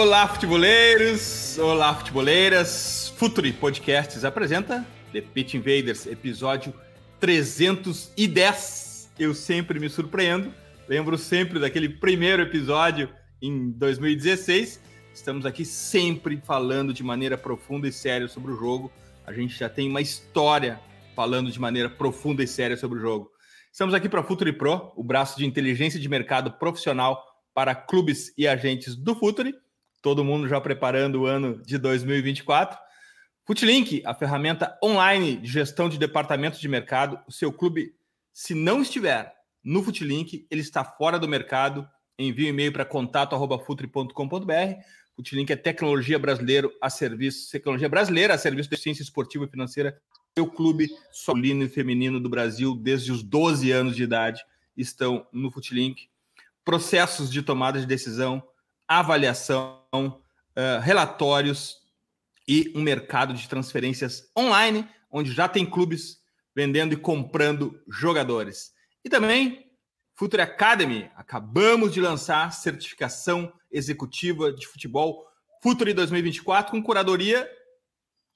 Olá, 0.00 0.26
futeboleiros! 0.26 1.58
Olá, 1.58 1.94
futeboleiras! 1.94 3.12
Futuri 3.18 3.52
Podcasts 3.52 4.24
apresenta 4.24 4.86
The 5.12 5.20
Pitch 5.20 5.52
Invaders, 5.52 6.06
episódio 6.06 6.72
310. 7.20 9.12
Eu 9.18 9.34
sempre 9.34 9.78
me 9.78 9.90
surpreendo, 9.90 10.54
lembro 10.88 11.18
sempre 11.18 11.58
daquele 11.58 11.86
primeiro 11.86 12.40
episódio 12.40 13.10
em 13.42 13.72
2016. 13.72 14.80
Estamos 15.12 15.44
aqui 15.44 15.66
sempre 15.66 16.40
falando 16.46 16.94
de 16.94 17.02
maneira 17.02 17.36
profunda 17.36 17.86
e 17.86 17.92
séria 17.92 18.26
sobre 18.26 18.52
o 18.52 18.56
jogo. 18.56 18.90
A 19.26 19.34
gente 19.34 19.54
já 19.54 19.68
tem 19.68 19.86
uma 19.86 20.00
história 20.00 20.80
falando 21.14 21.52
de 21.52 21.60
maneira 21.60 21.90
profunda 21.90 22.42
e 22.42 22.46
séria 22.46 22.78
sobre 22.78 22.98
o 22.98 23.02
jogo. 23.02 23.30
Estamos 23.70 23.92
aqui 23.92 24.08
para 24.08 24.22
Futuri 24.22 24.54
Pro, 24.54 24.94
o 24.96 25.04
braço 25.04 25.36
de 25.36 25.44
inteligência 25.44 26.00
de 26.00 26.08
mercado 26.08 26.52
profissional 26.52 27.22
para 27.52 27.74
clubes 27.74 28.32
e 28.38 28.48
agentes 28.48 28.96
do 28.96 29.14
Futuri 29.14 29.52
todo 30.02 30.24
mundo 30.24 30.48
já 30.48 30.60
preparando 30.60 31.22
o 31.22 31.26
ano 31.26 31.60
de 31.64 31.78
2024. 31.78 32.78
Futlink, 33.46 34.02
a 34.04 34.14
ferramenta 34.14 34.78
online 34.82 35.36
de 35.36 35.50
gestão 35.50 35.88
de 35.88 35.98
departamentos 35.98 36.60
de 36.60 36.68
mercado. 36.68 37.18
O 37.26 37.32
seu 37.32 37.52
clube, 37.52 37.94
se 38.32 38.54
não 38.54 38.82
estiver 38.82 39.34
no 39.62 39.82
Futlink, 39.82 40.46
ele 40.50 40.60
está 40.60 40.84
fora 40.84 41.18
do 41.18 41.28
mercado. 41.28 41.88
Envie 42.18 42.46
um 42.46 42.50
e-mail 42.50 42.72
para 42.72 42.84
contato@futre.com.br. 42.84 44.82
Futlink 45.16 45.52
é 45.52 45.56
tecnologia 45.56 46.18
brasileira 46.18 46.70
a 46.80 46.88
serviço, 46.88 47.50
tecnologia 47.50 47.88
brasileira 47.88 48.34
a 48.34 48.38
serviço 48.38 48.70
de 48.70 48.76
ciência 48.76 49.02
esportiva 49.02 49.44
e 49.44 49.48
financeira. 49.48 50.00
Seu 50.36 50.46
clube 50.46 50.88
solino 51.10 51.64
e 51.64 51.68
feminino 51.68 52.20
do 52.20 52.28
Brasil, 52.28 52.74
desde 52.74 53.10
os 53.10 53.22
12 53.22 53.72
anos 53.72 53.96
de 53.96 54.04
idade, 54.04 54.42
estão 54.76 55.26
no 55.32 55.50
Futlink. 55.50 56.08
Processos 56.64 57.30
de 57.30 57.42
tomada 57.42 57.80
de 57.80 57.86
decisão, 57.86 58.42
avaliação, 58.98 59.78
uh, 59.94 60.80
relatórios 60.82 61.78
e 62.48 62.72
um 62.74 62.82
mercado 62.82 63.32
de 63.32 63.48
transferências 63.48 64.28
online, 64.36 64.84
onde 65.08 65.30
já 65.30 65.48
tem 65.48 65.64
clubes 65.64 66.18
vendendo 66.52 66.92
e 66.92 66.96
comprando 66.96 67.80
jogadores. 67.88 68.72
E 69.04 69.08
também 69.08 69.70
Future 70.16 70.42
Academy, 70.42 71.08
acabamos 71.14 71.94
de 71.94 72.00
lançar 72.00 72.52
certificação 72.52 73.52
executiva 73.70 74.52
de 74.52 74.66
futebol 74.66 75.24
Future 75.62 75.94
2024 75.94 76.72
com 76.72 76.82
curadoria 76.82 77.48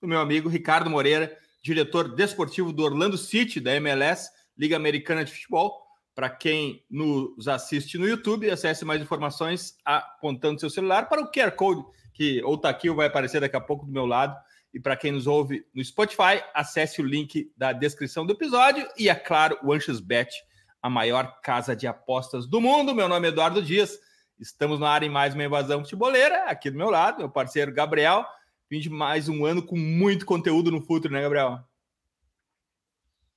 do 0.00 0.06
meu 0.06 0.20
amigo 0.20 0.48
Ricardo 0.48 0.88
Moreira, 0.88 1.36
diretor 1.60 2.14
desportivo 2.14 2.72
do 2.72 2.84
Orlando 2.84 3.18
City 3.18 3.58
da 3.58 3.74
MLS, 3.74 4.30
Liga 4.56 4.76
Americana 4.76 5.24
de 5.24 5.32
Futebol. 5.32 5.83
Para 6.14 6.30
quem 6.30 6.84
nos 6.88 7.48
assiste 7.48 7.98
no 7.98 8.06
YouTube, 8.06 8.48
acesse 8.48 8.84
mais 8.84 9.02
informações 9.02 9.76
apontando 9.84 10.60
seu 10.60 10.70
celular 10.70 11.08
para 11.08 11.20
o 11.20 11.30
QR 11.30 11.50
Code, 11.52 11.84
que 12.12 12.40
ou 12.44 12.54
está 12.54 12.68
aqui 12.68 12.88
ou 12.88 12.94
vai 12.94 13.08
aparecer 13.08 13.40
daqui 13.40 13.56
a 13.56 13.60
pouco 13.60 13.84
do 13.84 13.92
meu 13.92 14.06
lado. 14.06 14.36
E 14.72 14.78
para 14.78 14.96
quem 14.96 15.12
nos 15.12 15.26
ouve 15.26 15.64
no 15.74 15.84
Spotify, 15.84 16.42
acesse 16.52 17.00
o 17.00 17.04
link 17.04 17.52
da 17.56 17.72
descrição 17.72 18.24
do 18.24 18.32
episódio. 18.32 18.86
E, 18.96 19.08
é 19.08 19.14
claro, 19.14 19.58
o 19.62 19.72
AnxosBet, 19.72 20.30
a 20.82 20.90
maior 20.90 21.40
casa 21.42 21.74
de 21.74 21.86
apostas 21.86 22.46
do 22.46 22.60
mundo. 22.60 22.94
Meu 22.94 23.08
nome 23.08 23.26
é 23.26 23.30
Eduardo 23.30 23.62
Dias. 23.62 23.98
Estamos 24.38 24.78
na 24.78 24.88
área 24.88 25.06
em 25.06 25.10
mais 25.10 25.34
uma 25.34 25.44
invasão 25.44 25.82
futeboleira. 25.82 26.44
Aqui 26.44 26.70
do 26.70 26.76
meu 26.76 26.90
lado, 26.90 27.18
meu 27.18 27.30
parceiro 27.30 27.72
Gabriel. 27.72 28.24
Vim 28.68 28.80
de 28.80 28.90
mais 28.90 29.28
um 29.28 29.44
ano 29.44 29.64
com 29.64 29.76
muito 29.76 30.26
conteúdo 30.26 30.70
no 30.70 30.80
futuro, 30.80 31.12
né, 31.12 31.22
Gabriel? 31.22 31.60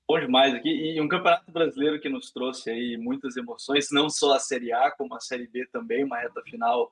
Bom 0.07 0.19
demais 0.19 0.56
aqui. 0.56 0.69
E 0.69 1.01
um 1.01 1.07
campeonato 1.07 1.51
brasileiro 1.51 2.00
que 2.00 2.07
nos 2.07 2.31
trouxe 2.31 2.69
aí 2.69 2.97
muitas 2.97 3.35
emoções, 3.35 3.90
não 3.91 4.09
só 4.09 4.34
a 4.34 4.40
Série 4.40 4.72
A, 4.72 4.90
como 4.91 5.13
a 5.13 5.19
Série 5.19 5.47
B 5.47 5.68
também, 5.72 6.03
uma 6.03 6.18
reta 6.18 6.41
final 6.44 6.91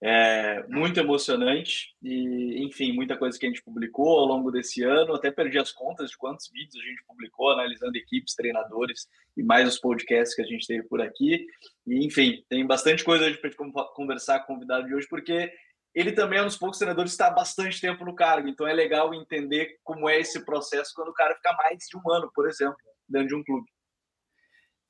é, 0.00 0.64
muito 0.68 0.98
emocionante. 0.98 1.94
E, 2.02 2.64
enfim, 2.64 2.92
muita 2.92 3.16
coisa 3.16 3.38
que 3.38 3.44
a 3.44 3.48
gente 3.48 3.62
publicou 3.62 4.18
ao 4.18 4.26
longo 4.26 4.50
desse 4.50 4.82
ano. 4.82 5.14
Até 5.14 5.30
perdi 5.30 5.58
as 5.58 5.70
contas 5.70 6.10
de 6.10 6.16
quantos 6.16 6.50
vídeos 6.50 6.82
a 6.82 6.88
gente 6.88 7.04
publicou, 7.06 7.50
analisando 7.50 7.96
equipes, 7.96 8.34
treinadores 8.34 9.06
e 9.36 9.42
mais 9.42 9.68
os 9.68 9.78
podcasts 9.78 10.34
que 10.34 10.42
a 10.42 10.46
gente 10.46 10.66
teve 10.66 10.82
por 10.84 11.00
aqui. 11.00 11.46
E, 11.86 12.06
enfim, 12.06 12.42
tem 12.48 12.66
bastante 12.66 13.04
coisa 13.04 13.24
para 13.24 13.48
a 13.48 13.50
gente 13.50 13.92
conversar 13.94 14.40
com 14.40 14.52
o 14.52 14.56
convidado 14.56 14.86
de 14.86 14.94
hoje, 14.94 15.06
porque 15.08 15.52
ele 15.96 16.12
também 16.12 16.38
é 16.38 16.42
um 16.42 16.46
dos 16.46 16.58
poucos 16.58 16.78
treinadores 16.78 17.12
que 17.12 17.14
está 17.22 17.30
bastante 17.30 17.80
tempo 17.80 18.04
no 18.04 18.14
cargo, 18.14 18.46
então 18.46 18.68
é 18.68 18.74
legal 18.74 19.14
entender 19.14 19.78
como 19.82 20.06
é 20.06 20.20
esse 20.20 20.44
processo 20.44 20.92
quando 20.94 21.08
o 21.08 21.14
cara 21.14 21.34
fica 21.34 21.54
mais 21.54 21.78
de 21.90 21.96
um 21.96 22.12
ano, 22.12 22.30
por 22.34 22.46
exemplo, 22.46 22.76
dentro 23.08 23.28
de 23.28 23.34
um 23.34 23.42
clube. 23.42 23.66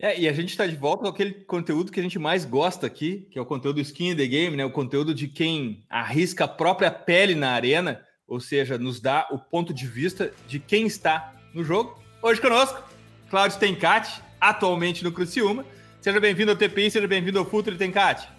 É, 0.01 0.19
e 0.19 0.29
a 0.29 0.33
gente 0.33 0.51
está 0.51 0.67
de 0.67 0.75
volta 0.75 1.05
com 1.05 1.09
aquele 1.09 1.45
conteúdo 1.45 1.93
que 1.93 2.01
a 2.01 2.03
gente 2.03 2.19
mais 2.19 2.45
gosta 2.45 2.89
aqui, 2.89 3.29
que 3.31 3.39
é 3.39 3.41
o 3.41 3.47
conteúdo 3.47 3.81
skin 3.81 4.11
in 4.11 4.17
the 4.17 4.27
game, 4.27 4.57
né? 4.57 4.65
O 4.65 4.71
conteúdo 4.71 5.15
de 5.15 5.29
quem 5.29 5.87
arrisca 5.89 6.45
a 6.45 6.49
própria 6.49 6.91
pele 6.91 7.37
na 7.37 7.53
arena, 7.53 8.05
ou 8.27 8.41
seja, 8.41 8.77
nos 8.77 9.01
dá 9.01 9.29
o 9.31 9.39
ponto 9.39 9.73
de 9.73 9.87
vista 9.87 10.35
de 10.49 10.59
quem 10.59 10.87
está 10.87 11.33
no 11.55 11.63
jogo. 11.63 11.99
Hoje 12.21 12.41
conosco, 12.41 12.83
Cláudio 13.31 13.59
Tencati, 13.59 14.21
atualmente 14.41 15.05
no 15.05 15.13
Cruciúma. 15.13 15.65
Seja 16.01 16.21
bem-vindo 16.21 16.51
ao 16.51 16.57
TPI, 16.57 16.91
seja 16.91 17.07
bem-vindo 17.07 17.39
ao 17.39 17.47
Futre 17.47 17.77
Tencati. 17.77 18.36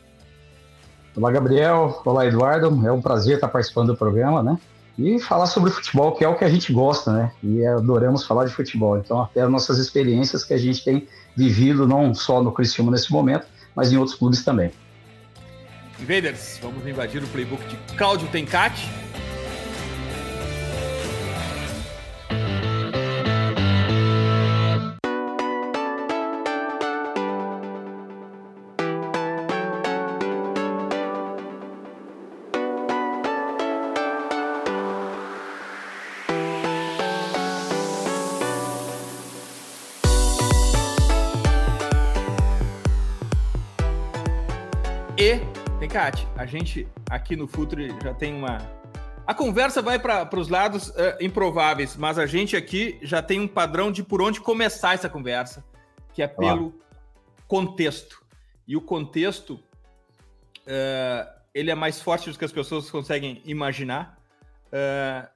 Olá, 1.17 1.31
Gabriel. 1.31 1.99
Olá, 2.05 2.27
Eduardo. 2.27 2.67
É 2.87 2.91
um 2.91 3.01
prazer 3.01 3.35
estar 3.37 3.47
participando 3.47 3.87
do 3.87 3.97
programa, 3.97 4.43
né? 4.43 4.55
E 4.99 5.19
falar 5.19 5.47
sobre 5.47 5.71
futebol, 5.71 6.11
que 6.11 6.23
é 6.23 6.27
o 6.27 6.35
que 6.35 6.45
a 6.45 6.49
gente 6.49 6.71
gosta, 6.71 7.11
né? 7.11 7.31
E 7.41 7.65
adoramos 7.65 8.23
falar 8.23 8.45
de 8.45 8.53
futebol. 8.53 8.99
Então, 8.99 9.23
até 9.23 9.41
as 9.41 9.49
nossas 9.49 9.79
experiências 9.79 10.43
que 10.43 10.53
a 10.53 10.59
gente 10.59 10.85
tem 10.85 11.07
vivido, 11.35 11.87
não 11.87 12.13
só 12.13 12.43
no 12.43 12.51
Criciúma 12.51 12.91
nesse 12.91 13.11
momento, 13.11 13.47
mas 13.75 13.91
em 13.91 13.97
outros 13.97 14.15
clubes 14.15 14.43
também. 14.43 14.71
Invaders, 15.99 16.59
vamos 16.61 16.85
invadir 16.85 17.23
o 17.23 17.27
playbook 17.27 17.65
de 17.65 17.95
Cláudio 17.95 18.27
Tencati. 18.27 18.87
Cate, 45.97 46.27
a 46.35 46.45
gente 46.45 46.87
aqui 47.09 47.35
no 47.35 47.47
Futre 47.47 47.87
já 48.03 48.13
tem 48.13 48.31
uma. 48.31 48.59
A 49.25 49.33
conversa 49.33 49.81
vai 49.81 49.97
para 49.97 50.29
os 50.39 50.47
lados 50.47 50.89
uh, 50.89 51.17
improváveis, 51.19 51.97
mas 51.97 52.19
a 52.19 52.27
gente 52.27 52.55
aqui 52.55 52.99
já 53.01 53.19
tem 53.19 53.39
um 53.39 53.47
padrão 53.47 53.91
de 53.91 54.03
por 54.03 54.21
onde 54.21 54.39
começar 54.39 54.93
essa 54.93 55.09
conversa, 55.09 55.65
que 56.13 56.21
é 56.21 56.27
pelo 56.27 56.79
contexto. 57.47 58.23
E 58.67 58.77
o 58.77 58.81
contexto, 58.81 59.53
uh, 60.67 61.27
ele 61.51 61.71
é 61.71 61.75
mais 61.75 61.99
forte 61.99 62.29
do 62.29 62.37
que 62.37 62.45
as 62.45 62.51
pessoas 62.51 62.91
conseguem 62.91 63.41
imaginar. 63.43 64.19
Uh, 64.67 65.27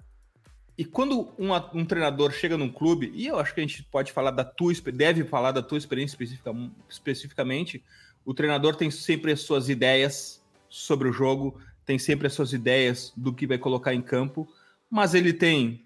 e 0.77 0.85
quando 0.85 1.33
um, 1.39 1.55
um, 1.73 1.83
treinador 1.83 2.31
chega 2.33 2.55
num 2.55 2.71
clube, 2.71 3.11
e 3.15 3.25
eu 3.25 3.39
acho 3.39 3.55
que 3.55 3.61
a 3.61 3.63
gente 3.65 3.81
pode 3.85 4.11
falar 4.11 4.29
da 4.29 4.43
tua, 4.43 4.71
deve 4.93 5.23
falar 5.23 5.53
da 5.53 5.63
tua 5.63 5.79
experiência 5.79 6.13
especifica, 6.13 6.53
especificamente, 6.87 7.83
o 8.23 8.31
treinador 8.31 8.75
tem 8.75 8.91
sempre 8.91 9.31
as 9.31 9.41
suas 9.41 9.67
ideias 9.67 10.39
sobre 10.71 11.09
o 11.09 11.13
jogo, 11.13 11.59
tem 11.85 11.99
sempre 11.99 12.25
as 12.25 12.33
suas 12.33 12.53
ideias 12.53 13.11
do 13.15 13.33
que 13.33 13.45
vai 13.45 13.57
colocar 13.57 13.93
em 13.93 14.01
campo, 14.01 14.47
mas 14.89 15.13
ele 15.13 15.33
tem 15.33 15.83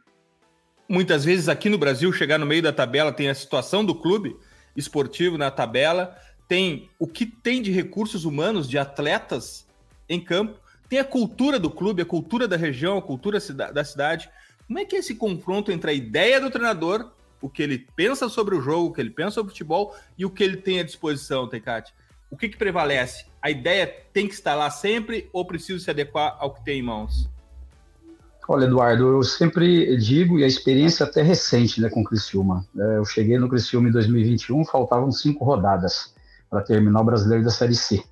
muitas 0.88 1.26
vezes 1.26 1.50
aqui 1.50 1.68
no 1.68 1.80
Brasil 1.80 2.14
chegar 2.14 2.38
no 2.38 2.46
meio 2.46 2.62
da 2.62 2.72
tabela, 2.72 3.12
tem 3.12 3.28
a 3.28 3.36
situação 3.36 3.84
do 3.84 3.96
clube 3.96 4.38
esportivo 4.78 5.38
na 5.38 5.50
tabela, 5.50 6.16
tem 6.48 6.90
o 7.00 7.08
que 7.08 7.26
tem 7.26 7.62
de 7.62 7.72
recursos 7.72 8.24
humanos, 8.24 8.70
de 8.70 8.78
atletas 8.78 9.68
em 10.08 10.20
campo, 10.20 10.60
tem 10.88 11.00
a 11.00 11.04
cultura 11.04 11.60
do 11.60 11.72
clube, 11.72 12.04
a 12.04 12.06
cultura 12.06 12.48
da 12.48 12.56
região, 12.56 12.98
a 12.98 13.02
cultura 13.02 13.40
da 13.74 13.84
cidade. 13.84 14.30
Como 14.68 14.78
é 14.78 14.86
que 14.86 14.96
é 14.96 15.00
esse 15.00 15.16
confronto 15.16 15.72
entre 15.72 15.90
a 15.90 15.94
ideia 15.94 16.40
do 16.40 16.52
treinador, 16.52 17.12
o 17.42 17.50
que 17.50 17.64
ele 17.64 17.88
pensa 17.96 18.30
sobre 18.30 18.56
o 18.56 18.62
jogo, 18.62 18.90
o 18.90 18.94
que 18.94 19.02
ele 19.02 19.10
pensa 19.10 19.32
sobre 19.32 19.50
o 19.50 19.54
futebol 19.54 19.96
e 20.18 20.26
o 20.26 20.30
que 20.30 20.44
ele 20.44 20.58
tem 20.58 20.80
à 20.80 20.84
disposição, 20.84 21.48
Tecate. 21.48 21.94
O 22.30 22.38
que, 22.38 22.50
que 22.50 22.58
prevalece? 22.58 23.26
A 23.46 23.52
ideia 23.52 23.86
tem 24.12 24.28
que 24.28 24.34
estar 24.34 24.56
lá 24.56 24.72
sempre 24.72 25.30
ou 25.32 25.46
precisa 25.46 25.78
se 25.78 25.92
adequar 25.92 26.36
ao 26.40 26.52
que 26.52 26.66
tem 26.66 26.80
em 26.80 26.82
mãos? 26.82 27.30
Olha, 28.50 28.66
Eduardo, 28.66 29.04
eu 29.04 29.22
sempre 29.22 29.96
digo, 29.98 30.40
e 30.40 30.44
a 30.44 30.48
experiência 30.48 31.06
até 31.06 31.22
recente 31.22 31.80
né, 31.80 31.88
com 31.88 32.02
o 32.02 32.04
Criciúma. 32.04 32.66
É, 32.76 32.98
eu 32.98 33.06
cheguei 33.06 33.38
no 33.38 33.48
Criciúma 33.48 33.88
em 33.88 33.92
2021, 33.92 34.66
faltavam 34.66 35.12
cinco 35.12 35.46
rodadas 35.46 36.16
para 36.50 36.64
terminar 36.64 37.02
o 37.02 37.04
Brasileiro 37.04 37.44
da 37.44 37.52
Série 37.52 37.76
C. 37.76 38.04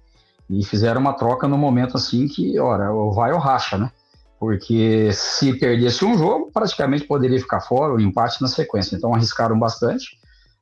E 0.47 0.63
fizeram 0.63 1.01
uma 1.01 1.13
troca 1.13 1.47
no 1.47 1.57
momento 1.57 1.97
assim 1.97 2.27
que, 2.27 2.59
ora, 2.59 2.91
vai 3.15 3.33
ou 3.33 3.39
racha, 3.39 3.75
né? 3.75 3.91
Porque 4.39 5.09
se 5.13 5.57
perdesse 5.57 6.05
um 6.05 6.15
jogo, 6.15 6.51
praticamente 6.53 7.05
poderia 7.05 7.39
ficar 7.39 7.61
fora, 7.61 7.95
o 7.95 7.99
empate 7.99 8.39
na 8.39 8.47
sequência. 8.47 8.95
Então 8.95 9.15
arriscaram 9.15 9.57
bastante. 9.57 10.15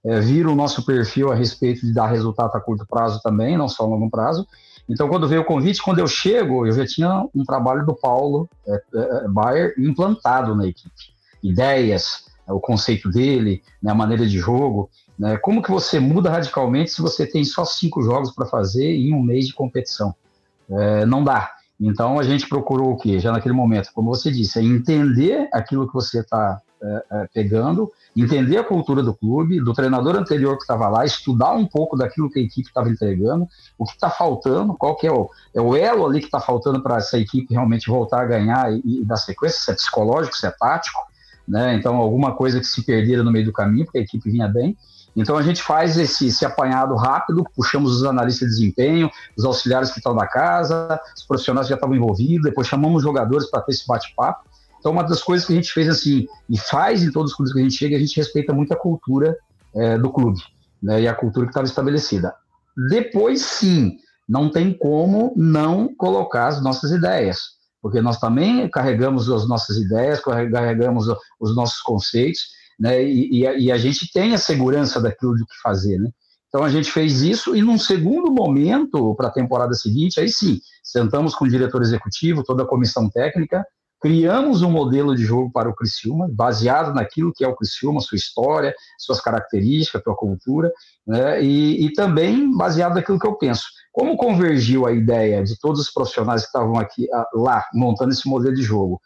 É, 0.03 0.19
o 0.19 0.55
nosso 0.55 0.83
perfil 0.85 1.31
a 1.31 1.35
respeito 1.35 1.85
de 1.85 1.93
dar 1.93 2.07
resultado 2.07 2.55
a 2.55 2.59
curto 2.59 2.85
prazo 2.87 3.21
também, 3.21 3.57
não 3.57 3.67
só 3.67 3.83
a 3.83 3.87
longo 3.87 4.09
prazo. 4.09 4.47
Então, 4.89 5.07
quando 5.07 5.27
veio 5.27 5.41
o 5.41 5.45
convite, 5.45 5.81
quando 5.81 5.99
eu 5.99 6.07
chego, 6.07 6.65
eu 6.65 6.71
já 6.71 6.85
tinha 6.85 7.27
um 7.33 7.43
trabalho 7.43 7.85
do 7.85 7.95
Paulo 7.95 8.49
é, 8.67 8.73
é, 8.73 9.25
é 9.25 9.27
Bayer 9.27 9.75
implantado 9.77 10.55
na 10.55 10.67
equipe. 10.67 11.13
Ideias, 11.43 12.25
o 12.47 12.59
conceito 12.59 13.09
dele, 13.09 13.61
né, 13.81 13.91
a 13.91 13.95
maneira 13.95 14.25
de 14.25 14.37
jogo. 14.39 14.89
Né, 15.17 15.37
como 15.37 15.61
que 15.61 15.69
você 15.69 15.99
muda 15.99 16.29
radicalmente 16.29 16.91
se 16.91 17.01
você 17.01 17.25
tem 17.25 17.43
só 17.43 17.63
cinco 17.63 18.01
jogos 18.01 18.31
para 18.31 18.45
fazer 18.47 18.85
em 18.85 19.13
um 19.13 19.21
mês 19.21 19.47
de 19.47 19.53
competição? 19.53 20.15
É, 20.69 21.05
não 21.05 21.23
dá. 21.23 21.51
Então, 21.79 22.19
a 22.19 22.23
gente 22.23 22.47
procurou 22.47 22.91
o 22.91 22.97
quê? 22.97 23.19
Já 23.19 23.31
naquele 23.31 23.55
momento, 23.55 23.89
como 23.93 24.13
você 24.13 24.31
disse, 24.31 24.59
é 24.59 24.63
entender 24.63 25.49
aquilo 25.51 25.87
que 25.87 25.93
você 25.93 26.19
está 26.19 26.61
é, 26.83 27.03
é, 27.11 27.29
pegando, 27.33 27.91
entender 28.15 28.57
a 28.57 28.63
cultura 28.63 29.03
do 29.03 29.13
clube, 29.13 29.59
do 29.61 29.73
treinador 29.73 30.15
anterior 30.15 30.57
que 30.57 30.63
estava 30.63 30.89
lá, 30.89 31.05
estudar 31.05 31.53
um 31.53 31.65
pouco 31.65 31.95
daquilo 31.95 32.29
que 32.29 32.39
a 32.39 32.41
equipe 32.41 32.67
estava 32.67 32.89
entregando, 32.89 33.47
o 33.77 33.85
que 33.85 33.93
está 33.93 34.09
faltando, 34.09 34.73
qual 34.73 34.95
que 34.95 35.05
é 35.05 35.11
o, 35.11 35.29
é 35.53 35.61
o 35.61 35.75
elo 35.75 36.05
ali 36.05 36.19
que 36.19 36.25
está 36.25 36.39
faltando 36.39 36.81
para 36.81 36.97
essa 36.97 37.19
equipe 37.19 37.53
realmente 37.53 37.89
voltar 37.89 38.21
a 38.21 38.25
ganhar 38.25 38.73
e, 38.73 38.81
e 39.01 39.05
dar 39.05 39.17
sequência, 39.17 39.59
se 39.59 39.71
é 39.71 39.73
psicológico, 39.75 40.35
se 40.35 40.47
é 40.47 40.51
tático, 40.51 40.99
né? 41.47 41.75
Então, 41.75 41.95
alguma 41.97 42.33
coisa 42.33 42.59
que 42.59 42.65
se 42.65 42.83
perderam 42.83 43.23
no 43.23 43.31
meio 43.31 43.45
do 43.45 43.53
caminho, 43.53 43.85
porque 43.85 43.99
a 43.99 44.01
equipe 44.01 44.29
vinha 44.29 44.47
bem. 44.47 44.75
Então, 45.15 45.37
a 45.37 45.41
gente 45.41 45.61
faz 45.61 45.97
esse, 45.97 46.27
esse 46.27 46.45
apanhado 46.45 46.95
rápido, 46.95 47.43
puxamos 47.55 47.97
os 47.97 48.05
analistas 48.05 48.49
de 48.49 48.55
desempenho, 48.55 49.09
os 49.37 49.43
auxiliares 49.43 49.91
que 49.91 49.99
estão 49.99 50.15
da 50.15 50.25
casa, 50.25 50.99
os 51.15 51.23
profissionais 51.23 51.67
que 51.67 51.71
já 51.71 51.75
estavam 51.75 51.95
envolvidos, 51.95 52.45
depois 52.45 52.67
chamamos 52.67 52.97
os 52.97 53.03
jogadores 53.03 53.49
para 53.49 53.61
ter 53.61 53.73
esse 53.73 53.85
bate-papo 53.85 54.50
então, 54.81 54.91
uma 54.91 55.03
das 55.03 55.21
coisas 55.21 55.45
que 55.45 55.53
a 55.53 55.55
gente 55.55 55.71
fez 55.71 55.87
assim, 55.87 56.25
e 56.49 56.57
faz 56.57 57.03
em 57.03 57.11
todos 57.11 57.31
os 57.31 57.37
clubes 57.37 57.53
que 57.53 57.59
a 57.59 57.63
gente 57.63 57.75
chega, 57.75 57.95
a 57.95 57.99
gente 57.99 58.17
respeita 58.17 58.51
muito 58.51 58.73
a 58.73 58.75
cultura 58.75 59.37
é, 59.75 59.95
do 59.95 60.11
clube, 60.11 60.41
né, 60.81 61.03
e 61.03 61.07
a 61.07 61.13
cultura 61.13 61.45
que 61.45 61.51
estava 61.51 61.67
estabelecida. 61.67 62.33
Depois, 62.89 63.43
sim, 63.43 63.97
não 64.27 64.49
tem 64.49 64.75
como 64.75 65.33
não 65.37 65.93
colocar 65.95 66.47
as 66.47 66.63
nossas 66.63 66.89
ideias, 66.89 67.37
porque 67.79 68.01
nós 68.01 68.19
também 68.19 68.67
carregamos 68.71 69.29
as 69.29 69.47
nossas 69.47 69.77
ideias, 69.77 70.19
carregamos 70.19 71.05
os 71.39 71.55
nossos 71.55 71.79
conceitos, 71.81 72.41
né, 72.79 73.03
e, 73.03 73.41
e, 73.41 73.47
a, 73.47 73.53
e 73.53 73.71
a 73.71 73.77
gente 73.77 74.11
tem 74.11 74.33
a 74.33 74.39
segurança 74.39 74.99
daquilo 74.99 75.35
de 75.35 75.45
que 75.45 75.61
fazer, 75.61 75.99
né. 75.99 76.09
Então 76.47 76.63
a 76.63 76.69
gente 76.69 76.91
fez 76.91 77.21
isso 77.21 77.55
e 77.55 77.61
num 77.61 77.77
segundo 77.77 78.31
momento, 78.31 79.13
para 79.13 79.27
a 79.27 79.31
temporada 79.31 79.75
seguinte, 79.75 80.19
aí 80.19 80.27
sim, 80.27 80.59
sentamos 80.83 81.35
com 81.35 81.45
o 81.45 81.49
diretor 81.49 81.83
executivo, 81.83 82.43
toda 82.43 82.63
a 82.63 82.67
comissão 82.67 83.07
técnica, 83.09 83.63
criamos 84.01 84.63
um 84.63 84.71
modelo 84.71 85.15
de 85.15 85.23
jogo 85.23 85.51
para 85.51 85.69
o 85.69 85.75
Criciúma, 85.75 86.27
baseado 86.31 86.91
naquilo 86.93 87.31
que 87.31 87.45
é 87.45 87.47
o 87.47 87.55
Criciúma, 87.55 88.01
sua 88.01 88.15
história, 88.15 88.73
suas 88.97 89.21
características, 89.21 90.01
sua 90.03 90.15
cultura, 90.15 90.71
né? 91.05 91.41
e, 91.43 91.85
e, 91.85 91.93
também 91.93 92.51
baseado 92.57 92.95
naquilo 92.95 93.19
que 93.19 93.27
eu 93.27 93.35
penso. 93.35 93.63
Como 93.93 94.17
convergiu 94.17 94.87
a 94.87 94.91
ideia 94.91 95.43
de 95.43 95.57
todos 95.59 95.79
os 95.79 95.91
profissionais 95.91 96.41
que 96.41 96.47
estavam 96.47 96.77
aqui 96.77 97.07
lá 97.35 97.63
montando 97.73 98.11
esse 98.11 98.27
modelo 98.27 98.55
de 98.55 98.63
jogo 98.63 98.99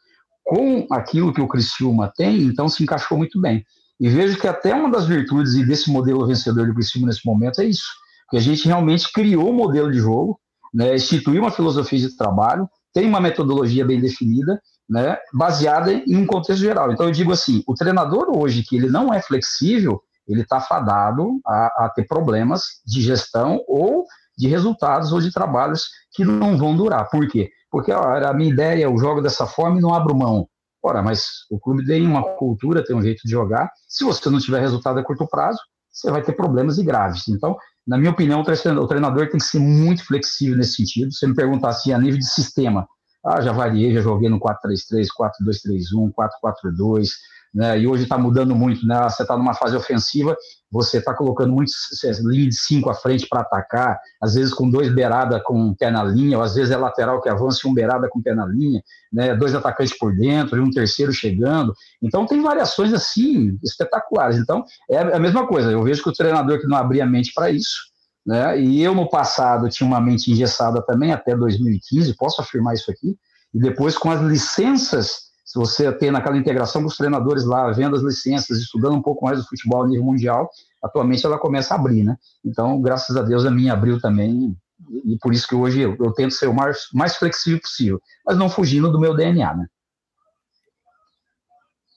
com 0.45 0.87
aquilo 0.91 1.33
que 1.33 1.41
o 1.41 1.47
Criciúma 1.47 2.11
tem, 2.15 2.43
então 2.43 2.69
se 2.69 2.81
encaixou 2.81 3.17
muito 3.17 3.41
bem. 3.41 3.65
E 3.99 4.07
vejo 4.07 4.39
que 4.39 4.47
até 4.47 4.73
uma 4.73 4.89
das 4.89 5.07
virtudes 5.07 5.55
desse 5.67 5.91
modelo 5.91 6.25
vencedor 6.25 6.67
do 6.67 6.73
Criciúma 6.73 7.07
nesse 7.07 7.25
momento 7.25 7.59
é 7.59 7.65
isso, 7.65 7.87
que 8.29 8.37
a 8.37 8.41
gente 8.41 8.65
realmente 8.65 9.11
criou 9.11 9.49
um 9.49 9.55
modelo 9.55 9.91
de 9.91 9.97
jogo, 9.97 10.39
né, 10.73 10.95
instituiu 10.95 11.41
uma 11.41 11.51
filosofia 11.51 11.99
de 11.99 12.15
trabalho, 12.15 12.69
tem 12.93 13.05
uma 13.07 13.19
metodologia 13.19 13.83
bem 13.83 13.99
definida 13.99 14.61
né, 14.89 15.17
baseada 15.33 15.91
em 15.91 16.15
um 16.15 16.25
contexto 16.25 16.61
geral. 16.61 16.91
Então 16.91 17.07
eu 17.07 17.11
digo 17.11 17.31
assim, 17.31 17.63
o 17.67 17.73
treinador 17.73 18.27
hoje 18.35 18.63
que 18.63 18.75
ele 18.75 18.89
não 18.89 19.13
é 19.13 19.21
flexível, 19.21 20.01
ele 20.27 20.41
está 20.41 20.59
fadado 20.59 21.39
a, 21.45 21.85
a, 21.85 21.91
ter 21.93 22.05
problemas 22.07 22.81
de 22.85 23.01
gestão 23.01 23.61
ou 23.67 24.05
de 24.37 24.47
resultados 24.47 25.11
ou 25.11 25.21
de 25.21 25.31
trabalhos 25.31 25.85
que 26.11 26.23
não 26.25 26.57
vão 26.57 26.75
durar. 26.75 27.09
Por 27.09 27.27
quê? 27.27 27.49
Porque 27.69 27.91
ó, 27.91 28.25
a 28.25 28.33
minha 28.33 28.51
ideia, 28.51 28.83
eu 28.83 28.97
jogo 28.97 29.21
dessa 29.21 29.45
forma 29.45 29.77
e 29.77 29.81
não 29.81 29.93
abro 29.93 30.15
mão. 30.15 30.47
Ora, 30.83 31.01
mas 31.01 31.45
o 31.49 31.59
clube 31.59 31.85
tem 31.85 32.05
uma 32.05 32.21
cultura, 32.35 32.83
tem 32.85 32.95
um 32.95 33.01
jeito 33.01 33.21
de 33.25 33.31
jogar. 33.31 33.71
Se 33.87 34.03
você 34.03 34.29
não 34.29 34.39
tiver 34.39 34.59
resultado 34.59 34.99
a 34.99 35.03
curto 35.03 35.27
prazo, 35.27 35.59
você 35.91 36.11
vai 36.11 36.21
ter 36.21 36.33
problemas 36.33 36.77
e 36.77 36.83
graves. 36.83 37.27
Então, 37.27 37.55
na 37.87 37.97
minha 37.97 38.11
opinião, 38.11 38.41
o 38.41 38.87
treinador 38.87 39.29
tem 39.29 39.39
que 39.39 39.45
ser 39.45 39.59
muito 39.59 40.05
flexível 40.05 40.57
nesse 40.57 40.75
sentido. 40.75 41.11
Se 41.11 41.25
me 41.25 41.33
perguntar 41.33 41.69
assim, 41.69 41.91
a 41.91 41.97
nível 41.97 42.19
de 42.19 42.25
sistema, 42.25 42.87
ah, 43.25 43.41
já 43.41 43.51
variei, 43.51 43.93
já 43.93 44.01
joguei 44.01 44.29
no 44.29 44.39
4-3-3, 44.39 45.07
4-2-3-1, 45.17 46.11
4-4-2, 46.13 47.09
né? 47.55 47.79
E 47.79 47.87
hoje 47.87 48.03
está 48.03 48.17
mudando 48.17 48.53
muito, 48.53 48.85
né? 48.85 49.01
Você 49.03 49.23
está 49.23 49.37
numa 49.37 49.53
fase 49.53 49.77
ofensiva, 49.77 50.35
você 50.69 50.97
está 50.97 51.13
colocando 51.13 51.53
muitos 51.53 51.73
linha 52.19 52.49
de 52.49 52.55
cinco 52.55 52.89
à 52.89 52.93
frente 52.93 53.25
para 53.29 53.39
atacar, 53.41 53.97
às 54.21 54.35
vezes 54.35 54.53
com 54.53 54.69
dois 54.69 54.93
beirada 54.93 55.39
com 55.39 55.73
pé 55.73 55.89
na 55.89 56.03
linha, 56.03 56.37
ou 56.37 56.43
às 56.43 56.53
vezes 56.53 56.71
é 56.71 56.77
lateral 56.77 57.21
que 57.21 57.29
avança 57.29 57.61
e 57.63 57.69
um 57.69 57.73
beirada 57.73 58.09
com 58.09 58.21
pé 58.21 58.35
na 58.35 58.45
linha, 58.45 58.83
né? 59.11 59.33
Dois 59.35 59.55
atacantes 59.55 59.97
por 59.97 60.13
dentro 60.13 60.57
e 60.57 60.59
um 60.59 60.69
terceiro 60.69 61.13
chegando. 61.13 61.73
Então 62.01 62.25
tem 62.25 62.41
variações 62.41 62.93
assim 62.93 63.57
espetaculares. 63.63 64.37
Então 64.37 64.65
é 64.91 64.97
a 64.97 65.19
mesma 65.19 65.47
coisa. 65.47 65.71
Eu 65.71 65.81
vejo 65.81 66.03
que 66.03 66.09
o 66.09 66.13
treinador 66.13 66.59
que 66.59 66.67
não 66.67 66.77
abria 66.77 67.05
a 67.05 67.07
mente 67.07 67.31
para 67.33 67.49
isso 67.49 67.94
né? 68.25 68.59
E 68.59 68.81
eu, 68.81 68.95
no 68.95 69.09
passado, 69.09 69.69
tinha 69.69 69.85
uma 69.85 70.01
mente 70.01 70.31
engessada 70.31 70.81
também, 70.81 71.11
até 71.11 71.35
2015, 71.35 72.15
posso 72.15 72.41
afirmar 72.41 72.73
isso 72.73 72.89
aqui. 72.89 73.15
E 73.53 73.59
depois, 73.59 73.97
com 73.97 74.09
as 74.09 74.21
licenças, 74.21 75.25
se 75.45 75.59
você 75.59 75.91
tem 75.91 76.11
naquela 76.11 76.37
integração 76.37 76.81
com 76.81 76.87
os 76.87 76.97
treinadores 76.97 77.45
lá, 77.45 77.71
vendo 77.71 77.95
as 77.95 78.01
licenças, 78.01 78.57
estudando 78.57 78.95
um 78.95 79.01
pouco 79.01 79.23
mais 79.23 79.39
do 79.39 79.47
futebol 79.47 79.83
a 79.83 79.87
nível 79.87 80.03
mundial, 80.03 80.49
atualmente 80.83 81.25
ela 81.25 81.37
começa 81.37 81.73
a 81.73 81.77
abrir, 81.77 82.03
né? 82.03 82.17
Então, 82.43 82.81
graças 82.81 83.15
a 83.15 83.21
Deus, 83.21 83.45
a 83.45 83.51
minha 83.51 83.73
abriu 83.73 83.99
também. 84.01 84.57
E 85.05 85.17
por 85.19 85.33
isso 85.33 85.47
que 85.47 85.55
hoje 85.55 85.81
eu, 85.81 85.95
eu 85.99 86.11
tento 86.11 86.33
ser 86.33 86.47
o 86.47 86.53
mais, 86.53 86.87
mais 86.93 87.15
flexível 87.15 87.61
possível, 87.61 88.01
mas 88.25 88.37
não 88.37 88.49
fugindo 88.49 88.91
do 88.91 88.99
meu 88.99 89.15
DNA, 89.15 89.55
né? 89.55 89.67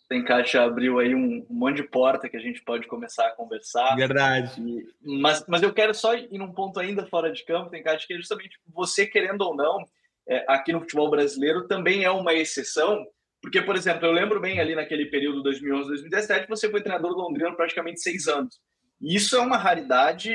Tem 0.08 0.24
Caixa 0.24 0.62
abriu 0.62 0.98
aí 0.98 1.14
um, 1.14 1.46
um, 1.50 1.54
monte 1.54 1.76
de 1.76 1.82
porta 1.82 2.28
que 2.28 2.36
a 2.36 2.40
gente 2.40 2.62
pode 2.62 2.86
começar 2.86 3.26
a 3.26 3.32
conversar. 3.32 3.94
Verdade. 3.94 4.60
E, 4.60 4.86
mas, 5.02 5.44
mas 5.46 5.62
eu 5.62 5.72
quero 5.72 5.92
só 5.92 6.14
ir 6.14 6.38
num 6.38 6.52
ponto 6.52 6.80
ainda 6.80 7.06
fora 7.06 7.30
de 7.30 7.44
campo, 7.44 7.70
tem 7.70 7.82
Caixa, 7.82 8.06
que 8.06 8.14
é 8.14 8.16
justamente 8.16 8.58
você, 8.66 9.06
querendo 9.06 9.42
ou 9.42 9.54
não, 9.54 9.84
é, 10.26 10.44
aqui 10.48 10.72
no 10.72 10.80
futebol 10.80 11.10
brasileiro 11.10 11.66
também 11.66 12.04
é 12.04 12.10
uma 12.10 12.32
exceção, 12.32 13.06
porque, 13.42 13.60
por 13.60 13.76
exemplo, 13.76 14.06
eu 14.06 14.12
lembro 14.12 14.40
bem 14.40 14.60
ali 14.60 14.74
naquele 14.74 15.06
período 15.06 15.42
2011, 15.42 15.88
2017, 15.88 16.48
você 16.48 16.70
foi 16.70 16.82
treinador 16.82 17.14
do 17.14 17.20
Londrina 17.20 17.54
praticamente 17.54 18.00
seis 18.00 18.26
anos. 18.28 18.58
E 19.00 19.14
isso 19.14 19.36
é 19.36 19.40
uma 19.40 19.56
raridade, 19.56 20.32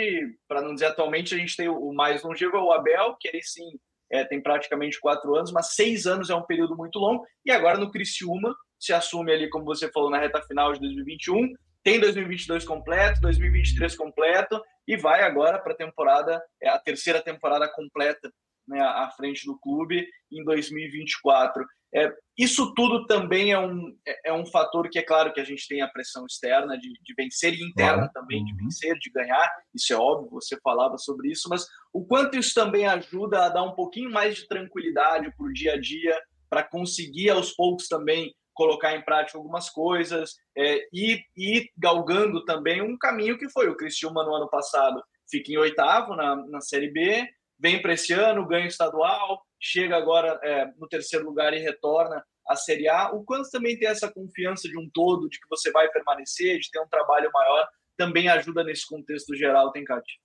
para 0.48 0.62
não 0.62 0.74
dizer 0.74 0.88
atualmente, 0.88 1.36
a 1.36 1.38
gente 1.38 1.58
tem 1.58 1.68
o 1.68 1.92
mais 1.94 2.24
longevo, 2.24 2.56
é 2.56 2.62
o 2.62 2.72
Abel, 2.72 3.16
que 3.20 3.28
ele 3.28 3.42
sim 3.44 3.78
é, 4.12 4.24
tem 4.24 4.42
praticamente 4.42 5.00
quatro 5.00 5.36
anos, 5.36 5.52
mas 5.52 5.74
seis 5.74 6.06
anos 6.06 6.30
é 6.30 6.36
um 6.36 6.46
período 6.46 6.78
muito 6.78 6.98
longo. 6.98 7.26
E 7.46 7.52
agora 7.52 7.78
no 7.78 7.92
Criciúma, 7.92 8.56
se 8.84 8.92
assume 8.92 9.32
ali, 9.32 9.50
como 9.50 9.64
você 9.64 9.90
falou, 9.92 10.10
na 10.10 10.20
reta 10.20 10.42
final 10.42 10.74
de 10.74 10.80
2021, 10.82 11.54
tem 11.84 12.00
2022 12.00 12.66
completo, 12.66 13.22
2023 13.22 13.96
completo 13.96 14.62
e 14.88 14.98
vai 14.98 15.24
agora 15.24 15.60
para 15.60 15.74
a 15.74 15.78
temporada, 15.78 16.42
é 16.62 16.70
a 16.70 16.80
terceira 16.80 17.22
temporada 17.22 17.68
completa 17.74 18.32
né, 18.68 18.82
à 18.82 19.10
frente 19.16 19.46
do 19.46 19.58
clube 19.60 20.06
em 20.32 20.44
2024. 20.44 21.66
É, 21.96 22.12
isso 22.38 22.74
tudo 22.74 23.06
também 23.06 23.52
é 23.52 23.60
um, 23.60 23.96
é, 24.06 24.30
é 24.32 24.34
um 24.34 24.46
fator 24.48 24.90
que 24.90 24.98
é 24.98 25.04
claro 25.04 25.32
que 25.32 25.40
a 25.40 25.44
gente 25.44 25.68
tem 25.68 25.82
a 25.82 25.88
pressão 25.88 26.26
externa 26.26 26.78
de, 26.78 26.92
de 26.92 27.14
vencer 27.16 27.54
e 27.54 27.64
interna 27.64 28.10
também, 28.14 28.44
de 28.44 28.52
uhum. 28.52 28.58
vencer, 28.64 28.98
de 28.98 29.12
ganhar, 29.12 29.50
isso 29.74 29.94
é 29.94 29.96
óbvio, 29.96 30.32
você 30.32 30.58
falava 30.62 30.98
sobre 30.98 31.30
isso, 31.30 31.48
mas 31.50 31.68
o 31.94 32.04
quanto 32.04 32.38
isso 32.38 32.54
também 32.54 32.88
ajuda 32.88 33.46
a 33.46 33.50
dar 33.50 33.64
um 33.64 33.76
pouquinho 33.76 34.12
mais 34.12 34.36
de 34.36 34.48
tranquilidade 34.48 35.32
para 35.38 35.46
o 35.46 35.54
dia 35.54 35.74
a 35.74 35.80
dia, 35.80 36.20
para 36.50 36.64
conseguir 36.64 37.30
aos 37.30 37.52
poucos 37.52 37.88
também 37.88 38.34
colocar 38.54 38.96
em 38.96 39.02
prática 39.02 39.38
algumas 39.38 39.70
coisas 39.70 40.36
é, 40.56 40.88
e 40.94 41.20
ir 41.36 41.70
galgando 41.78 42.46
também 42.46 42.82
um 42.82 42.98
caminho 42.98 43.38
que 43.38 43.50
foi 43.50 43.68
o 43.68 43.76
Criciúma 43.76 44.24
no 44.24 44.36
ano 44.36 44.50
passado 44.50 45.04
fica 45.30 45.52
em 45.52 45.58
oitavo 45.58 46.16
na, 46.16 46.36
na 46.48 46.62
Série 46.62 46.92
B, 46.92 47.28
vem 47.60 47.82
para 47.82 47.94
esse 47.94 48.14
ano, 48.14 48.48
ganha 48.48 48.68
estadual, 48.68 49.42
chega 49.60 49.96
agora 49.98 50.40
é, 50.44 50.66
no 50.78 50.88
terceiro 50.88 51.26
lugar 51.26 51.54
e 51.54 51.60
retorna 51.60 52.24
a 52.48 52.56
Série 52.56 52.90
A, 52.90 53.12
o 53.12 53.24
quanto 53.24 53.50
também 53.50 53.78
ter 53.78 53.86
essa 53.86 54.12
confiança 54.12 54.68
de 54.68 54.78
um 54.78 54.90
todo, 54.94 55.30
de 55.30 55.40
que 55.40 55.48
você 55.50 55.72
vai 55.72 55.90
permanecer, 55.90 56.60
de 56.60 56.70
ter 56.70 56.80
um 56.80 56.88
trabalho 56.88 57.32
maior, 57.34 57.68
também 57.98 58.28
ajuda 58.28 58.64
nesse 58.64 58.86
contexto 58.86 59.36
geral, 59.36 59.72
tem, 59.72 59.86
Cátia? 59.86 60.16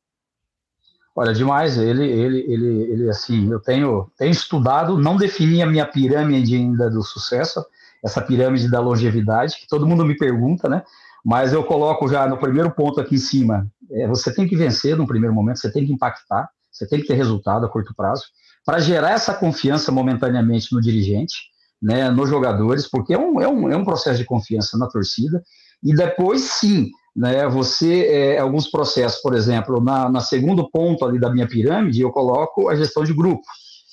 Olha, 1.15 1.33
demais. 1.33 1.79
Ele, 1.79 2.05
ele, 2.05 2.41
ele, 2.53 2.93
ele, 2.93 3.11
assim, 3.11 3.51
eu 3.51 3.61
tenho, 3.61 4.11
tenho 4.17 4.31
estudado, 4.31 4.99
não 4.99 5.17
defini 5.17 5.63
a 5.63 5.67
minha 5.67 5.87
pirâmide 5.87 6.57
ainda 6.57 6.91
do 6.91 7.03
sucesso, 7.03 7.65
essa 8.05 8.21
pirâmide 8.21 8.71
da 8.71 8.81
longevidade, 8.81 9.57
que 9.61 9.67
todo 9.69 9.87
mundo 9.87 10.05
me 10.05 10.17
pergunta, 10.17 10.69
né? 10.69 10.83
Mas 11.25 11.53
eu 11.53 11.65
coloco 11.65 12.09
já 12.09 12.27
no 12.27 12.39
primeiro 12.39 12.71
ponto 12.71 13.01
aqui 13.01 13.17
em 13.17 13.19
cima, 13.19 13.67
é, 13.91 14.07
você 14.07 14.33
tem 14.33 14.47
que 14.47 14.57
vencer 14.57 14.97
no 14.97 15.07
primeiro 15.07 15.35
momento, 15.35 15.59
você 15.59 15.71
tem 15.71 15.85
que 15.85 15.93
impactar, 15.93 16.49
você 16.71 16.87
tem 16.87 17.01
que 17.01 17.07
ter 17.07 17.15
resultado 17.15 17.67
a 17.67 17.69
curto 17.69 17.95
prazo, 17.95 18.25
para 18.65 18.79
gerar 18.79 19.13
essa 19.13 19.35
confiança 19.35 19.91
momentaneamente 19.91 20.73
no 20.73 20.81
dirigente, 20.81 21.37
né, 21.83 22.11
nos 22.11 22.29
jogadores, 22.29 22.89
porque 22.89 23.15
é 23.15 23.19
um, 23.19 23.41
é, 23.41 23.49
um, 23.49 23.71
é 23.71 23.77
um 23.77 23.85
processo 23.85 24.19
de 24.19 24.25
confiança 24.25 24.77
na 24.77 24.89
torcida, 24.89 25.43
e 25.83 25.95
depois 25.95 26.43
sim, 26.43 26.91
né, 27.15 27.49
você, 27.49 28.07
é, 28.07 28.39
alguns 28.39 28.71
processos, 28.71 29.21
por 29.21 29.35
exemplo, 29.35 29.81
na, 29.83 30.09
na 30.09 30.21
segundo 30.21 30.69
ponto 30.71 31.05
ali 31.05 31.19
da 31.19 31.31
minha 31.31 31.49
pirâmide, 31.49 32.03
eu 32.03 32.11
coloco 32.11 32.69
a 32.69 32.77
gestão 32.77 33.05
de 33.05 33.13
grupo. 33.13 33.43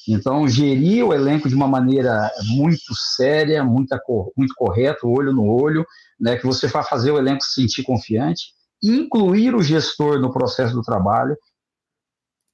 Então, 0.07 0.47
gerir 0.47 1.05
o 1.05 1.13
elenco 1.13 1.49
de 1.49 1.55
uma 1.55 1.67
maneira 1.67 2.31
muito 2.43 2.93
séria, 2.95 3.63
muito, 3.63 3.95
muito 4.37 4.53
correta, 4.55 5.07
olho 5.07 5.33
no 5.33 5.45
olho, 5.45 5.85
né, 6.19 6.37
que 6.37 6.45
você 6.45 6.67
vai 6.67 6.83
fazer 6.83 7.11
o 7.11 7.17
elenco 7.17 7.43
se 7.43 7.61
sentir 7.61 7.83
confiante, 7.83 8.53
incluir 8.83 9.55
o 9.55 9.63
gestor 9.63 10.19
no 10.19 10.31
processo 10.31 10.73
do 10.73 10.81
trabalho. 10.81 11.35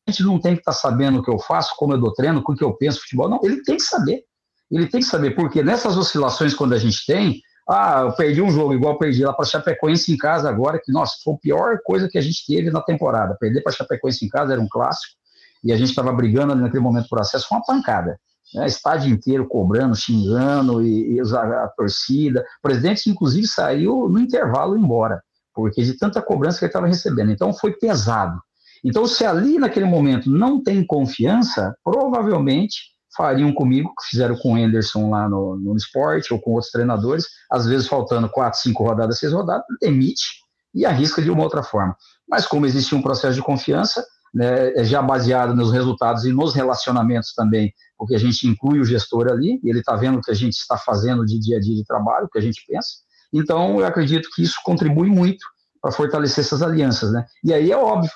A 0.07 0.11
gente 0.11 0.23
não 0.23 0.39
tem 0.39 0.53
que 0.55 0.61
estar 0.61 0.71
tá 0.71 0.77
sabendo 0.77 1.19
o 1.19 1.23
que 1.23 1.29
eu 1.29 1.39
faço, 1.39 1.75
como 1.75 1.93
eu 1.93 1.99
dou 1.99 2.13
treino, 2.13 2.39
o 2.39 2.55
que 2.55 2.63
eu 2.63 2.73
penso 2.73 3.01
futebol. 3.01 3.29
Não, 3.29 3.39
ele 3.43 3.61
tem 3.63 3.75
que 3.75 3.83
saber. 3.83 4.23
Ele 4.71 4.87
tem 4.87 5.01
que 5.01 5.07
saber, 5.07 5.35
porque 5.35 5.61
nessas 5.61 5.97
oscilações, 5.97 6.53
quando 6.53 6.73
a 6.73 6.77
gente 6.77 7.05
tem, 7.05 7.41
ah, 7.67 8.01
eu 8.05 8.13
perdi 8.13 8.41
um 8.41 8.49
jogo, 8.49 8.73
igual 8.73 8.97
perdi 8.97 9.23
lá 9.23 9.33
para 9.33 9.45
Chapecoense 9.45 10.11
em 10.11 10.17
casa 10.17 10.49
agora, 10.49 10.79
que, 10.83 10.91
nossa, 10.91 11.17
foi 11.23 11.33
a 11.33 11.37
pior 11.37 11.77
coisa 11.83 12.07
que 12.09 12.17
a 12.17 12.21
gente 12.21 12.45
teve 12.45 12.71
na 12.71 12.81
temporada. 12.81 13.35
Perder 13.39 13.61
para 13.61 13.73
Chapecoense 13.73 14.25
em 14.25 14.29
casa 14.29 14.53
era 14.53 14.61
um 14.61 14.67
clássico, 14.69 15.15
e 15.63 15.71
a 15.71 15.77
gente 15.77 15.89
estava 15.89 16.11
brigando 16.11 16.53
ali 16.53 16.61
naquele 16.61 16.83
momento 16.83 17.07
por 17.09 17.19
acesso, 17.19 17.47
foi 17.47 17.57
uma 17.57 17.65
pancada. 17.65 18.19
Né? 18.53 18.65
Estádio 18.65 19.11
inteiro 19.11 19.47
cobrando, 19.47 19.95
xingando, 19.95 20.83
e, 20.83 21.15
e 21.15 21.19
a, 21.19 21.63
a, 21.63 21.67
torcida. 21.75 22.41
O 22.59 22.61
presidente, 22.61 23.09
inclusive, 23.09 23.47
saiu 23.47 24.09
no 24.09 24.19
intervalo 24.19 24.77
embora, 24.77 25.21
porque 25.53 25.83
de 25.83 25.97
tanta 25.97 26.21
cobrança 26.21 26.59
que 26.59 26.65
ele 26.65 26.69
estava 26.69 26.87
recebendo. 26.87 27.31
Então, 27.31 27.53
foi 27.53 27.73
pesado. 27.73 28.39
Então, 28.83 29.05
se 29.05 29.23
ali 29.25 29.59
naquele 29.59 29.85
momento 29.85 30.29
não 30.29 30.61
tem 30.61 30.85
confiança, 30.85 31.75
provavelmente 31.83 32.91
fariam 33.15 33.53
comigo, 33.53 33.93
que 33.99 34.09
fizeram 34.09 34.35
com 34.37 34.53
o 34.53 34.55
Anderson 34.55 35.09
lá 35.09 35.27
no, 35.27 35.57
no 35.57 35.75
esporte, 35.75 36.33
ou 36.33 36.39
com 36.39 36.51
outros 36.51 36.71
treinadores, 36.71 37.25
às 37.51 37.67
vezes 37.67 37.87
faltando 37.87 38.29
quatro, 38.29 38.59
cinco 38.59 38.83
rodadas, 38.83 39.19
seis 39.19 39.33
rodadas, 39.33 39.65
demite 39.81 40.41
e 40.73 40.85
arrisca 40.85 41.21
de 41.21 41.29
uma 41.29 41.43
outra 41.43 41.61
forma. 41.61 41.95
Mas 42.27 42.47
como 42.47 42.65
existe 42.65 42.95
um 42.95 43.01
processo 43.01 43.35
de 43.35 43.41
confiança, 43.41 44.03
né, 44.33 44.73
é 44.73 44.83
já 44.83 45.01
baseado 45.01 45.55
nos 45.55 45.71
resultados 45.71 46.25
e 46.25 46.31
nos 46.31 46.53
relacionamentos 46.53 47.33
também, 47.33 47.73
porque 47.97 48.15
a 48.15 48.19
gente 48.19 48.47
inclui 48.47 48.79
o 48.79 48.85
gestor 48.85 49.27
ali, 49.27 49.59
e 49.63 49.69
ele 49.69 49.79
está 49.79 49.95
vendo 49.95 50.19
o 50.19 50.21
que 50.21 50.31
a 50.31 50.35
gente 50.35 50.53
está 50.53 50.77
fazendo 50.77 51.25
de 51.25 51.39
dia 51.39 51.57
a 51.57 51.59
dia 51.59 51.75
de 51.75 51.83
trabalho, 51.83 52.25
o 52.25 52.29
que 52.29 52.39
a 52.39 52.41
gente 52.41 52.63
pensa. 52.67 52.89
Então, 53.33 53.79
eu 53.79 53.85
acredito 53.85 54.29
que 54.33 54.41
isso 54.41 54.55
contribui 54.63 55.09
muito 55.09 55.45
para 55.81 55.91
fortalecer 55.91 56.43
essas 56.43 56.61
alianças, 56.61 57.11
né? 57.11 57.25
E 57.43 57.53
aí 57.53 57.71
é 57.71 57.77
óbvio, 57.77 58.11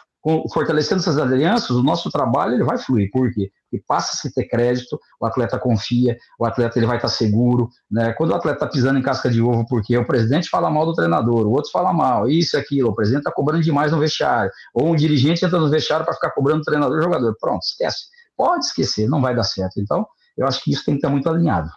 fortalecendo 0.51 1.01
essas 1.01 1.17
alianças, 1.17 1.69
o 1.69 1.83
nosso 1.83 2.09
trabalho 2.09 2.55
ele 2.55 2.63
vai 2.63 2.77
fluir. 2.77 3.09
Por 3.11 3.31
quê? 3.31 3.51
Porque 3.69 3.83
passa 3.87 4.27
a 4.27 4.31
ter 4.31 4.47
crédito, 4.47 4.99
o 5.19 5.25
atleta 5.25 5.59
confia, 5.59 6.17
o 6.39 6.45
atleta 6.45 6.79
ele 6.79 6.87
vai 6.87 6.97
estar 6.97 7.09
seguro. 7.09 7.69
Né? 7.89 8.11
Quando 8.13 8.31
o 8.31 8.35
atleta 8.35 8.57
está 8.57 8.67
pisando 8.67 8.97
em 8.97 9.03
casca 9.03 9.29
de 9.29 9.41
ovo, 9.41 9.65
porque 9.67 9.95
o 9.95 10.05
presidente 10.05 10.49
fala 10.49 10.69
mal 10.69 10.85
do 10.85 10.93
treinador, 10.93 11.45
o 11.45 11.51
outro 11.51 11.69
fala 11.71 11.93
mal, 11.93 12.27
isso 12.27 12.57
aquilo, 12.57 12.89
o 12.89 12.95
presidente 12.95 13.21
está 13.21 13.31
cobrando 13.31 13.63
demais 13.63 13.91
no 13.91 13.99
vestiário, 13.99 14.51
ou 14.73 14.87
um 14.87 14.95
dirigente 14.95 15.45
entra 15.45 15.59
no 15.59 15.69
vestiário 15.69 16.05
para 16.05 16.15
ficar 16.15 16.31
cobrando 16.31 16.61
o 16.61 16.65
treinador 16.65 16.99
e 16.99 17.03
jogador. 17.03 17.35
Pronto, 17.39 17.61
esquece. 17.63 18.05
Pode 18.35 18.65
esquecer, 18.65 19.07
não 19.07 19.21
vai 19.21 19.35
dar 19.35 19.43
certo. 19.43 19.79
Então, 19.79 20.05
eu 20.35 20.47
acho 20.47 20.63
que 20.63 20.71
isso 20.71 20.83
tem 20.83 20.95
que 20.95 20.99
estar 20.99 21.09
muito 21.09 21.29
alinhado. 21.29 21.69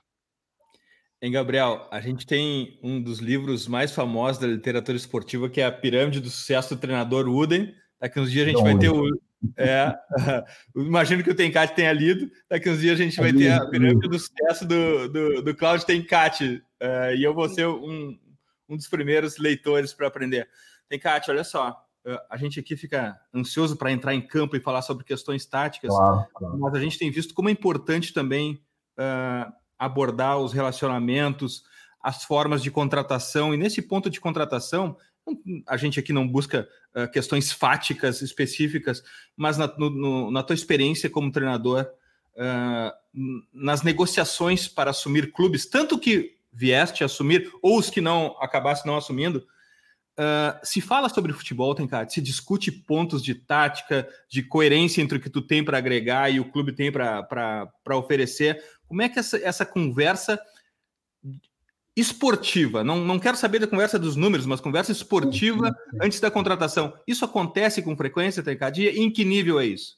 Em 1.20 1.32
Gabriel, 1.32 1.86
a 1.90 2.00
gente 2.00 2.24
tem 2.24 2.78
um 2.82 3.02
dos 3.02 3.18
livros 3.18 3.66
mais 3.66 3.92
famosos 3.92 4.38
da 4.38 4.46
literatura 4.46 4.96
esportiva, 4.96 5.50
que 5.50 5.60
é 5.60 5.66
a 5.66 5.72
Pirâmide 5.72 6.20
do 6.20 6.30
Sucesso 6.30 6.74
do 6.74 6.80
Treinador 6.80 7.28
Uden, 7.28 7.74
Daqui 8.00 8.20
uns 8.20 8.30
dias 8.30 8.46
a 8.46 8.50
gente 8.50 8.62
vai 8.62 8.78
ter 8.78 8.90
o. 8.90 9.08
É, 9.56 9.94
imagino 10.74 11.22
que 11.22 11.30
o 11.30 11.34
Tencate 11.34 11.74
tenha 11.74 11.92
lido. 11.92 12.30
Daqui 12.48 12.70
uns 12.70 12.80
dias 12.80 12.98
a 12.98 13.02
gente 13.02 13.16
vai 13.16 13.32
ter 13.32 13.52
a 13.52 13.66
pirâmide 13.66 14.08
do 14.08 14.18
sucesso 14.18 14.66
do, 14.66 15.08
do, 15.08 15.42
do 15.42 15.54
Cláudio 15.54 15.86
Tencate. 15.86 16.62
É, 16.80 17.16
e 17.16 17.22
eu 17.22 17.34
vou 17.34 17.48
ser 17.48 17.66
um, 17.66 18.18
um 18.68 18.76
dos 18.76 18.88
primeiros 18.88 19.38
leitores 19.38 19.92
para 19.92 20.06
aprender. 20.06 20.48
Tencate, 20.88 21.30
olha 21.30 21.44
só. 21.44 21.84
É, 22.04 22.18
a 22.30 22.36
gente 22.36 22.58
aqui 22.60 22.76
fica 22.76 23.20
ansioso 23.34 23.76
para 23.76 23.92
entrar 23.92 24.14
em 24.14 24.20
campo 24.20 24.56
e 24.56 24.60
falar 24.60 24.82
sobre 24.82 25.04
questões 25.04 25.44
táticas, 25.44 25.90
claro, 25.90 26.26
claro. 26.34 26.58
mas 26.58 26.74
a 26.74 26.80
gente 26.80 26.98
tem 26.98 27.10
visto 27.10 27.34
como 27.34 27.48
é 27.48 27.52
importante 27.52 28.14
também 28.14 28.62
uh, 28.98 29.52
abordar 29.78 30.38
os 30.38 30.52
relacionamentos, 30.52 31.64
as 32.02 32.24
formas 32.24 32.62
de 32.62 32.70
contratação, 32.70 33.52
e 33.52 33.56
nesse 33.56 33.82
ponto 33.82 34.08
de 34.08 34.20
contratação, 34.20 34.96
a 35.66 35.76
gente 35.76 35.98
aqui 35.98 36.12
não 36.12 36.26
busca 36.26 36.68
uh, 36.94 37.10
questões 37.10 37.52
fáticas 37.52 38.22
específicas, 38.22 39.02
mas 39.36 39.56
na, 39.56 39.66
no, 39.76 40.30
na 40.30 40.42
tua 40.42 40.54
experiência 40.54 41.10
como 41.10 41.32
treinador, 41.32 41.86
uh, 42.34 42.92
nas 43.52 43.82
negociações 43.82 44.68
para 44.68 44.90
assumir 44.90 45.32
clubes, 45.32 45.66
tanto 45.66 45.98
que 45.98 46.36
vieste 46.52 47.02
a 47.02 47.06
assumir, 47.06 47.50
ou 47.62 47.78
os 47.78 47.90
que 47.90 48.00
não 48.00 48.36
acabasse 48.40 48.86
não 48.86 48.96
assumindo, 48.96 49.46
uh, 50.18 50.58
se 50.62 50.80
fala 50.80 51.08
sobre 51.08 51.32
futebol, 51.32 51.74
tem 51.74 51.86
cara, 51.86 52.08
se 52.08 52.20
discute 52.20 52.72
pontos 52.72 53.22
de 53.22 53.34
tática, 53.34 54.08
de 54.28 54.42
coerência 54.42 55.00
entre 55.00 55.18
o 55.18 55.20
que 55.20 55.30
tu 55.30 55.40
tem 55.40 55.64
para 55.64 55.78
agregar 55.78 56.30
e 56.30 56.40
o 56.40 56.50
clube 56.50 56.72
tem 56.72 56.90
para 56.90 57.96
oferecer. 57.96 58.62
Como 58.86 59.02
é 59.02 59.08
que 59.08 59.18
essa, 59.18 59.38
essa 59.38 59.64
conversa 59.64 60.40
esportiva, 62.00 62.84
não, 62.84 63.04
não 63.04 63.18
quero 63.18 63.36
saber 63.36 63.58
da 63.58 63.66
conversa 63.66 63.98
dos 63.98 64.14
números, 64.14 64.46
mas 64.46 64.60
conversa 64.60 64.92
esportiva 64.92 65.74
antes 66.00 66.20
da 66.20 66.30
contratação. 66.30 66.92
Isso 67.06 67.24
acontece 67.24 67.82
com 67.82 67.96
frequência, 67.96 68.42
Tecadia? 68.42 68.96
Em 68.96 69.10
que 69.10 69.24
nível 69.24 69.58
é 69.58 69.66
isso? 69.66 69.96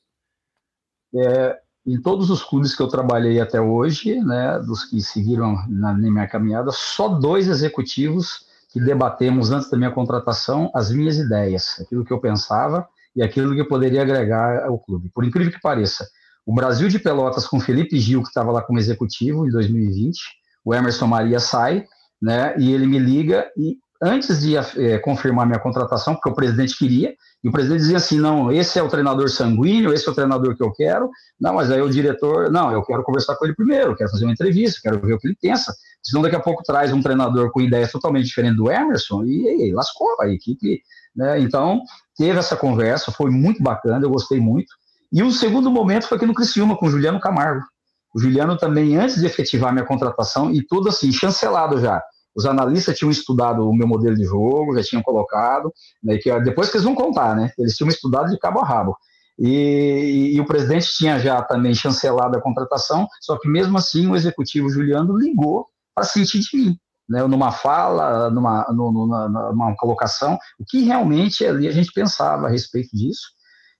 É, 1.14 1.58
em 1.86 2.00
todos 2.00 2.30
os 2.30 2.42
clubes 2.42 2.74
que 2.74 2.82
eu 2.82 2.88
trabalhei 2.88 3.40
até 3.40 3.60
hoje, 3.60 4.18
né, 4.20 4.58
dos 4.60 4.84
que 4.84 5.00
seguiram 5.00 5.56
na, 5.68 5.92
na 5.92 6.10
minha 6.10 6.26
caminhada, 6.26 6.70
só 6.72 7.08
dois 7.08 7.48
executivos 7.48 8.46
que 8.72 8.80
debatemos 8.80 9.50
antes 9.50 9.68
da 9.68 9.76
minha 9.76 9.90
contratação 9.90 10.70
as 10.74 10.90
minhas 10.90 11.18
ideias, 11.18 11.80
aquilo 11.80 12.04
que 12.04 12.12
eu 12.12 12.20
pensava 12.20 12.88
e 13.14 13.22
aquilo 13.22 13.54
que 13.54 13.60
eu 13.60 13.68
poderia 13.68 14.02
agregar 14.02 14.64
ao 14.64 14.78
clube. 14.78 15.10
Por 15.12 15.24
incrível 15.24 15.52
que 15.52 15.60
pareça, 15.60 16.08
o 16.46 16.54
Brasil 16.54 16.88
de 16.88 16.98
Pelotas 16.98 17.46
com 17.46 17.60
Felipe 17.60 17.98
Gil, 17.98 18.22
que 18.22 18.28
estava 18.28 18.52
lá 18.52 18.62
como 18.62 18.78
executivo 18.78 19.46
em 19.46 19.50
2020, 19.50 20.39
o 20.64 20.74
Emerson 20.74 21.06
Maria 21.06 21.40
sai, 21.40 21.84
né? 22.20 22.54
E 22.58 22.72
ele 22.72 22.86
me 22.86 22.98
liga 22.98 23.50
e 23.56 23.78
antes 24.02 24.40
de 24.40 24.56
é, 24.56 24.98
confirmar 24.98 25.46
minha 25.46 25.58
contratação, 25.58 26.14
porque 26.14 26.30
o 26.30 26.34
presidente 26.34 26.76
queria, 26.76 27.14
e 27.42 27.48
o 27.48 27.52
presidente 27.52 27.80
dizia 27.80 27.96
assim: 27.98 28.18
não, 28.18 28.50
esse 28.50 28.78
é 28.78 28.82
o 28.82 28.88
treinador 28.88 29.28
sanguíneo, 29.28 29.92
esse 29.92 30.08
é 30.08 30.10
o 30.10 30.14
treinador 30.14 30.56
que 30.56 30.62
eu 30.62 30.72
quero. 30.72 31.10
Não, 31.38 31.54
mas 31.54 31.70
aí 31.70 31.80
o 31.80 31.88
diretor, 31.88 32.50
não, 32.50 32.72
eu 32.72 32.82
quero 32.82 33.02
conversar 33.02 33.36
com 33.36 33.44
ele 33.44 33.54
primeiro, 33.54 33.94
quero 33.94 34.10
fazer 34.10 34.24
uma 34.24 34.32
entrevista, 34.32 34.80
quero 34.82 35.00
ver 35.00 35.14
o 35.14 35.18
que 35.18 35.26
ele 35.26 35.36
pensa. 35.40 35.74
Senão 36.02 36.22
daqui 36.22 36.36
a 36.36 36.40
pouco 36.40 36.62
traz 36.62 36.92
um 36.92 37.02
treinador 37.02 37.50
com 37.50 37.60
ideias 37.60 37.92
totalmente 37.92 38.26
diferentes 38.26 38.56
do 38.56 38.70
Emerson 38.70 39.24
e, 39.24 39.68
e 39.68 39.72
lascou 39.72 40.08
a 40.20 40.28
equipe. 40.28 40.82
Né? 41.14 41.40
Então, 41.40 41.82
teve 42.16 42.38
essa 42.38 42.56
conversa, 42.56 43.10
foi 43.10 43.30
muito 43.30 43.62
bacana, 43.62 44.04
eu 44.04 44.10
gostei 44.10 44.40
muito. 44.40 44.72
E 45.12 45.22
o 45.22 45.32
segundo 45.32 45.70
momento 45.70 46.06
foi 46.06 46.16
aqui 46.16 46.26
no 46.26 46.34
Criciúma, 46.34 46.76
com 46.76 46.86
o 46.86 46.90
Juliano 46.90 47.18
Camargo. 47.18 47.62
O 48.14 48.20
Juliano 48.20 48.56
também, 48.56 48.96
antes 48.96 49.20
de 49.20 49.26
efetivar 49.26 49.72
minha 49.72 49.86
contratação, 49.86 50.50
e 50.50 50.64
tudo 50.66 50.88
assim, 50.88 51.12
chancelado 51.12 51.80
já. 51.80 52.02
Os 52.34 52.46
analistas 52.46 52.96
tinham 52.96 53.10
estudado 53.10 53.68
o 53.68 53.74
meu 53.74 53.86
modelo 53.86 54.16
de 54.16 54.24
jogo, 54.24 54.74
já 54.76 54.82
tinham 54.82 55.02
colocado, 55.02 55.72
né, 56.02 56.16
que 56.18 56.30
depois 56.40 56.70
que 56.70 56.76
eles 56.76 56.84
vão 56.84 56.94
contar, 56.94 57.34
né? 57.34 57.50
Eles 57.58 57.76
tinham 57.76 57.88
estudado 57.88 58.30
de 58.30 58.38
cabo 58.38 58.60
a 58.60 58.64
rabo. 58.64 58.96
E, 59.38 60.34
e, 60.34 60.40
o 60.40 60.44
presidente 60.44 60.88
tinha 60.96 61.18
já 61.18 61.40
também 61.42 61.74
chancelado 61.74 62.36
a 62.36 62.42
contratação, 62.42 63.08
só 63.22 63.38
que 63.38 63.48
mesmo 63.48 63.78
assim 63.78 64.06
o 64.06 64.14
executivo 64.14 64.68
Juliano 64.68 65.16
ligou 65.16 65.66
para 65.94 66.04
sentir 66.04 66.40
de 66.40 66.56
mim, 66.56 66.76
né, 67.08 67.22
numa 67.26 67.50
fala, 67.50 68.28
numa, 68.28 68.66
numa, 68.70 69.28
numa, 69.28 69.74
colocação, 69.76 70.38
o 70.58 70.64
que 70.68 70.82
realmente 70.82 71.44
ali 71.44 71.66
a 71.66 71.72
gente 71.72 71.90
pensava 71.90 72.46
a 72.46 72.50
respeito 72.50 72.94
disso 72.94 73.28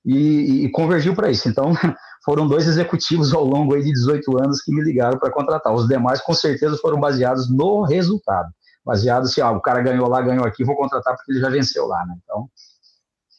e, 0.05 0.65
e 0.65 0.71
convergiu 0.71 1.15
para 1.15 1.31
isso. 1.31 1.47
Então, 1.47 1.73
foram 2.25 2.47
dois 2.47 2.67
executivos 2.67 3.33
ao 3.33 3.45
longo 3.45 3.75
aí 3.75 3.83
de 3.83 3.93
18 3.93 4.39
anos 4.43 4.63
que 4.63 4.73
me 4.73 4.83
ligaram 4.83 5.19
para 5.19 5.33
contratar. 5.33 5.73
Os 5.73 5.89
demais, 5.89 6.21
com 6.21 6.35
certeza, 6.35 6.77
foram 6.79 7.01
baseados 7.01 7.51
no 7.51 7.83
resultado. 7.83 8.51
Baseados 8.85 9.33
se 9.33 9.41
ah, 9.41 9.51
o 9.51 9.61
cara 9.61 9.83
ganhou 9.83 10.09
lá, 10.09 10.21
ganhou 10.21 10.45
aqui, 10.45 10.65
vou 10.65 10.77
contratar 10.77 11.17
porque 11.17 11.33
ele 11.33 11.41
já 11.41 11.49
venceu 11.49 11.87
lá, 11.87 12.05
né? 12.07 12.15
Então. 12.23 12.49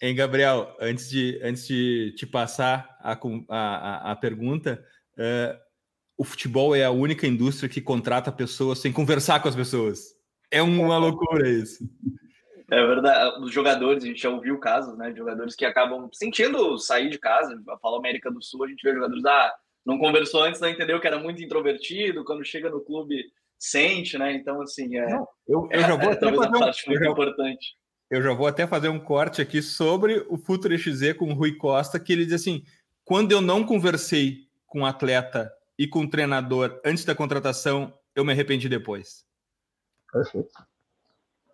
Hein, 0.01 0.15
Gabriel, 0.15 0.75
antes 0.79 1.09
de, 1.09 1.39
antes 1.43 1.67
de 1.67 2.13
te 2.17 2.25
passar 2.25 2.97
a, 3.01 3.17
a, 3.49 4.11
a 4.11 4.15
pergunta, 4.15 4.83
é, 5.17 5.55
o 6.17 6.23
futebol 6.23 6.75
é 6.75 6.83
a 6.83 6.91
única 6.91 7.27
indústria 7.27 7.69
que 7.69 7.81
contrata 7.81 8.31
pessoas 8.31 8.79
sem 8.79 8.91
conversar 8.91 9.41
com 9.41 9.47
as 9.47 9.55
pessoas. 9.55 9.99
É 10.49 10.61
uma 10.61 10.97
loucura 10.97 11.47
isso. 11.47 11.83
É 12.71 12.87
verdade. 12.87 13.43
Os 13.43 13.51
jogadores, 13.51 14.03
a 14.03 14.07
gente 14.07 14.21
já 14.21 14.29
ouviu 14.29 14.57
casos, 14.57 14.97
né? 14.97 15.11
De 15.11 15.17
jogadores 15.17 15.55
que 15.55 15.65
acabam 15.65 16.09
sentindo 16.13 16.77
sair 16.77 17.09
de 17.09 17.19
casa. 17.19 17.61
Fala 17.81 17.97
América 17.97 18.31
do 18.31 18.41
Sul, 18.41 18.63
a 18.63 18.67
gente 18.67 18.81
vê 18.81 18.93
jogadores, 18.93 19.25
ah, 19.25 19.53
não 19.85 19.99
conversou 19.99 20.43
antes, 20.43 20.61
não 20.61 20.69
entendeu 20.69 20.99
que 20.99 21.07
era 21.07 21.19
muito 21.19 21.43
introvertido, 21.43 22.23
quando 22.23 22.45
chega 22.45 22.69
no 22.69 22.79
clube 22.79 23.25
sente, 23.59 24.17
né? 24.17 24.33
Então, 24.33 24.61
assim, 24.61 24.97
é, 24.97 25.09
não, 25.09 25.27
eu, 25.47 25.67
eu 25.69 25.81
já 25.81 25.95
vou 25.95 26.09
é, 26.09 26.13
até 26.13 26.33
fazer 26.33 26.47
uma 26.47 26.59
parte 26.59 26.87
um, 26.87 26.91
muito 26.91 27.03
já, 27.03 27.11
importante. 27.11 27.77
Eu 28.09 28.21
já 28.21 28.33
vou 28.33 28.47
até 28.47 28.65
fazer 28.65 28.89
um 28.89 28.99
corte 28.99 29.41
aqui 29.41 29.61
sobre 29.61 30.25
o 30.29 30.37
Futuro 30.37 30.75
XZ 30.77 31.13
com 31.13 31.25
o 31.25 31.33
Rui 31.33 31.57
Costa, 31.57 31.99
que 31.99 32.13
ele 32.13 32.25
diz 32.25 32.35
assim: 32.35 32.63
quando 33.03 33.33
eu 33.33 33.41
não 33.41 33.65
conversei 33.65 34.47
com 34.65 34.81
o 34.81 34.85
atleta 34.85 35.51
e 35.77 35.87
com 35.87 36.01
o 36.01 36.09
treinador 36.09 36.79
antes 36.85 37.03
da 37.03 37.13
contratação, 37.13 37.93
eu 38.15 38.23
me 38.23 38.31
arrependi 38.31 38.69
depois. 38.69 39.25
Perfeito. 40.11 40.70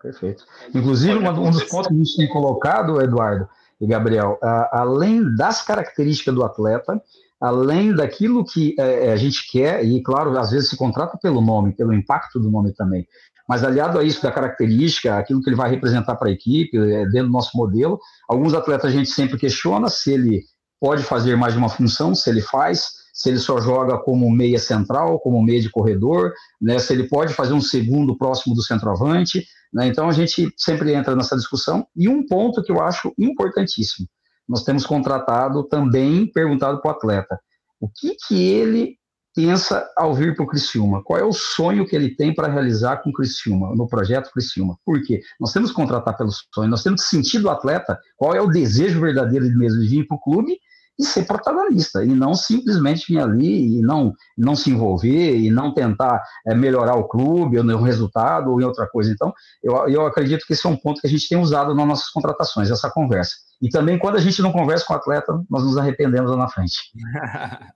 Perfeito. 0.07 0.45
Inclusive, 0.73 1.17
um 1.17 1.51
dos 1.51 1.63
pontos 1.63 1.87
que 1.87 1.93
a 1.93 1.97
gente 1.97 2.15
tem 2.15 2.29
colocado, 2.29 3.01
Eduardo 3.01 3.47
e 3.79 3.85
Gabriel, 3.85 4.39
além 4.71 5.35
das 5.35 5.61
características 5.61 6.33
do 6.33 6.43
atleta, 6.43 7.01
além 7.39 7.93
daquilo 7.93 8.43
que 8.43 8.73
é, 8.79 9.11
a 9.11 9.15
gente 9.15 9.51
quer, 9.51 9.83
e 9.85 10.01
claro, 10.01 10.37
às 10.39 10.51
vezes 10.51 10.69
se 10.69 10.77
contrata 10.77 11.17
pelo 11.21 11.41
nome, 11.41 11.73
pelo 11.73 11.93
impacto 11.93 12.39
do 12.39 12.49
nome 12.49 12.73
também, 12.73 13.05
mas 13.47 13.63
aliado 13.63 13.99
a 13.99 14.03
isso 14.03 14.23
da 14.23 14.31
característica, 14.31 15.17
aquilo 15.17 15.41
que 15.41 15.49
ele 15.49 15.55
vai 15.55 15.69
representar 15.69 16.15
para 16.15 16.29
a 16.29 16.31
equipe, 16.31 16.77
é, 16.77 17.05
dentro 17.05 17.27
do 17.27 17.33
nosso 17.33 17.55
modelo, 17.55 17.99
alguns 18.27 18.53
atletas 18.53 18.85
a 18.85 18.93
gente 18.93 19.09
sempre 19.09 19.37
questiona 19.37 19.89
se 19.89 20.11
ele 20.11 20.43
pode 20.79 21.03
fazer 21.03 21.35
mais 21.35 21.53
de 21.53 21.59
uma 21.59 21.69
função, 21.69 22.15
se 22.15 22.29
ele 22.29 22.41
faz, 22.41 22.96
se 23.17 23.29
ele 23.29 23.39
só 23.39 23.59
joga 23.59 23.97
como 23.97 24.29
meia 24.29 24.59
central, 24.59 25.19
como 25.19 25.41
meia 25.41 25.59
de 25.59 25.71
corredor, 25.71 26.33
né, 26.61 26.77
se 26.77 26.93
ele 26.93 27.09
pode 27.09 27.33
fazer 27.33 27.51
um 27.51 27.59
segundo 27.59 28.15
próximo 28.15 28.53
do 28.53 28.61
centroavante. 28.61 29.43
Né, 29.73 29.87
então 29.87 30.07
a 30.07 30.11
gente 30.11 30.53
sempre 30.55 30.93
entra 30.93 31.15
nessa 31.15 31.35
discussão. 31.35 31.87
E 31.95 32.07
um 32.07 32.23
ponto 32.27 32.61
que 32.61 32.71
eu 32.71 32.79
acho 32.79 33.11
importantíssimo: 33.17 34.07
nós 34.47 34.63
temos 34.63 34.85
contratado 34.85 35.63
também, 35.63 36.31
perguntado 36.31 36.79
para 36.79 36.89
o 36.89 36.95
atleta, 36.95 37.39
o 37.79 37.89
que, 37.89 38.15
que 38.27 38.39
ele 38.39 38.97
pensa 39.33 39.87
ao 39.97 40.13
vir 40.13 40.35
para 40.35 40.45
o 40.45 40.47
Criciúma? 40.47 41.03
Qual 41.03 41.17
é 41.19 41.23
o 41.23 41.33
sonho 41.33 41.87
que 41.87 41.95
ele 41.95 42.15
tem 42.15 42.33
para 42.35 42.47
realizar 42.47 42.97
com 42.97 43.09
o 43.09 43.13
Criciúma, 43.13 43.75
no 43.75 43.87
projeto 43.87 44.31
Criciúma? 44.31 44.77
Por 44.85 45.01
quê? 45.01 45.21
Nós 45.39 45.51
temos 45.51 45.71
que 45.71 45.75
contratar 45.75 46.15
pelo 46.15 46.29
sonho, 46.53 46.69
nós 46.69 46.83
temos 46.83 47.01
que 47.01 47.09
sentir 47.09 47.39
do 47.39 47.49
atleta 47.49 47.99
qual 48.15 48.35
é 48.35 48.41
o 48.41 48.47
desejo 48.47 49.01
verdadeiro 49.01 49.49
de 49.49 49.57
mesmo 49.57 49.81
de 49.81 49.87
vir 49.87 50.07
para 50.07 50.17
o 50.17 50.21
clube 50.21 50.59
e 50.99 51.03
ser 51.03 51.25
protagonista, 51.25 52.03
e 52.03 52.07
não 52.07 52.33
simplesmente 52.33 53.13
vir 53.13 53.19
ali 53.19 53.77
e 53.77 53.81
não, 53.81 54.13
não 54.37 54.55
se 54.55 54.71
envolver, 54.71 55.37
e 55.37 55.51
não 55.51 55.73
tentar 55.73 56.23
é, 56.45 56.55
melhorar 56.55 56.95
o 56.95 57.07
clube, 57.07 57.57
ou 57.57 57.63
no 57.63 57.81
resultado, 57.81 58.51
ou 58.51 58.59
em 58.59 58.63
outra 58.63 58.87
coisa. 58.87 59.11
Então, 59.11 59.33
eu, 59.61 59.75
eu 59.87 60.05
acredito 60.05 60.45
que 60.45 60.53
esse 60.53 60.65
é 60.65 60.69
um 60.69 60.75
ponto 60.77 60.99
que 60.99 61.07
a 61.07 61.09
gente 61.09 61.29
tem 61.29 61.37
usado 61.37 61.75
nas 61.75 61.87
nossas 61.87 62.09
contratações, 62.09 62.71
essa 62.71 62.89
conversa. 62.89 63.35
E 63.61 63.69
também, 63.69 63.99
quando 63.99 64.15
a 64.15 64.21
gente 64.21 64.41
não 64.41 64.51
conversa 64.51 64.85
com 64.85 64.93
o 64.93 64.97
atleta, 64.97 65.43
nós 65.49 65.63
nos 65.63 65.77
arrependemos 65.77 66.31
lá 66.31 66.37
na 66.37 66.47
frente. 66.47 66.77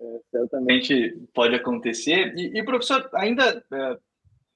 é, 0.00 0.20
certamente 0.30 1.16
pode 1.32 1.54
acontecer. 1.54 2.34
E, 2.36 2.58
e 2.58 2.64
professor, 2.64 3.08
ainda, 3.14 3.64
é, 3.72 3.98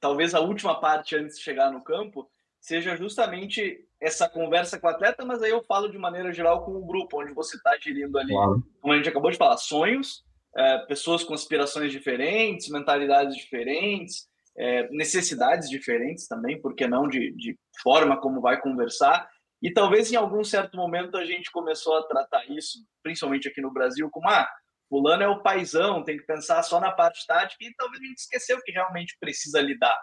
talvez 0.01 0.35
a 0.35 0.41
última 0.41 0.81
parte 0.81 1.17
antes 1.17 1.37
de 1.37 1.43
chegar 1.43 1.71
no 1.71 1.83
campo, 1.83 2.29
seja 2.61 2.97
justamente 2.97 3.85
essa 4.01 4.29
conversa 4.29 4.79
com 4.79 4.87
o 4.87 4.91
atleta, 4.91 5.25
mas 5.25 5.43
aí 5.43 5.51
eu 5.51 5.63
falo 5.65 5.89
de 5.89 5.99
maneira 5.99 6.33
geral 6.33 6.65
com 6.65 6.73
o 6.73 6.87
grupo, 6.87 7.21
onde 7.21 7.35
você 7.35 7.57
está 7.57 7.77
gerindo 7.79 8.19
ali, 8.19 8.33
claro. 8.33 8.63
como 8.81 8.95
a 8.95 8.97
gente 8.97 9.09
acabou 9.09 9.31
de 9.31 9.37
falar, 9.37 9.57
sonhos, 9.57 10.25
é, 10.57 10.79
pessoas 10.87 11.25
com 11.25 11.35
aspirações 11.35 11.93
diferentes, 11.93 12.69
mentalidades 12.69 13.37
diferentes, 13.37 14.29
é, 14.57 14.89
necessidades 14.91 15.69
diferentes 15.69 16.27
também, 16.27 16.61
porque 16.61 16.87
não 16.87 17.09
de, 17.09 17.33
de 17.33 17.59
forma 17.83 18.21
como 18.21 18.41
vai 18.41 18.61
conversar. 18.61 19.29
E 19.61 19.73
talvez 19.73 20.13
em 20.13 20.17
algum 20.17 20.45
certo 20.45 20.77
momento 20.77 21.17
a 21.17 21.25
gente 21.25 21.51
começou 21.51 21.97
a 21.97 22.07
tratar 22.07 22.45
isso, 22.51 22.79
principalmente 23.03 23.49
aqui 23.49 23.61
no 23.61 23.73
Brasil, 23.73 24.09
como 24.11 24.29
ah, 24.29 24.49
fulano 24.89 25.23
é 25.23 25.29
o 25.29 25.43
paizão, 25.43 26.05
tem 26.05 26.17
que 26.17 26.25
pensar 26.25 26.63
só 26.63 26.81
na 26.81 26.93
parte 26.93 27.27
tática, 27.27 27.65
e 27.65 27.75
talvez 27.75 28.01
a 28.01 28.07
gente 28.07 28.19
esqueceu 28.19 28.61
que 28.63 28.73
realmente 28.73 29.17
precisa 29.21 29.61
lidar 29.61 29.97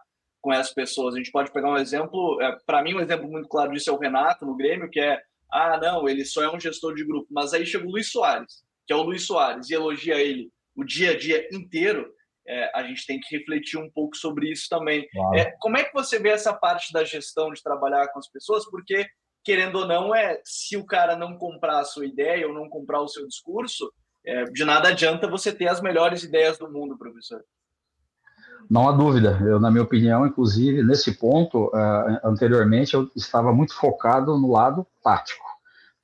com 0.45 0.53
essas 0.53 0.71
pessoas. 0.71 1.15
A 1.15 1.17
gente 1.17 1.31
pode 1.31 1.51
pegar 1.51 1.71
um 1.71 1.77
exemplo, 1.77 2.39
é, 2.39 2.55
para 2.67 2.83
mim, 2.83 2.93
um 2.93 2.99
exemplo 2.99 3.27
muito 3.27 3.49
claro 3.49 3.71
disso 3.71 3.89
é 3.89 3.93
o 3.93 3.97
Renato 3.97 4.45
no 4.45 4.55
Grêmio, 4.55 4.91
que 4.91 4.99
é: 4.99 5.19
ah, 5.51 5.79
não, 5.81 6.07
ele 6.07 6.23
só 6.23 6.43
é 6.43 6.55
um 6.55 6.59
gestor 6.59 6.93
de 6.93 7.03
grupo. 7.03 7.27
Mas 7.31 7.51
aí 7.51 7.65
chega 7.65 7.83
o 7.83 7.89
Luiz 7.89 8.11
Soares, 8.11 8.63
que 8.85 8.93
é 8.93 8.95
o 8.95 9.01
Luiz 9.01 9.25
Soares, 9.25 9.71
e 9.71 9.73
elogia 9.73 10.21
ele 10.21 10.51
o 10.77 10.83
dia 10.83 11.11
a 11.11 11.17
dia 11.17 11.49
inteiro. 11.51 12.13
É, 12.47 12.69
a 12.75 12.83
gente 12.83 13.07
tem 13.07 13.19
que 13.19 13.35
refletir 13.35 13.79
um 13.79 13.89
pouco 13.89 14.15
sobre 14.15 14.51
isso 14.51 14.67
também. 14.69 15.07
É, 15.33 15.45
como 15.59 15.77
é 15.77 15.83
que 15.83 15.93
você 15.93 16.19
vê 16.19 16.29
essa 16.29 16.53
parte 16.53 16.93
da 16.93 17.03
gestão 17.03 17.51
de 17.51 17.63
trabalhar 17.63 18.09
com 18.09 18.19
as 18.19 18.29
pessoas? 18.29 18.69
Porque, 18.69 19.03
querendo 19.43 19.79
ou 19.79 19.87
não, 19.87 20.13
é 20.13 20.39
se 20.45 20.77
o 20.77 20.85
cara 20.85 21.15
não 21.15 21.39
comprar 21.39 21.79
a 21.79 21.83
sua 21.83 22.05
ideia 22.05 22.47
ou 22.47 22.53
não 22.53 22.69
comprar 22.69 23.01
o 23.01 23.07
seu 23.07 23.27
discurso, 23.27 23.91
é, 24.23 24.43
de 24.43 24.63
nada 24.63 24.89
adianta 24.89 25.27
você 25.27 25.51
ter 25.51 25.67
as 25.67 25.81
melhores 25.81 26.23
ideias 26.23 26.59
do 26.59 26.71
mundo, 26.71 26.95
professor. 26.99 27.43
Não 28.69 28.87
há 28.87 28.91
dúvida. 28.91 29.39
Eu, 29.41 29.59
na 29.59 29.69
minha 29.69 29.83
opinião, 29.83 30.25
inclusive, 30.25 30.83
nesse 30.83 31.13
ponto, 31.13 31.65
uh, 31.67 32.19
anteriormente, 32.23 32.93
eu 32.93 33.09
estava 33.15 33.53
muito 33.53 33.75
focado 33.75 34.37
no 34.37 34.51
lado 34.51 34.85
tático, 35.03 35.45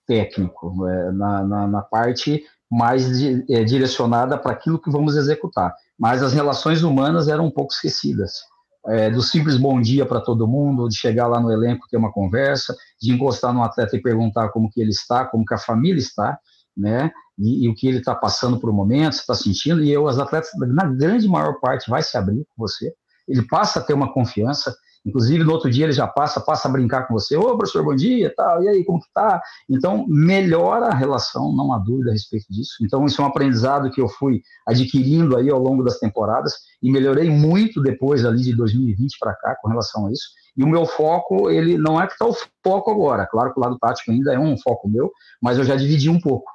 técnico, 0.06 0.68
uh, 0.68 1.12
na, 1.12 1.44
na, 1.44 1.68
na, 1.68 1.82
parte 1.82 2.44
mais 2.70 3.22
é, 3.50 3.64
direcionada 3.64 4.38
para 4.38 4.54
aquilo 4.54 4.80
que 4.80 4.90
vamos 4.90 5.18
executar. 5.18 5.76
Mas 6.00 6.24
as 6.24 6.34
relações 6.34 6.84
humanas 6.84 7.28
eram 7.28 7.46
um 7.46 7.52
pouco 7.52 7.74
esquecidas. 7.74 8.44
É, 8.88 9.12
do 9.12 9.22
simples 9.22 9.58
bom 9.58 9.80
dia 9.80 10.06
para 10.06 10.22
todo 10.22 10.48
mundo, 10.48 10.88
de 10.88 10.96
chegar 10.96 11.28
lá 11.28 11.40
no 11.40 11.52
elenco 11.52 11.88
ter 11.90 11.98
uma 11.98 12.12
conversa, 12.12 12.76
de 13.00 13.12
encostar 13.12 13.54
no 13.54 13.62
atleta 13.62 13.96
e 13.96 14.02
perguntar 14.02 14.50
como 14.50 14.72
que 14.72 14.82
ele 14.82 14.90
está, 14.90 15.26
como 15.26 15.46
que 15.46 15.54
a 15.54 15.60
família 15.60 16.00
está, 16.00 16.40
né? 16.76 17.12
E, 17.42 17.66
e 17.66 17.70
o 17.70 17.74
que 17.74 17.88
ele 17.88 17.98
está 17.98 18.14
passando 18.14 18.60
por 18.60 18.70
um 18.70 18.74
momento, 18.74 19.14
está 19.14 19.34
sentindo, 19.34 19.84
e 19.84 19.92
eu, 19.92 20.06
os 20.06 20.20
atletas, 20.20 20.52
na 20.60 20.86
grande 20.86 21.28
maior 21.28 21.60
parte, 21.60 21.90
vai 21.90 22.04
se 22.04 22.16
abrir 22.16 22.46
com 22.56 22.68
você, 22.68 22.94
ele 23.28 23.42
passa 23.48 23.80
a 23.80 23.82
ter 23.82 23.94
uma 23.94 24.14
confiança, 24.14 24.76
inclusive 25.04 25.44
no 25.44 25.52
outro 25.52 25.70
dia 25.70 25.86
ele 25.86 25.94
já 25.94 26.06
passa, 26.06 26.40
passa 26.40 26.68
a 26.68 26.72
brincar 26.72 27.08
com 27.08 27.16
você, 27.16 27.36
ô 27.36 27.58
professor, 27.58 27.84
bom 27.84 27.96
dia, 27.96 28.32
tal, 28.36 28.64
e 28.64 28.70
aí, 28.70 28.86
como 28.86 29.00
que 29.00 29.12
tá? 29.12 29.42
Então, 29.68 30.06
melhora 30.08 30.88
a 30.88 30.94
relação, 30.94 31.52
não 31.52 31.74
há 31.74 31.80
dúvida 31.80 32.12
a 32.12 32.14
respeito 32.14 32.46
disso. 32.50 32.76
Então, 32.82 33.06
isso 33.06 33.20
é 33.20 33.26
um 33.26 33.28
aprendizado 33.28 33.90
que 33.90 34.00
eu 34.00 34.08
fui 34.08 34.42
adquirindo 34.68 35.36
aí 35.36 35.50
ao 35.50 35.60
longo 35.60 35.84
das 35.84 35.98
temporadas, 35.98 36.54
e 36.82 36.92
melhorei 36.92 37.30
muito 37.30 37.82
depois 37.82 38.24
ali 38.24 38.44
de 38.44 38.56
2020 38.56 39.18
para 39.20 39.34
cá 39.34 39.56
com 39.60 39.70
relação 39.70 40.06
a 40.06 40.12
isso. 40.12 40.30
E 40.56 40.64
o 40.64 40.68
meu 40.68 40.86
foco, 40.86 41.50
ele 41.50 41.78
não 41.78 42.00
é 42.00 42.06
que 42.06 42.14
está 42.14 42.26
o 42.26 42.36
foco 42.64 42.92
agora. 42.92 43.26
Claro 43.26 43.54
que 43.54 43.60
o 43.60 43.64
lado 43.64 43.80
tático 43.80 44.12
ainda 44.12 44.34
é 44.34 44.40
um 44.40 44.58
foco 44.58 44.90
meu, 44.90 45.10
mas 45.42 45.58
eu 45.58 45.64
já 45.64 45.76
dividi 45.76 46.10
um 46.10 46.20
pouco 46.20 46.52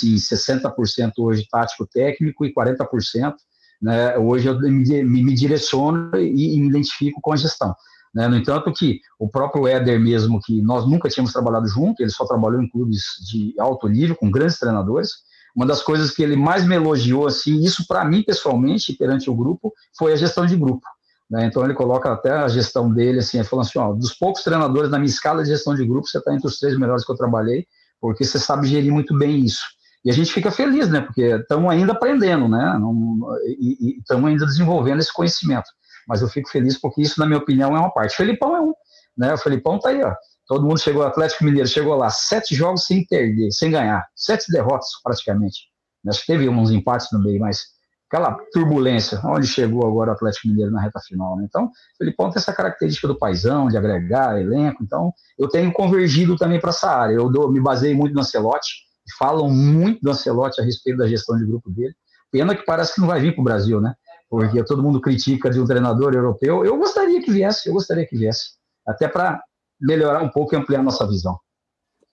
de 0.00 0.16
60% 0.16 1.12
hoje 1.18 1.46
tático 1.50 1.86
técnico 1.86 2.44
e 2.44 2.52
40%, 2.52 3.34
né, 3.80 4.16
hoje 4.18 4.48
eu 4.48 4.58
me, 4.58 5.04
me 5.04 5.34
direciono 5.34 6.16
e, 6.16 6.58
me 6.58 6.68
identifico 6.68 7.20
com 7.20 7.32
a 7.32 7.36
gestão. 7.36 7.74
Né? 8.14 8.28
No 8.28 8.36
entanto 8.36 8.72
que 8.72 9.00
o 9.18 9.28
próprio 9.28 9.66
Éder 9.66 10.00
mesmo, 10.00 10.40
que 10.40 10.62
nós 10.62 10.88
nunca 10.88 11.08
tínhamos 11.08 11.32
trabalhado 11.32 11.66
junto, 11.66 12.00
ele 12.00 12.10
só 12.10 12.24
trabalhou 12.24 12.62
em 12.62 12.68
clubes 12.68 13.02
de 13.28 13.54
alto 13.58 13.88
nível, 13.88 14.16
com 14.16 14.30
grandes 14.30 14.58
treinadores, 14.58 15.10
uma 15.54 15.66
das 15.66 15.82
coisas 15.82 16.10
que 16.10 16.22
ele 16.22 16.36
mais 16.36 16.66
me 16.66 16.74
elogiou, 16.74 17.26
assim, 17.26 17.62
isso 17.62 17.86
para 17.86 18.04
mim 18.04 18.22
pessoalmente, 18.22 18.92
perante 18.94 19.30
o 19.30 19.34
grupo, 19.34 19.72
foi 19.96 20.12
a 20.12 20.16
gestão 20.16 20.46
de 20.46 20.56
grupo. 20.56 20.86
Né? 21.30 21.46
Então 21.46 21.64
ele 21.64 21.74
coloca 21.74 22.12
até 22.12 22.30
a 22.30 22.48
gestão 22.48 22.92
dele, 22.92 23.20
assim, 23.20 23.42
falou 23.44 23.64
assim, 23.64 23.78
ó, 23.78 23.92
dos 23.92 24.14
poucos 24.14 24.42
treinadores 24.42 24.90
na 24.90 24.98
minha 24.98 25.10
escala 25.10 25.42
de 25.42 25.50
gestão 25.50 25.74
de 25.74 25.86
grupo, 25.86 26.08
você 26.08 26.18
está 26.18 26.34
entre 26.34 26.46
os 26.46 26.58
três 26.58 26.78
melhores 26.78 27.04
que 27.04 27.12
eu 27.12 27.16
trabalhei, 27.16 27.66
porque 28.00 28.24
você 28.24 28.38
sabe 28.38 28.66
gerir 28.66 28.92
muito 28.92 29.16
bem 29.16 29.44
isso. 29.44 29.62
E 30.04 30.10
a 30.10 30.12
gente 30.12 30.32
fica 30.32 30.50
feliz, 30.50 30.88
né? 30.90 31.00
Porque 31.00 31.22
estamos 31.22 31.70
ainda 31.70 31.92
aprendendo, 31.92 32.48
né? 32.48 32.76
Não, 32.78 33.22
e 33.58 33.98
estamos 33.98 34.28
ainda 34.28 34.44
desenvolvendo 34.44 35.00
esse 35.00 35.12
conhecimento. 35.12 35.66
Mas 36.06 36.20
eu 36.20 36.28
fico 36.28 36.50
feliz 36.50 36.78
porque 36.78 37.00
isso, 37.00 37.18
na 37.18 37.26
minha 37.26 37.38
opinião, 37.38 37.74
é 37.74 37.80
uma 37.80 37.90
parte. 37.90 38.12
O 38.12 38.16
Felipão 38.16 38.54
é 38.54 38.60
um, 38.60 38.74
né? 39.16 39.32
O 39.32 39.38
Felipão 39.38 39.78
tá 39.78 39.88
aí, 39.88 40.02
ó. 40.02 40.14
Todo 40.46 40.66
mundo 40.66 40.78
chegou, 40.78 41.02
o 41.02 41.06
Atlético 41.06 41.44
Mineiro 41.44 41.66
chegou 41.66 41.94
lá, 41.94 42.10
sete 42.10 42.54
jogos 42.54 42.84
sem 42.84 43.06
perder, 43.06 43.50
sem 43.50 43.70
ganhar, 43.70 44.06
sete 44.14 44.52
derrotas 44.52 44.88
praticamente. 45.02 45.68
Acho 46.06 46.20
que 46.20 46.26
teve 46.26 46.46
uns 46.50 46.70
empates 46.70 47.06
no 47.10 47.22
meio, 47.22 47.40
mas 47.40 47.62
aquela 48.10 48.36
turbulência, 48.52 49.18
onde 49.24 49.46
chegou 49.46 49.86
agora 49.86 50.10
o 50.10 50.12
Atlético 50.12 50.48
Mineiro 50.48 50.70
na 50.70 50.82
reta 50.82 51.00
final. 51.00 51.36
Né? 51.36 51.46
Então, 51.48 51.64
o 51.64 51.70
Felipão 51.96 52.30
tem 52.30 52.38
essa 52.38 52.52
característica 52.52 53.08
do 53.08 53.18
paisão, 53.18 53.68
de 53.68 53.78
agregar 53.78 54.38
elenco. 54.38 54.84
Então, 54.84 55.12
eu 55.38 55.48
tenho 55.48 55.72
convergido 55.72 56.36
também 56.36 56.60
para 56.60 56.70
essa 56.70 56.90
área. 56.90 57.14
Eu 57.14 57.30
dou, 57.30 57.50
me 57.50 57.60
baseei 57.60 57.94
muito 57.94 58.14
no 58.14 58.20
Ancelotti, 58.20 58.83
falam 59.18 59.48
muito 59.50 60.00
do 60.02 60.10
Ancelotti 60.10 60.60
a 60.60 60.64
respeito 60.64 60.98
da 60.98 61.08
gestão 61.08 61.36
de 61.36 61.44
grupo 61.44 61.70
dele. 61.70 61.94
Pena 62.30 62.54
que 62.54 62.64
parece 62.64 62.94
que 62.94 63.00
não 63.00 63.08
vai 63.08 63.20
vir 63.20 63.32
para 63.32 63.40
o 63.42 63.44
Brasil, 63.44 63.80
né? 63.80 63.94
Porque 64.28 64.64
todo 64.64 64.82
mundo 64.82 65.00
critica 65.00 65.48
de 65.50 65.60
um 65.60 65.66
treinador 65.66 66.14
europeu. 66.14 66.64
Eu 66.64 66.76
gostaria 66.76 67.22
que 67.22 67.30
viesse, 67.30 67.68
eu 67.68 67.74
gostaria 67.74 68.06
que 68.06 68.16
viesse, 68.16 68.54
até 68.86 69.06
para 69.06 69.42
melhorar 69.80 70.22
um 70.22 70.28
pouco 70.28 70.54
e 70.54 70.58
ampliar 70.58 70.82
nossa 70.82 71.06
visão. 71.06 71.38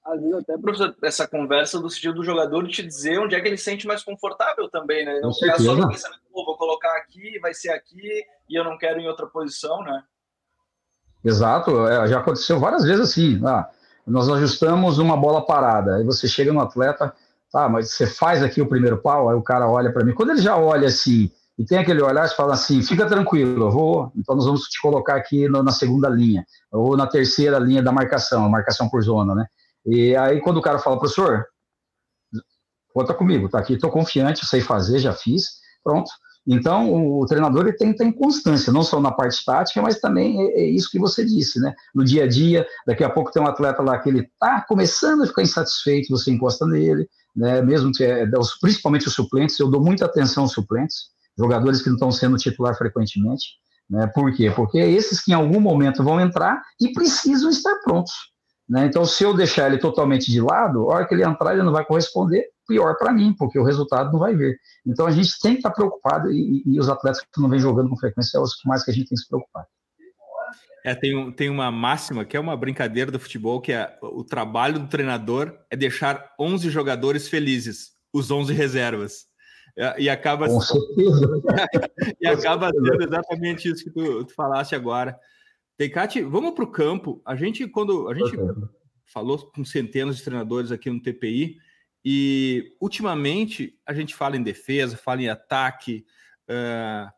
às 0.05 0.19
vezes 0.19 0.35
até, 0.35 0.57
professor, 0.57 0.95
essa 1.03 1.27
conversa 1.27 1.79
do 1.79 1.89
sentido 1.89 2.15
do 2.15 2.23
jogador 2.23 2.67
te 2.67 2.83
dizer 2.83 3.19
onde 3.19 3.35
é 3.35 3.41
que 3.41 3.47
ele 3.47 3.57
se 3.57 3.63
sente 3.63 3.87
mais 3.87 4.03
confortável 4.03 4.69
também, 4.69 5.05
né? 5.05 5.19
Não 5.21 5.33
ficar 5.33 5.59
só 5.59 5.75
no 5.75 5.87
pensamento, 5.87 6.21
vou 6.31 6.57
colocar 6.57 6.95
aqui, 6.97 7.39
vai 7.39 7.53
ser 7.53 7.69
aqui, 7.69 8.23
e 8.49 8.59
eu 8.59 8.63
não 8.63 8.77
quero 8.77 8.99
em 8.99 9.07
outra 9.07 9.25
posição, 9.27 9.81
né? 9.83 10.03
Exato, 11.23 11.87
é, 11.87 12.07
já 12.07 12.19
aconteceu 12.19 12.59
várias 12.59 12.83
vezes 12.83 13.09
assim. 13.09 13.41
Ah, 13.45 13.69
nós 14.05 14.29
ajustamos 14.29 14.97
uma 14.97 15.15
bola 15.15 15.45
parada, 15.45 15.95
aí 15.95 16.03
você 16.03 16.27
chega 16.27 16.51
no 16.51 16.61
atleta, 16.61 17.13
tá, 17.51 17.67
mas 17.69 17.91
você 17.91 18.07
faz 18.07 18.41
aqui 18.41 18.61
o 18.61 18.67
primeiro 18.67 18.97
pau, 18.97 19.29
aí 19.29 19.35
o 19.35 19.41
cara 19.41 19.69
olha 19.69 19.91
para 19.91 20.03
mim. 20.03 20.13
Quando 20.13 20.31
ele 20.31 20.41
já 20.41 20.57
olha 20.57 20.87
assim, 20.87 21.29
e 21.57 21.65
tem 21.65 21.77
aquele 21.77 22.01
olhar, 22.01 22.27
você 22.27 22.35
fala 22.35 22.53
assim, 22.53 22.81
fica 22.81 23.05
tranquilo, 23.05 23.65
eu 23.65 23.71
vou, 23.71 24.11
então 24.15 24.35
nós 24.35 24.45
vamos 24.45 24.61
te 24.63 24.81
colocar 24.81 25.15
aqui 25.15 25.47
no, 25.47 25.61
na 25.61 25.71
segunda 25.71 26.09
linha, 26.09 26.45
ou 26.71 26.97
na 26.97 27.05
terceira 27.05 27.59
linha 27.59 27.83
da 27.83 27.91
marcação, 27.91 28.49
marcação 28.49 28.89
por 28.89 29.01
zona, 29.03 29.35
né? 29.35 29.45
E 29.85 30.15
aí 30.15 30.39
quando 30.41 30.57
o 30.57 30.61
cara 30.61 30.79
fala, 30.79 30.97
professor, 30.97 31.45
conta 32.93 33.13
comigo, 33.13 33.49
tá 33.49 33.59
aqui, 33.59 33.73
estou 33.73 33.91
confiante, 33.91 34.45
sei 34.45 34.61
fazer, 34.61 34.99
já 34.99 35.13
fiz, 35.13 35.59
pronto. 35.83 36.09
Então, 36.47 36.91
o, 37.19 37.25
treinador 37.25 37.67
ele 37.67 37.77
tem 37.77 37.91
que 37.91 37.99
ter 37.99 38.11
constância, 38.13 38.73
não 38.73 38.81
só 38.81 38.99
na 38.99 39.11
parte 39.11 39.43
tática, 39.45 39.81
mas 39.81 39.99
também 39.99 40.41
é, 40.41 40.61
é, 40.61 40.65
isso 40.65 40.89
que 40.89 40.97
você 40.97 41.23
disse, 41.23 41.59
né? 41.59 41.73
No 41.93 42.03
dia 42.03 42.23
a 42.23 42.27
dia, 42.27 42.65
daqui 42.85 43.03
a 43.03 43.09
pouco 43.09 43.31
tem 43.31 43.41
um 43.41 43.47
atleta 43.47 43.83
lá 43.83 43.99
que 43.99 44.09
ele 44.09 44.21
está 44.21 44.61
começando 44.61 45.23
a 45.23 45.27
ficar 45.27 45.43
insatisfeito, 45.43 46.09
você 46.09 46.31
encosta 46.31 46.65
nele, 46.65 47.07
né? 47.35 47.61
Mesmo 47.61 47.91
que, 47.91 48.03
é, 48.03 48.25
principalmente 48.59 49.07
os 49.07 49.13
suplentes, 49.13 49.59
eu 49.59 49.69
dou 49.69 49.83
muita 49.83 50.05
atenção 50.05 50.43
aos 50.43 50.53
suplentes, 50.53 51.09
jogadores 51.37 51.81
que 51.81 51.89
não 51.89 51.95
estão 51.95 52.11
sendo 52.11 52.37
titular 52.37 52.75
frequentemente, 52.75 53.45
né? 53.87 54.07
Por 54.07 54.33
quê? 54.33 54.49
Porque 54.49 54.79
é 54.79 54.89
esses 54.89 55.23
que 55.23 55.31
em 55.31 55.35
algum 55.35 55.59
momento 55.59 56.03
vão 56.03 56.19
entrar 56.19 56.59
e 56.79 56.91
precisam 56.91 57.51
estar 57.51 57.75
prontos. 57.83 58.13
Né? 58.67 58.85
Então, 58.85 59.03
se 59.03 59.21
eu 59.21 59.33
deixar 59.33 59.67
ele 59.67 59.77
totalmente 59.77 60.31
de 60.31 60.39
lado, 60.39 60.89
a 60.89 60.95
hora 60.95 61.05
que 61.05 61.13
ele 61.13 61.25
entrar, 61.25 61.53
ele 61.53 61.61
não 61.61 61.73
vai 61.73 61.83
corresponder, 61.83 62.45
pior 62.71 62.95
para 62.97 63.11
mim, 63.11 63.35
porque 63.37 63.59
o 63.59 63.63
resultado 63.63 64.11
não 64.11 64.19
vai 64.19 64.33
vir. 64.33 64.57
Então, 64.87 65.05
a 65.05 65.11
gente 65.11 65.37
tem 65.41 65.53
que 65.53 65.59
estar 65.59 65.71
preocupado, 65.71 66.31
e, 66.31 66.63
e 66.65 66.79
os 66.79 66.87
atletas 66.87 67.21
que 67.21 67.41
não 67.41 67.49
vêm 67.49 67.59
jogando 67.59 67.89
com 67.89 67.97
frequência 67.97 68.31
são 68.31 68.43
os 68.43 68.55
que 68.55 68.67
mais 68.67 68.83
que 68.83 68.91
a 68.91 68.93
gente 68.93 69.09
tem 69.09 69.15
que 69.15 69.21
se 69.21 69.27
preocupar. 69.27 69.65
É, 70.83 70.95
tem, 70.95 71.31
tem 71.33 71.49
uma 71.49 71.69
máxima 71.69 72.25
que 72.25 72.35
é 72.35 72.39
uma 72.39 72.57
brincadeira 72.57 73.11
do 73.11 73.19
futebol, 73.19 73.61
que 73.61 73.71
é 73.71 73.97
o 74.01 74.23
trabalho 74.23 74.79
do 74.79 74.87
treinador 74.87 75.55
é 75.69 75.75
deixar 75.75 76.33
11 76.39 76.69
jogadores 76.69 77.27
felizes, 77.27 77.91
os 78.11 78.31
11 78.31 78.53
reservas. 78.53 79.25
É, 79.77 80.01
e 80.01 80.09
acaba, 80.09 80.47
Com 80.47 80.59
certeza. 80.59 81.41
e 82.19 82.27
acaba 82.27 82.71
sendo 82.71 83.03
exatamente 83.03 83.69
isso 83.69 83.83
que 83.83 83.91
tu, 83.91 84.25
tu 84.25 84.33
falaste 84.33 84.73
agora. 84.73 85.17
Teicati, 85.77 86.21
vamos 86.23 86.53
para 86.53 86.63
o 86.63 86.71
campo. 86.71 87.21
A 87.25 87.35
gente, 87.35 87.67
quando 87.67 88.09
a 88.09 88.13
gente 88.15 88.35
falou 89.05 89.37
com 89.51 89.63
centenas 89.63 90.17
de 90.17 90.23
treinadores 90.23 90.71
aqui 90.71 90.89
no 90.89 91.01
TPI, 91.01 91.57
e 92.03 92.75
ultimamente 92.79 93.79
a 93.85 93.93
gente 93.93 94.15
fala 94.15 94.35
em 94.35 94.43
defesa, 94.43 94.97
fala 94.97 95.21
em 95.21 95.29
ataque, 95.29 96.05
uh, 96.49 97.11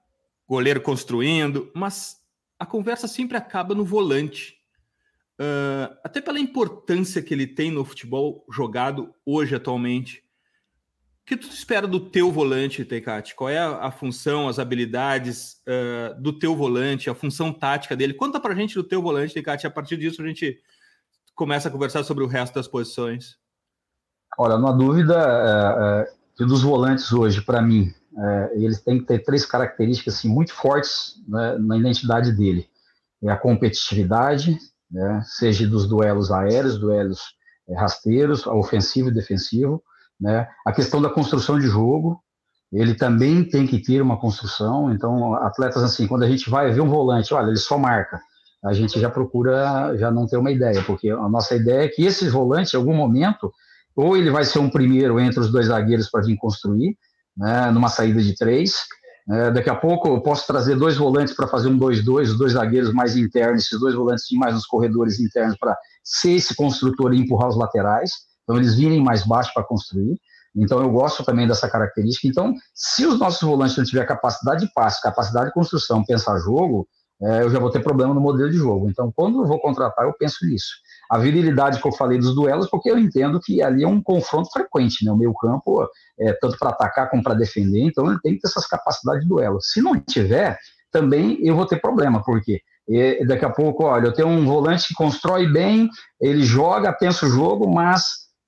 goleiro 0.48 0.82
construindo, 0.82 1.72
mas 1.74 2.22
a 2.60 2.66
conversa 2.66 3.08
sempre 3.08 3.38
acaba 3.38 3.74
no 3.74 3.86
volante. 3.86 4.58
Uh, 5.40 5.98
até 6.04 6.22
pela 6.22 6.40
importância 6.40 7.22
que 7.22 7.34
ele 7.34 7.48
tem 7.48 7.72
no 7.72 7.84
futebol 7.84 8.46
jogado 8.52 9.14
hoje, 9.26 9.56
atualmente. 9.56 10.24
O 11.22 11.26
que 11.26 11.38
tu 11.38 11.48
espera 11.48 11.88
do 11.88 12.00
teu 12.02 12.32
volante, 12.32 12.84
Teicati? 12.84 13.34
Qual 13.34 13.50
é 13.50 13.58
a, 13.58 13.86
a, 13.86 13.92
função, 13.92 14.48
as 14.48 14.60
habilidades 14.60 15.62
uh, 15.66 16.22
do 16.22 16.38
teu 16.38 16.56
volante, 16.56 17.10
a 17.10 17.16
função 17.16 17.52
tática 17.54 17.96
dele? 17.96 18.14
Conta 18.14 18.40
pra 18.40 18.54
gente 18.54 18.76
do 18.76 18.84
teu 18.84 19.02
volante, 19.02 19.34
Teicati. 19.34 19.66
A 19.66 19.72
partir 19.72 19.96
disso 19.96 20.22
a 20.22 20.28
gente 20.28 20.62
começa 21.34 21.70
a 21.70 21.72
conversar 21.72 22.04
sobre 22.04 22.24
o 22.24 22.28
resto 22.28 22.54
das 22.54 22.68
posições. 22.68 23.38
Olha, 24.38 24.58
não 24.58 24.68
há 24.68 24.72
dúvida 24.72 25.16
é, 25.16 26.02
é, 26.02 26.08
que 26.36 26.46
dos 26.46 26.62
volantes 26.62 27.12
hoje, 27.12 27.42
para 27.42 27.62
mim, 27.62 27.94
é, 28.18 28.52
eles 28.56 28.82
têm 28.82 29.00
que 29.00 29.06
ter 29.06 29.24
três 29.24 29.46
características 29.46 30.16
assim, 30.16 30.30
muito 30.30 30.54
fortes 30.54 31.16
né, 31.28 31.58
na 31.60 31.78
identidade 31.78 32.32
dele. 32.32 32.68
É 33.24 33.30
a 33.30 33.38
competitividade, 33.38 34.58
né, 34.92 35.22
seja 35.26 35.68
dos 35.68 35.88
duelos 35.88 36.32
aéreos, 36.32 36.78
duelos 36.78 37.22
é, 37.70 37.76
rasteiros, 37.76 38.46
ofensivo 38.46 39.10
e 39.10 39.14
defensivo, 39.14 39.82
né? 40.20 40.48
A 40.66 40.72
questão 40.72 41.02
da 41.02 41.10
construção 41.10 41.60
de 41.60 41.68
jogo, 41.68 42.22
ele 42.72 42.96
também 42.96 43.44
tem 43.44 43.68
que 43.68 43.80
ter 43.80 44.02
uma 44.02 44.20
construção. 44.20 44.92
Então, 44.92 45.36
atletas 45.36 45.84
assim, 45.84 46.08
quando 46.08 46.24
a 46.24 46.30
gente 46.30 46.50
vai 46.50 46.72
ver 46.72 46.82
um 46.82 46.90
volante, 46.90 47.34
olha, 47.34 47.48
ele 47.48 47.58
só 47.58 47.78
marca. 47.78 48.20
A 48.64 48.74
gente 48.74 49.00
já 49.00 49.10
procura 49.10 49.96
já 49.98 50.10
não 50.10 50.26
ter 50.26 50.38
uma 50.38 50.52
ideia, 50.52 50.82
porque 50.84 51.10
a 51.10 51.30
nossa 51.30 51.56
ideia 51.56 51.84
é 51.84 51.88
que 51.90 52.06
esse 52.06 52.30
volante, 52.30 52.76
em 52.76 52.80
algum 52.80 52.94
momento, 52.94 53.52
ou 53.96 54.18
ele 54.18 54.30
vai 54.30 54.44
ser 54.44 54.60
um 54.60 54.70
primeiro 54.70 55.20
entre 55.20 55.40
os 55.40 55.52
dois 55.52 55.68
zagueiros 55.68 56.10
para 56.10 56.26
vir 56.26 56.38
construir, 56.38 56.98
né, 57.38 57.72
numa 57.72 57.90
saída 57.90 58.22
de 58.22 58.36
três. 58.36 58.76
É, 59.30 59.52
daqui 59.52 59.70
a 59.70 59.76
pouco 59.76 60.10
eu 60.10 60.22
posso 60.22 60.46
trazer 60.46 60.76
dois 60.76 60.98
volantes 60.98 61.34
para 61.34 61.48
fazer 61.48 61.70
um 61.70 61.80
2-2, 61.80 62.24
os 62.24 62.38
dois 62.38 62.54
zagueiros 62.54 62.94
mais 62.94 63.16
internos, 63.16 63.64
esses 63.64 63.80
dois 63.80 63.96
volantes 63.96 64.26
mais 64.34 64.54
nos 64.54 64.66
corredores 64.66 65.20
internos 65.20 65.58
para 65.58 65.78
ser 66.04 66.32
esse 66.32 66.54
construtor 66.56 67.14
e 67.14 67.20
empurrar 67.20 67.48
os 67.50 67.56
laterais. 67.56 68.12
Então, 68.44 68.58
eles 68.58 68.76
virem 68.76 69.02
mais 69.02 69.26
baixo 69.26 69.52
para 69.54 69.64
construir. 69.64 70.20
Então, 70.56 70.80
eu 70.82 70.92
gosto 70.92 71.24
também 71.24 71.48
dessa 71.48 71.70
característica. 71.70 72.28
Então, 72.28 72.54
se 72.76 73.06
os 73.06 73.18
nossos 73.18 73.42
volantes 73.42 73.78
não 73.78 73.86
tiver 73.86 74.06
capacidade 74.06 74.66
de 74.66 74.74
passe, 74.74 75.02
capacidade 75.02 75.48
de 75.48 75.54
construção, 75.54 76.04
pensar 76.04 76.38
jogo, 76.40 76.88
é, 77.22 77.42
eu 77.42 77.50
já 77.50 77.60
vou 77.60 77.72
ter 77.72 77.82
problema 77.82 78.14
no 78.14 78.20
modelo 78.20 78.52
de 78.52 78.58
jogo. 78.58 78.90
Então, 78.90 79.12
quando 79.16 79.42
eu 79.42 79.48
vou 79.48 79.60
contratar, 79.60 80.06
eu 80.06 80.14
penso 80.14 80.46
nisso. 80.46 80.74
A 81.14 81.18
virilidade 81.20 81.80
que 81.80 81.88
eu 81.88 81.92
falei 81.92 82.18
dos 82.18 82.34
duelos, 82.34 82.70
porque 82.70 82.90
eu 82.90 82.98
entendo 82.98 83.40
que 83.40 83.62
ali 83.62 83.84
é 83.84 83.88
um 83.88 84.02
confronto 84.02 84.50
frequente, 84.52 85.06
né? 85.06 85.12
O 85.12 85.18
meio 85.18 85.34
campo, 85.34 85.88
é, 86.20 86.34
tanto 86.34 86.58
para 86.58 86.70
atacar 86.70 87.10
como 87.10 87.22
para 87.22 87.36
defender, 87.36 87.82
então 87.84 88.08
ele 88.08 88.20
tem 88.22 88.34
que 88.34 88.42
ter 88.42 88.48
essas 88.48 88.66
capacidades 88.66 89.22
de 89.22 89.30
duelo. 89.30 89.60
Se 89.62 89.82
não 89.82 90.00
tiver, 90.00 90.58
também 90.92 91.38
eu 91.46 91.56
vou 91.56 91.68
ter 91.68 91.80
problema, 91.80 92.24
porque 92.24 92.62
e 92.88 93.26
daqui 93.26 93.46
a 93.46 93.50
pouco, 93.50 93.86
olha, 93.86 94.08
eu 94.08 94.14
tenho 94.14 94.28
um 94.28 94.46
volante 94.46 94.90
que 94.90 94.94
constrói 94.94 95.48
bem, 95.48 95.90
ele 96.20 96.44
joga, 96.44 96.92
pensa 96.92 97.26
o 97.26 97.30
jogo, 97.30 97.72
mas 97.72 98.04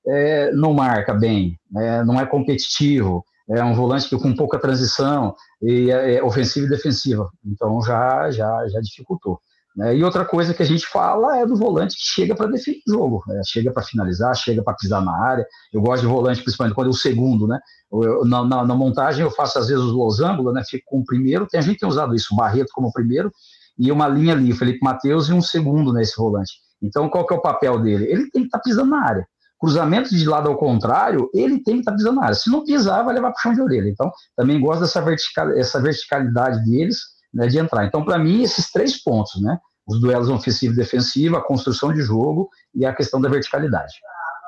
é, 0.07 0.51
não 0.51 0.73
marca 0.73 1.13
bem, 1.13 1.57
né, 1.71 2.03
não 2.03 2.19
é 2.19 2.25
competitivo, 2.25 3.23
é 3.49 3.63
um 3.63 3.73
volante 3.73 4.09
que 4.09 4.17
com 4.17 4.35
pouca 4.35 4.59
transição 4.59 5.35
e 5.61 5.89
é, 5.91 6.15
é 6.15 6.23
ofensiva 6.23 6.65
e 6.65 6.69
defensiva, 6.69 7.29
então 7.45 7.81
já 7.81 8.29
já 8.31 8.67
já 8.67 8.79
dificultou. 8.81 9.39
Né? 9.75 9.97
E 9.97 10.03
outra 10.03 10.23
coisa 10.23 10.53
que 10.53 10.63
a 10.63 10.65
gente 10.65 10.87
fala 10.87 11.37
é 11.37 11.45
do 11.45 11.55
volante 11.55 11.95
que 11.95 12.03
chega 12.03 12.33
para 12.33 12.47
definir 12.47 12.81
o 12.87 12.91
jogo, 12.91 13.23
né? 13.27 13.41
chega 13.45 13.71
para 13.71 13.83
finalizar, 13.83 14.33
chega 14.35 14.63
para 14.63 14.73
pisar 14.73 15.03
na 15.03 15.13
área. 15.13 15.45
Eu 15.73 15.81
gosto 15.81 16.01
de 16.03 16.07
volante, 16.07 16.41
principalmente 16.41 16.75
quando 16.75 16.87
é 16.87 16.91
o 16.91 16.93
segundo, 16.93 17.47
né? 17.47 17.59
Eu, 17.91 18.25
na, 18.25 18.43
na, 18.45 18.65
na, 18.65 18.75
montagem 18.75 19.23
eu 19.23 19.31
faço 19.31 19.59
às 19.59 19.67
vezes 19.67 19.83
os 19.83 19.91
losangos, 19.91 20.53
né? 20.53 20.63
Fico 20.67 20.85
com 20.87 20.99
o 20.99 21.05
primeiro, 21.05 21.45
tem 21.47 21.59
a 21.59 21.63
gente 21.63 21.79
tem 21.79 21.89
usado 21.89 22.15
isso, 22.15 22.33
o 22.33 22.37
Barreto 22.37 22.71
como 22.73 22.91
primeiro 22.91 23.31
e 23.77 23.91
uma 23.91 24.07
linha 24.07 24.33
ali, 24.33 24.53
o 24.53 24.55
Felipe 24.55 24.79
Matheus 24.81 25.27
e 25.27 25.33
um 25.33 25.41
segundo 25.41 25.91
nesse 25.91 26.15
volante. 26.15 26.53
Então 26.81 27.09
qual 27.09 27.25
que 27.25 27.33
é 27.33 27.37
o 27.37 27.41
papel 27.41 27.79
dele? 27.81 28.05
Ele 28.05 28.29
tem 28.29 28.43
que 28.43 28.47
estar 28.47 28.59
tá 28.59 28.63
pisando 28.63 28.91
na 28.91 29.05
área 29.05 29.27
cruzamento 29.57 30.09
de 30.09 30.25
lado 30.25 30.49
ao 30.49 30.57
contrário, 30.57 31.29
ele 31.33 31.63
tem 31.63 31.75
que 31.75 31.79
estar 31.79 31.91
tá 31.91 31.97
pisando 31.97 32.17
na 32.17 32.25
área. 32.25 32.35
Se 32.35 32.51
não 32.51 32.63
pisar, 32.63 33.03
vai 33.03 33.15
levar 33.15 33.31
para 33.31 33.39
o 33.39 33.41
chão 33.41 33.53
de 33.53 33.61
orelha. 33.61 33.89
Então, 33.89 34.11
também 34.35 34.59
gosto 34.59 34.81
dessa 34.81 35.01
vertical, 35.01 35.51
essa 35.51 35.81
verticalidade 35.81 36.63
deles 36.69 37.14
né, 37.35 37.47
de 37.47 37.59
entrar. 37.59 37.85
Então, 37.85 38.03
para 38.03 38.17
mim, 38.17 38.41
esses 38.41 38.71
três 38.71 39.03
pontos, 39.03 39.41
né? 39.41 39.59
Os 39.85 39.99
duelos 39.99 40.29
ofensivo 40.29 40.73
e 40.73 40.77
defensivo, 40.77 41.35
a 41.35 41.45
construção 41.45 41.93
de 41.93 42.01
jogo 42.01 42.49
e 42.73 42.85
a 42.85 42.95
questão 42.95 43.21
da 43.21 43.29
verticalidade. 43.29 43.93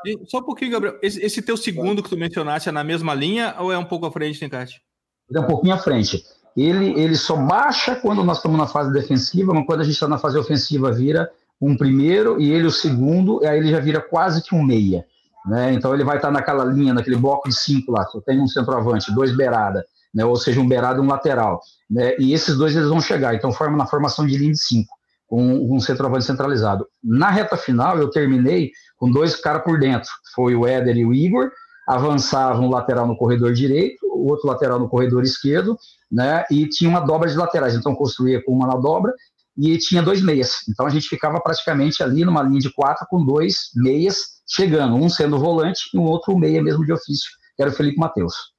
E 0.06 0.18
só 0.28 0.40
um 0.40 0.44
pouquinho, 0.44 0.72
Gabriel. 0.72 0.98
Esse, 1.04 1.22
esse, 1.22 1.42
teu 1.42 1.58
segundo 1.58 2.02
que 2.02 2.10
tu 2.10 2.18
mencionaste 2.18 2.70
é 2.70 2.72
na 2.72 2.84
mesma 2.84 3.14
linha 3.14 3.56
ou 3.60 3.72
é 3.72 3.78
um 3.78 3.86
pouco 3.86 4.06
à 4.06 4.12
frente, 4.12 4.40
Tencate? 4.40 4.82
Ele 5.30 5.38
é 5.38 5.42
um 5.42 5.46
pouquinho 5.46 5.76
à 5.76 5.78
frente. 5.78 6.24
Ele, 6.56 7.00
ele 7.00 7.16
só 7.16 7.36
baixa 7.36 7.96
quando 7.96 8.24
nós 8.24 8.38
estamos 8.38 8.58
na 8.58 8.66
fase 8.66 8.92
defensiva, 8.92 9.54
mas 9.54 9.66
quando 9.66 9.82
a 9.82 9.84
gente 9.84 9.94
está 9.94 10.08
na 10.08 10.18
fase 10.18 10.38
ofensiva, 10.38 10.92
vira 10.92 11.30
um 11.62 11.76
primeiro 11.78 12.42
e 12.42 12.52
ele 12.52 12.66
o 12.66 12.72
segundo, 12.72 13.44
e 13.44 13.48
aí 13.48 13.60
ele 13.60 13.70
já 13.70 13.80
vira 13.80 14.02
quase 14.02 14.42
que 14.42 14.56
um 14.56 14.64
meia. 14.64 15.06
Né? 15.46 15.74
Então 15.74 15.94
ele 15.94 16.04
vai 16.04 16.18
estar 16.18 16.32
naquela 16.32 16.66
linha, 16.66 16.94
naquele 16.94 17.16
bloco 17.16 17.48
de 17.48 17.56
cinco 17.56 17.92
lá, 17.92 18.06
só 18.06 18.20
tem 18.22 18.42
um 18.42 18.48
centroavante, 18.48 19.14
dois 19.14 19.36
beirada, 19.36 19.86
né? 20.18 20.26
ou 20.26 20.36
seja, 20.36 20.60
um 20.60 20.68
beirada 20.68 21.00
e 21.00 21.02
um 21.02 21.08
lateral. 21.08 21.62
Né? 21.88 22.16
E 22.18 22.34
esses 22.34 22.58
dois 22.58 22.76
eles 22.76 22.90
vão 22.90 23.00
chegar, 23.00 23.36
então 23.36 23.52
forma 23.52 23.78
na 23.78 23.86
formação 23.86 24.26
de 24.26 24.36
linha 24.36 24.52
de 24.52 24.60
cinco, 24.60 24.92
com 25.28 25.76
um 25.76 25.80
centroavante 25.80 26.26
centralizado. 26.26 26.88
Na 27.04 27.30
reta 27.30 27.56
final 27.56 28.00
eu 28.00 28.10
terminei 28.10 28.72
com 28.98 29.12
dois 29.12 29.36
caras 29.36 29.64
por 29.64 29.80
dentro, 29.80 30.10
foi 30.34 30.56
o 30.56 30.66
Éder 30.66 30.98
e 30.98 31.06
o 31.06 31.14
Igor, 31.14 31.52
avançava 31.88 32.60
um 32.60 32.70
lateral 32.70 33.06
no 33.06 33.16
corredor 33.16 33.54
direito, 33.54 34.00
o 34.12 34.28
outro 34.28 34.48
lateral 34.48 34.80
no 34.80 34.90
corredor 34.90 35.24
esquerdo, 35.24 35.78
né? 36.12 36.44
E 36.50 36.68
tinha 36.68 36.90
uma 36.90 37.00
dobra 37.00 37.30
de 37.30 37.38
laterais, 37.38 37.76
então 37.76 37.96
construía 37.96 38.44
com 38.44 38.54
uma 38.54 38.68
na 38.68 38.76
dobra 38.76 39.14
e 39.56 39.78
tinha 39.78 40.02
dois 40.02 40.22
meias. 40.22 40.56
Então 40.68 40.88
a 40.88 40.90
gente 40.90 41.08
ficava 41.08 41.40
praticamente 41.40 42.02
ali 42.02 42.26
numa 42.26 42.42
linha 42.42 42.60
de 42.60 42.74
quatro 42.74 43.06
com 43.08 43.24
dois 43.24 43.70
meias 43.76 44.18
chegando, 44.50 44.96
um 44.96 45.10
sendo 45.10 45.38
volante 45.38 45.82
e 45.94 45.98
um 45.98 46.04
outro 46.04 46.36
meia 46.38 46.62
mesmo 46.62 46.84
de 46.84 46.92
ofício, 46.92 47.30
que 47.56 47.62
era 47.62 47.72
o 47.72 47.74
Felipe 47.74 48.00
Matheus. 48.00 48.57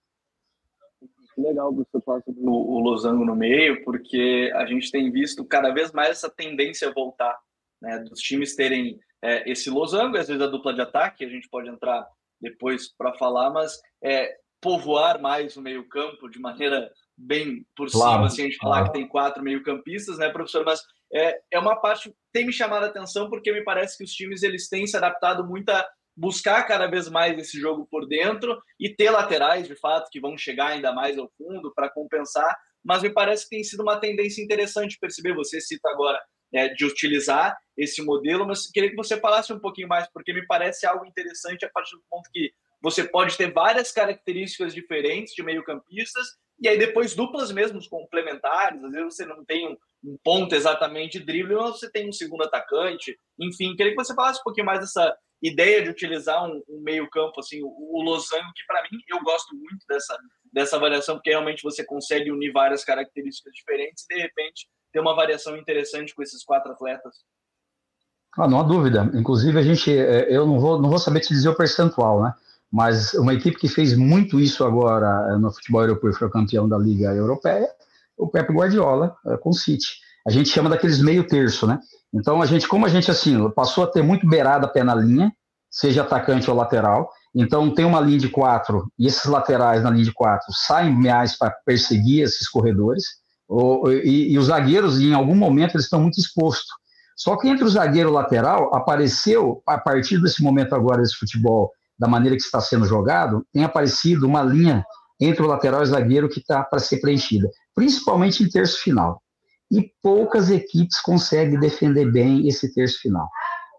Que 1.38 1.42
legal 1.42 1.70
que 1.70 1.84
você 1.88 2.00
passa 2.04 2.24
o, 2.26 2.50
o 2.50 2.80
losango 2.80 3.24
no 3.24 3.36
meio, 3.36 3.84
porque 3.84 4.50
a 4.56 4.66
gente 4.66 4.90
tem 4.90 5.08
visto 5.12 5.44
cada 5.44 5.70
vez 5.70 5.92
mais 5.92 6.10
essa 6.10 6.28
tendência 6.28 6.88
a 6.88 6.92
voltar, 6.92 7.38
né, 7.80 8.00
dos 8.00 8.18
times 8.18 8.56
terem 8.56 8.98
é, 9.22 9.48
esse 9.48 9.70
losango, 9.70 10.16
às 10.16 10.26
vezes 10.26 10.42
a 10.42 10.48
dupla 10.48 10.74
de 10.74 10.80
ataque, 10.80 11.24
a 11.24 11.28
gente 11.28 11.48
pode 11.48 11.68
entrar 11.68 12.04
depois 12.40 12.92
para 12.92 13.14
falar, 13.14 13.50
mas 13.50 13.80
é, 14.02 14.36
povoar 14.60 15.22
mais 15.22 15.56
o 15.56 15.62
meio-campo 15.62 16.28
de 16.28 16.40
maneira 16.40 16.90
bem 17.16 17.64
por 17.76 17.88
claro, 17.88 18.14
cima, 18.14 18.26
assim, 18.26 18.42
a 18.42 18.44
gente 18.46 18.58
falar 18.58 18.84
que 18.86 18.92
tem 18.94 19.06
quatro 19.06 19.40
meio-campistas, 19.40 20.18
né, 20.18 20.30
professor? 20.30 20.64
Mas 20.64 20.82
é, 21.12 21.40
é 21.52 21.58
uma 21.60 21.76
parte 21.76 22.12
tem 22.32 22.46
me 22.46 22.52
chamado 22.52 22.82
a 22.82 22.88
atenção 22.88 23.30
porque 23.30 23.52
me 23.52 23.62
parece 23.62 23.96
que 23.96 24.02
os 24.02 24.10
times 24.10 24.42
eles 24.42 24.68
têm 24.68 24.88
se 24.88 24.96
adaptado 24.96 25.46
muito 25.46 25.68
a 25.70 25.88
buscar 26.18 26.64
cada 26.64 26.86
vez 26.88 27.08
mais 27.08 27.38
esse 27.38 27.58
jogo 27.60 27.86
por 27.88 28.06
dentro 28.06 28.60
e 28.78 28.92
ter 28.92 29.10
laterais, 29.10 29.68
de 29.68 29.76
fato, 29.76 30.10
que 30.10 30.20
vão 30.20 30.36
chegar 30.36 30.68
ainda 30.68 30.92
mais 30.92 31.16
ao 31.16 31.30
fundo 31.38 31.72
para 31.72 31.88
compensar. 31.88 32.56
Mas 32.84 33.02
me 33.02 33.10
parece 33.10 33.44
que 33.44 33.50
tem 33.50 33.62
sido 33.62 33.82
uma 33.82 34.00
tendência 34.00 34.42
interessante 34.42 34.98
perceber. 35.00 35.34
Você 35.34 35.60
cita 35.60 35.88
agora 35.88 36.20
é, 36.52 36.68
de 36.68 36.84
utilizar 36.84 37.56
esse 37.76 38.02
modelo, 38.02 38.46
mas 38.46 38.68
queria 38.70 38.90
que 38.90 38.96
você 38.96 39.18
falasse 39.20 39.52
um 39.52 39.60
pouquinho 39.60 39.88
mais, 39.88 40.08
porque 40.12 40.32
me 40.32 40.44
parece 40.46 40.86
algo 40.86 41.06
interessante 41.06 41.64
a 41.64 41.70
partir 41.70 41.94
do 41.94 42.02
ponto 42.10 42.28
que 42.32 42.50
você 42.82 43.04
pode 43.04 43.36
ter 43.36 43.52
várias 43.52 43.92
características 43.92 44.74
diferentes 44.74 45.34
de 45.34 45.42
meio-campistas 45.42 46.26
e 46.60 46.68
aí 46.68 46.78
depois 46.78 47.14
duplas 47.14 47.52
mesmo 47.52 47.78
complementares. 47.88 48.82
Às 48.82 48.92
vezes 48.92 49.14
você 49.14 49.24
não 49.24 49.44
tem 49.44 49.68
um, 49.68 49.76
um 50.04 50.16
ponto 50.24 50.54
exatamente 50.54 51.18
de 51.18 51.24
drible, 51.24 51.54
mas 51.54 51.78
você 51.78 51.90
tem 51.90 52.08
um 52.08 52.12
segundo 52.12 52.42
atacante. 52.42 53.16
Enfim, 53.38 53.76
queria 53.76 53.92
que 53.92 54.02
você 54.02 54.14
falasse 54.14 54.40
um 54.40 54.44
pouquinho 54.44 54.66
mais 54.66 54.80
dessa 54.80 55.16
ideia 55.42 55.82
de 55.82 55.90
utilizar 55.90 56.44
um, 56.44 56.62
um 56.68 56.80
meio-campo, 56.80 57.40
assim, 57.40 57.62
o, 57.62 57.68
o 57.68 58.02
losango, 58.02 58.52
que 58.54 58.66
para 58.66 58.82
mim 58.82 58.98
eu 59.08 59.22
gosto 59.22 59.54
muito 59.54 59.84
dessa, 59.88 60.18
dessa 60.52 60.78
variação, 60.78 61.16
porque 61.16 61.30
realmente 61.30 61.62
você 61.62 61.84
consegue 61.84 62.30
unir 62.30 62.52
várias 62.52 62.84
características 62.84 63.52
diferentes 63.54 64.04
e 64.10 64.14
de 64.14 64.20
repente 64.20 64.68
ter 64.92 65.00
uma 65.00 65.14
variação 65.14 65.56
interessante 65.56 66.14
com 66.14 66.22
esses 66.22 66.44
quatro 66.44 66.72
atletas. 66.72 67.14
Ah, 68.36 68.48
não 68.48 68.60
há 68.60 68.62
dúvida. 68.62 69.10
Inclusive, 69.14 69.58
a 69.58 69.62
gente, 69.62 69.90
é, 69.96 70.34
eu 70.34 70.46
não 70.46 70.58
vou, 70.58 70.80
não 70.80 70.88
vou 70.88 70.98
saber 70.98 71.20
te 71.20 71.28
dizer 71.28 71.48
o 71.48 71.56
percentual, 71.56 72.22
né? 72.22 72.34
Mas 72.70 73.14
uma 73.14 73.32
equipe 73.32 73.56
que 73.56 73.68
fez 73.68 73.96
muito 73.96 74.38
isso 74.38 74.64
agora 74.64 75.32
é, 75.32 75.38
no 75.38 75.50
futebol 75.50 75.82
europeu, 75.82 76.12
foi 76.12 76.30
campeão 76.30 76.68
da 76.68 76.76
Liga 76.76 77.14
Europeia, 77.14 77.68
o 78.16 78.28
Pep 78.28 78.52
Guardiola 78.52 79.16
é, 79.26 79.36
com 79.38 79.50
o 79.50 79.54
City. 79.54 80.00
A 80.28 80.30
gente 80.30 80.50
chama 80.50 80.68
daqueles 80.68 81.00
meio 81.00 81.26
terço, 81.26 81.66
né? 81.66 81.78
Então 82.12 82.42
a 82.42 82.44
gente, 82.44 82.68
como 82.68 82.84
a 82.84 82.88
gente 82.90 83.10
assim 83.10 83.48
passou 83.52 83.84
a 83.84 83.86
ter 83.86 84.02
muito 84.02 84.28
beirada 84.28 84.68
pé 84.68 84.84
na 84.84 84.94
linha, 84.94 85.32
seja 85.70 86.02
atacante 86.02 86.50
ou 86.50 86.56
lateral. 86.56 87.08
Então 87.34 87.72
tem 87.72 87.86
uma 87.86 87.98
linha 87.98 88.18
de 88.18 88.28
quatro 88.28 88.92
e 88.98 89.06
esses 89.06 89.24
laterais 89.24 89.82
na 89.82 89.88
linha 89.88 90.04
de 90.04 90.12
quatro 90.12 90.52
saem 90.52 90.94
mais 90.94 91.34
para 91.38 91.50
perseguir 91.64 92.24
esses 92.24 92.46
corredores. 92.46 93.04
Ou, 93.48 93.90
e, 93.90 94.30
e, 94.30 94.38
os 94.38 94.48
zagueiros, 94.48 95.00
em 95.00 95.14
algum 95.14 95.34
momento, 95.34 95.76
eles 95.76 95.84
estão 95.84 96.02
muito 96.02 96.20
expostos. 96.20 96.68
Só 97.16 97.34
que 97.38 97.48
entre 97.48 97.64
o 97.64 97.70
zagueiro 97.70 98.10
e 98.10 98.12
o 98.12 98.14
lateral 98.14 98.74
apareceu 98.74 99.62
a 99.66 99.78
partir 99.78 100.20
desse 100.20 100.42
momento 100.42 100.74
agora 100.74 101.00
desse 101.00 101.16
futebol 101.16 101.72
da 101.98 102.06
maneira 102.06 102.36
que 102.36 102.42
está 102.42 102.60
sendo 102.60 102.84
jogado, 102.84 103.46
tem 103.50 103.64
aparecido 103.64 104.26
uma 104.26 104.42
linha 104.42 104.84
entre 105.18 105.42
o 105.42 105.46
lateral 105.46 105.80
e 105.80 105.84
o 105.84 105.86
zagueiro 105.86 106.28
que 106.28 106.40
está 106.40 106.62
para 106.62 106.78
ser 106.78 107.00
preenchida, 107.00 107.48
principalmente 107.74 108.44
em 108.44 108.48
terço 108.50 108.78
final. 108.82 109.22
E 109.70 109.90
poucas 110.02 110.50
equipes 110.50 111.00
conseguem 111.00 111.58
defender 111.58 112.10
bem 112.10 112.48
esse 112.48 112.72
terço 112.72 113.00
final. 113.00 113.28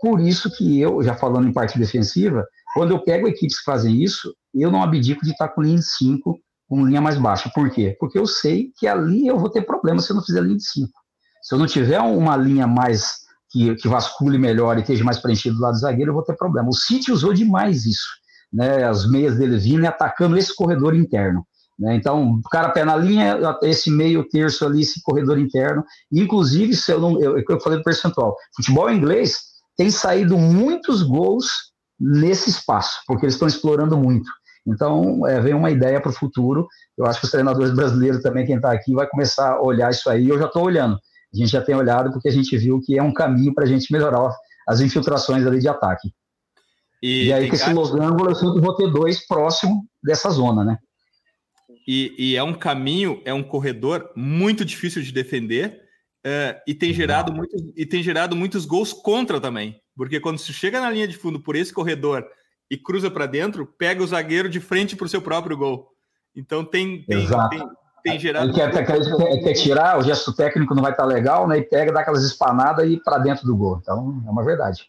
Por 0.02 0.22
isso 0.22 0.50
que 0.56 0.80
eu, 0.80 1.02
já 1.04 1.16
falando 1.16 1.48
em 1.48 1.54
parte 1.54 1.78
defensiva, 1.78 2.46
quando 2.74 2.92
eu 2.92 3.04
pego 3.04 3.28
equipes 3.28 3.60
que 3.60 3.66
fazem 3.66 4.02
isso, 4.02 4.34
eu 4.54 4.72
não 4.72 4.84
abdico 4.84 5.26
de 5.26 5.32
estar 5.32 5.50
com 5.50 5.62
linha 5.62 5.78
de 5.78 5.86
5, 5.86 6.40
com 6.68 6.86
linha 6.86 7.02
mais 7.02 7.18
baixa. 7.18 7.52
Por 7.54 7.70
quê? 7.70 7.96
Porque 8.00 8.18
eu 8.18 8.26
sei 8.26 8.72
que 8.78 8.88
ali 8.88 9.28
eu 9.28 9.38
vou 9.38 9.50
ter 9.50 9.64
problema 9.64 10.00
se 10.00 10.12
eu 10.12 10.16
não 10.16 10.24
fizer 10.24 10.42
linha 10.42 10.58
de 10.58 10.64
5. 10.64 10.92
Se 11.42 11.56
eu 11.56 11.60
não 11.60 11.66
tiver 11.66 12.00
uma 12.00 12.38
linha 12.38 12.68
mais 12.68 13.18
que, 13.50 13.76
que 13.76 13.88
vasculhe 13.88 14.38
melhor 14.38 14.78
e 14.78 14.82
esteja 14.82 15.04
mais 15.04 15.20
preenchido 15.20 15.56
do 15.56 15.62
lado 15.62 15.74
do 15.74 15.80
zagueiro, 15.80 16.12
eu 16.12 16.16
vou 16.16 16.24
ter 16.24 16.36
problema. 16.36 16.70
O 16.70 16.76
City 16.76 17.12
usou 17.12 17.34
demais 17.34 17.86
isso, 17.86 18.08
né? 18.54 18.84
As 18.84 19.10
meias 19.10 19.38
dele 19.38 19.58
vindo 19.58 19.84
e 19.84 19.88
atacando 19.88 20.38
esse 20.38 20.56
corredor 20.56 20.96
interno. 20.96 21.46
Né? 21.80 21.96
Então, 21.96 22.34
o 22.34 22.50
cara 22.50 22.70
pé 22.70 22.84
na 22.84 22.96
linha, 22.96 23.40
esse 23.64 23.90
meio 23.90 24.28
terço 24.28 24.66
ali, 24.66 24.82
esse 24.82 25.02
corredor 25.02 25.40
interno. 25.40 25.84
Inclusive, 26.12 26.76
se 26.76 26.92
eu 26.92 27.00
não, 27.00 27.20
eu, 27.22 27.38
eu 27.38 27.62
falei 27.62 27.80
do 27.80 27.84
percentual, 27.84 28.36
futebol 28.56 28.92
inglês 28.92 29.38
tem 29.78 29.90
saído 29.90 30.38
muitos 30.38 31.02
gols 31.02 31.48
nesse 32.00 32.50
espaço, 32.50 33.00
porque 33.08 33.26
eles 33.26 33.36
estão 33.36 33.48
explorando 33.48 33.98
muito. 33.98 34.30
Então, 34.68 35.26
é, 35.26 35.40
vem 35.40 35.54
uma 35.54 35.72
ideia 35.72 36.02
para 36.02 36.10
o 36.10 36.14
futuro. 36.14 36.68
Eu 36.98 37.06
acho 37.06 37.20
que 37.20 37.26
os 37.26 37.32
treinadores 37.32 37.74
brasileiros 37.74 38.22
também, 38.22 38.46
quem 38.46 38.58
está 38.58 38.72
aqui, 38.72 38.94
vai 38.94 39.08
começar 39.08 39.54
a 39.54 39.62
olhar 39.62 39.90
isso 39.90 40.10
aí. 40.10 40.28
Eu 40.28 40.38
já 40.38 40.46
estou 40.46 40.66
olhando 40.66 41.00
a 41.34 41.38
gente 41.38 41.50
já 41.50 41.62
tem 41.62 41.76
olhado 41.76 42.12
porque 42.12 42.28
a 42.28 42.32
gente 42.32 42.58
viu 42.58 42.80
que 42.82 42.98
é 42.98 43.04
um 43.04 43.14
caminho 43.14 43.54
para 43.54 43.64
a 43.64 43.68
gente 43.68 43.92
melhorar 43.92 44.34
as 44.68 44.82
infiltrações 44.82 45.46
ali 45.46 45.60
de 45.60 45.68
ataque. 45.68 46.12
E, 47.02 47.28
e 47.28 47.34
aí, 47.34 47.48
com 47.48 47.56
esse 47.56 47.72
losango, 47.72 48.28
eu 48.28 48.36
sempre 48.36 48.60
vou 48.60 48.76
ter 48.76 48.92
dois 48.92 49.26
próximo 49.26 49.86
dessa 50.04 50.30
zona, 50.30 50.66
né? 50.66 50.78
E, 51.92 52.14
e, 52.20 52.38
é 52.38 52.44
um 52.44 52.54
caminho, 52.54 53.20
é 53.26 53.34
um 53.34 53.42
corredor 53.42 54.12
muito 54.16 54.64
difícil 54.64 55.02
de 55.02 55.12
defender 55.12 55.82
é, 56.24 56.62
e, 56.68 56.76
tem 56.76 56.94
gerado 56.94 57.34
muitos, 57.34 57.64
e 57.76 57.84
tem 57.84 58.04
gerado 58.04 58.36
muitos 58.36 58.64
gols 58.64 58.94
contra 58.94 59.42
também. 59.42 59.82
Porque 59.98 60.20
quando 60.20 60.38
se 60.38 60.54
chega 60.54 60.80
na 60.80 60.92
linha 60.92 61.08
de 61.08 61.18
fundo 61.18 61.40
por 61.40 61.56
esse 61.56 61.74
corredor 61.74 62.24
e 62.70 62.78
cruza 62.78 63.10
para 63.10 63.26
dentro, 63.26 63.66
pega 63.66 64.04
o 64.04 64.08
zagueiro 64.08 64.48
de 64.48 64.60
frente 64.60 64.96
para 64.96 65.08
o 65.08 65.10
seu 65.10 65.20
próprio 65.20 65.58
gol. 65.58 65.90
Então 66.36 66.64
tem, 66.64 67.02
tem, 67.06 67.26
tem, 67.26 67.70
tem 68.04 68.20
gerado. 68.20 68.50
Ele 68.50 68.54
quer, 68.54 68.86
quer, 68.86 69.44
quer, 69.44 69.54
tirar, 69.54 69.98
o 69.98 70.04
gesto 70.04 70.32
técnico 70.32 70.76
não 70.76 70.84
vai 70.84 70.92
estar 70.92 71.06
legal, 71.06 71.48
né? 71.48 71.58
E 71.58 71.64
pega, 71.64 71.92
dá 71.92 72.02
aquelas 72.02 72.24
espanadas 72.24 72.88
e 72.88 73.02
para 73.04 73.18
dentro 73.18 73.48
do 73.48 73.58
gol. 73.58 73.80
Então, 73.82 74.22
é 74.28 74.30
uma 74.30 74.46
verdade. 74.46 74.88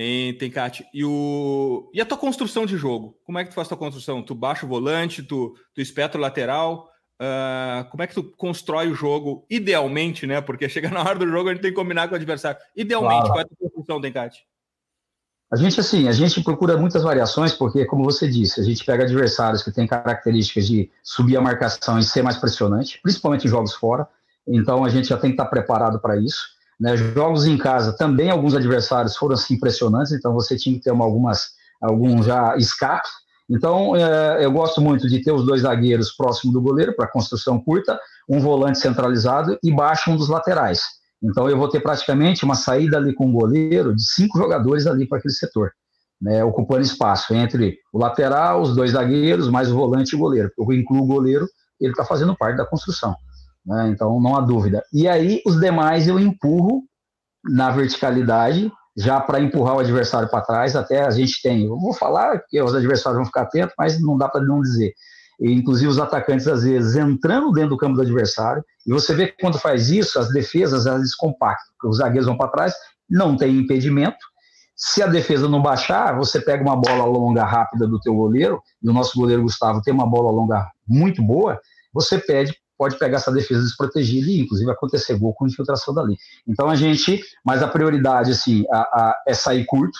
Tem, 0.00 0.32
tem. 0.32 0.50
E, 0.94 1.04
o... 1.04 1.90
e 1.92 2.00
a 2.00 2.06
tua 2.06 2.16
construção 2.16 2.64
de 2.64 2.74
jogo? 2.78 3.18
Como 3.22 3.38
é 3.38 3.44
que 3.44 3.50
tu 3.50 3.54
faz 3.54 3.66
a 3.66 3.68
tua 3.68 3.76
construção? 3.76 4.22
Tu 4.22 4.34
baixa 4.34 4.64
o 4.64 4.68
volante, 4.68 5.22
tu, 5.22 5.54
tu 5.74 5.80
espeta 5.82 6.16
o 6.16 6.20
lateral? 6.22 6.88
Uh, 7.20 7.84
como 7.90 8.02
é 8.02 8.06
que 8.06 8.14
tu 8.14 8.24
constrói 8.38 8.88
o 8.88 8.94
jogo 8.94 9.44
idealmente, 9.50 10.26
né? 10.26 10.40
Porque 10.40 10.66
chega 10.70 10.88
na 10.88 11.00
hora 11.00 11.18
do 11.18 11.28
jogo, 11.28 11.50
a 11.50 11.52
gente 11.52 11.60
tem 11.60 11.70
que 11.70 11.76
combinar 11.76 12.08
com 12.08 12.14
o 12.14 12.16
adversário. 12.16 12.58
Idealmente, 12.74 13.26
claro. 13.26 13.28
qual 13.28 13.38
é 13.40 13.42
a 13.42 13.44
tua 13.44 13.56
construção, 13.58 14.00
Tencate? 14.00 14.38
A 15.52 15.56
gente, 15.56 15.78
assim, 15.78 16.08
a 16.08 16.12
gente 16.12 16.42
procura 16.42 16.78
muitas 16.78 17.02
variações, 17.02 17.52
porque, 17.52 17.84
como 17.84 18.02
você 18.02 18.26
disse, 18.26 18.58
a 18.58 18.64
gente 18.64 18.82
pega 18.82 19.04
adversários 19.04 19.62
que 19.62 19.70
têm 19.70 19.86
características 19.86 20.66
de 20.66 20.90
subir 21.02 21.36
a 21.36 21.42
marcação 21.42 21.98
e 21.98 22.02
ser 22.02 22.22
mais 22.22 22.38
pressionante, 22.38 22.98
principalmente 23.02 23.46
em 23.46 23.50
jogos 23.50 23.74
fora. 23.74 24.08
Então, 24.48 24.82
a 24.82 24.88
gente 24.88 25.08
já 25.08 25.18
tem 25.18 25.28
que 25.28 25.34
estar 25.34 25.50
preparado 25.50 26.00
para 26.00 26.16
isso. 26.16 26.58
Né? 26.80 26.96
Jogos 26.96 27.44
em 27.44 27.58
casa, 27.58 27.92
também 27.92 28.30
alguns 28.30 28.54
adversários 28.54 29.16
foram, 29.16 29.34
assim, 29.34 29.54
impressionantes, 29.54 30.12
então 30.12 30.32
você 30.32 30.56
tinha 30.56 30.74
que 30.74 30.82
ter 30.82 30.90
uma, 30.90 31.04
algumas, 31.04 31.50
alguns 31.80 32.24
já 32.24 32.56
escapes. 32.56 33.10
Então, 33.48 33.94
é, 33.96 34.44
eu 34.44 34.50
gosto 34.50 34.80
muito 34.80 35.08
de 35.08 35.22
ter 35.22 35.32
os 35.32 35.44
dois 35.44 35.62
zagueiros 35.62 36.12
próximo 36.12 36.52
do 36.52 36.62
goleiro, 36.62 36.94
para 36.94 37.08
construção 37.08 37.60
curta, 37.60 37.98
um 38.28 38.40
volante 38.40 38.78
centralizado 38.78 39.58
e 39.62 39.72
baixo 39.72 40.10
um 40.10 40.16
dos 40.16 40.28
laterais. 40.28 40.80
Então 41.22 41.48
eu 41.48 41.58
vou 41.58 41.68
ter 41.68 41.80
praticamente 41.80 42.44
uma 42.44 42.54
saída 42.54 42.96
ali 42.96 43.14
com 43.14 43.28
o 43.28 43.32
goleiro 43.32 43.94
de 43.94 44.02
cinco 44.02 44.38
jogadores 44.38 44.86
ali 44.86 45.06
para 45.06 45.18
aquele 45.18 45.34
setor, 45.34 45.70
né, 46.20 46.42
ocupando 46.42 46.80
espaço 46.80 47.34
entre 47.34 47.78
o 47.92 47.98
lateral, 47.98 48.62
os 48.62 48.74
dois 48.74 48.92
zagueiros, 48.92 49.48
mais 49.48 49.70
o 49.70 49.74
volante 49.74 50.12
e 50.12 50.16
o 50.16 50.18
goleiro. 50.18 50.50
Eu 50.58 50.72
incluo 50.72 51.02
o 51.02 51.06
goleiro, 51.06 51.46
ele 51.80 51.92
está 51.92 52.04
fazendo 52.04 52.36
parte 52.36 52.56
da 52.56 52.64
construção. 52.66 53.14
Né, 53.64 53.88
então 53.88 54.20
não 54.20 54.36
há 54.36 54.40
dúvida. 54.40 54.82
E 54.92 55.06
aí 55.06 55.42
os 55.46 55.60
demais 55.60 56.08
eu 56.08 56.18
empurro 56.18 56.82
na 57.44 57.70
verticalidade, 57.70 58.70
já 58.96 59.20
para 59.20 59.40
empurrar 59.40 59.76
o 59.76 59.80
adversário 59.80 60.28
para 60.28 60.42
trás, 60.42 60.74
até 60.74 61.04
a 61.04 61.10
gente 61.10 61.40
tem, 61.42 61.64
eu 61.64 61.78
vou 61.78 61.92
falar 61.92 62.42
que 62.48 62.60
os 62.60 62.74
adversários 62.74 63.18
vão 63.18 63.26
ficar 63.26 63.42
atentos, 63.42 63.74
mas 63.78 64.00
não 64.00 64.16
dá 64.16 64.28
para 64.28 64.42
não 64.42 64.60
dizer 64.60 64.92
e 65.40 65.52
inclusive 65.52 65.88
os 65.88 65.98
atacantes 65.98 66.46
às 66.46 66.62
vezes 66.62 66.96
entrando 66.96 67.50
dentro 67.50 67.70
do 67.70 67.76
campo 67.78 67.94
do 67.94 68.02
adversário, 68.02 68.62
e 68.86 68.92
você 68.92 69.14
vê 69.14 69.28
que 69.28 69.40
quando 69.40 69.58
faz 69.58 69.88
isso, 69.88 70.18
as 70.18 70.30
defesas 70.30 70.86
elas 70.86 71.14
compactam, 71.14 71.90
os 71.90 71.96
zagueiros 71.96 72.26
vão 72.26 72.36
para 72.36 72.50
trás, 72.50 72.74
não 73.08 73.36
tem 73.36 73.56
impedimento. 73.56 74.18
Se 74.76 75.02
a 75.02 75.06
defesa 75.06 75.48
não 75.48 75.60
baixar, 75.60 76.16
você 76.16 76.40
pega 76.40 76.62
uma 76.62 76.76
bola 76.76 77.04
longa 77.04 77.44
rápida 77.44 77.86
do 77.86 77.98
teu 78.00 78.14
goleiro, 78.14 78.62
e 78.82 78.88
o 78.88 78.92
nosso 78.92 79.18
goleiro 79.18 79.42
Gustavo 79.42 79.80
tem 79.82 79.92
uma 79.94 80.06
bola 80.06 80.30
longa 80.30 80.66
muito 80.86 81.22
boa, 81.22 81.58
você 81.92 82.18
pede, 82.18 82.54
pode 82.80 82.98
pegar 82.98 83.18
essa 83.18 83.30
defesa 83.30 83.62
desprotegida 83.62 84.30
e 84.30 84.40
inclusive 84.40 84.70
acontecer 84.70 85.18
gol 85.18 85.34
com 85.34 85.46
infiltração 85.46 85.92
dali. 85.92 86.16
Então 86.48 86.70
a 86.70 86.74
gente, 86.74 87.22
mas 87.44 87.62
a 87.62 87.68
prioridade 87.68 88.30
assim, 88.30 88.64
a, 88.72 88.78
a, 88.78 89.22
é 89.28 89.34
sair 89.34 89.66
curto, 89.66 89.98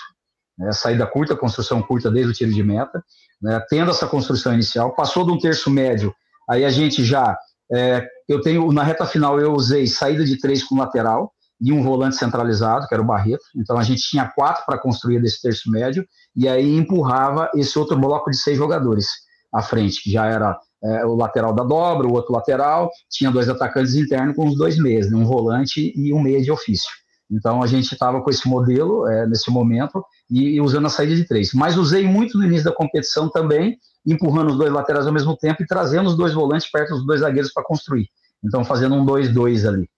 né, 0.58 0.72
saída 0.72 1.06
curta, 1.06 1.36
construção 1.36 1.82
curta 1.82 2.10
desde 2.10 2.30
o 2.30 2.34
tiro 2.34 2.50
de 2.50 2.62
meta, 2.62 3.04
né, 3.42 3.62
tendo 3.68 3.90
essa 3.90 4.06
construção 4.06 4.54
inicial, 4.54 4.94
passou 4.94 5.26
de 5.26 5.30
um 5.30 5.38
terço 5.38 5.68
médio, 5.70 6.14
aí 6.48 6.64
a 6.64 6.70
gente 6.70 7.04
já, 7.04 7.36
é, 7.70 8.02
eu 8.26 8.40
tenho, 8.40 8.72
na 8.72 8.82
reta 8.82 9.04
final 9.04 9.38
eu 9.38 9.52
usei 9.52 9.86
saída 9.86 10.24
de 10.24 10.40
três 10.40 10.64
com 10.64 10.78
lateral 10.78 11.34
e 11.60 11.74
um 11.74 11.82
volante 11.82 12.16
centralizado, 12.16 12.88
que 12.88 12.94
era 12.94 13.02
o 13.02 13.06
Barreto, 13.06 13.44
então 13.56 13.76
a 13.76 13.82
gente 13.82 14.00
tinha 14.08 14.32
quatro 14.34 14.64
para 14.64 14.78
construir 14.78 15.20
desse 15.20 15.42
terço 15.42 15.70
médio, 15.70 16.02
e 16.34 16.48
aí 16.48 16.74
empurrava 16.74 17.50
esse 17.54 17.78
outro 17.78 17.98
bloco 17.98 18.30
de 18.30 18.38
seis 18.38 18.56
jogadores 18.56 19.06
à 19.52 19.60
frente, 19.60 20.02
que 20.02 20.10
já 20.10 20.24
era 20.24 20.56
é, 20.82 21.04
o 21.04 21.14
lateral 21.14 21.52
da 21.52 21.62
dobra, 21.62 22.06
o 22.06 22.12
outro 22.12 22.32
lateral, 22.32 22.90
tinha 23.10 23.30
dois 23.30 23.48
atacantes 23.48 23.94
internos 23.94 24.34
com 24.34 24.48
os 24.48 24.56
dois 24.56 24.78
meias, 24.78 25.10
né, 25.10 25.16
um 25.16 25.24
volante 25.24 25.92
e 25.96 26.12
um 26.12 26.20
meia 26.20 26.40
de 26.40 26.50
ofício. 26.50 26.90
Então 27.30 27.62
a 27.62 27.66
gente 27.66 27.92
estava 27.92 28.20
com 28.20 28.30
esse 28.30 28.48
modelo 28.48 29.06
é, 29.06 29.26
nesse 29.26 29.50
momento 29.50 30.04
e, 30.28 30.56
e, 30.56 30.60
usando 30.60 30.86
a 30.86 30.90
saída 30.90 31.14
de 31.14 31.24
três. 31.24 31.52
Mas 31.54 31.76
usei 31.76 32.06
muito 32.06 32.36
no 32.36 32.44
início 32.44 32.64
da 32.64 32.74
competição 32.74 33.28
também, 33.28 33.78
empurrando 34.04 34.50
os 34.50 34.58
dois 34.58 34.72
laterais 34.72 35.06
ao 35.06 35.12
mesmo 35.12 35.36
tempo 35.36 35.62
e 35.62 35.66
trazendo 35.66 36.08
os 36.08 36.16
dois 36.16 36.34
volantes 36.34 36.70
perto 36.70 36.94
dos 36.94 37.06
dois 37.06 37.20
zagueiros 37.20 37.52
para 37.52 37.62
construir. 37.62 38.08
Então 38.44 38.64
fazendo 38.64 38.96
um 38.96 39.04
2-2 39.04 39.68
ali. 39.68 39.88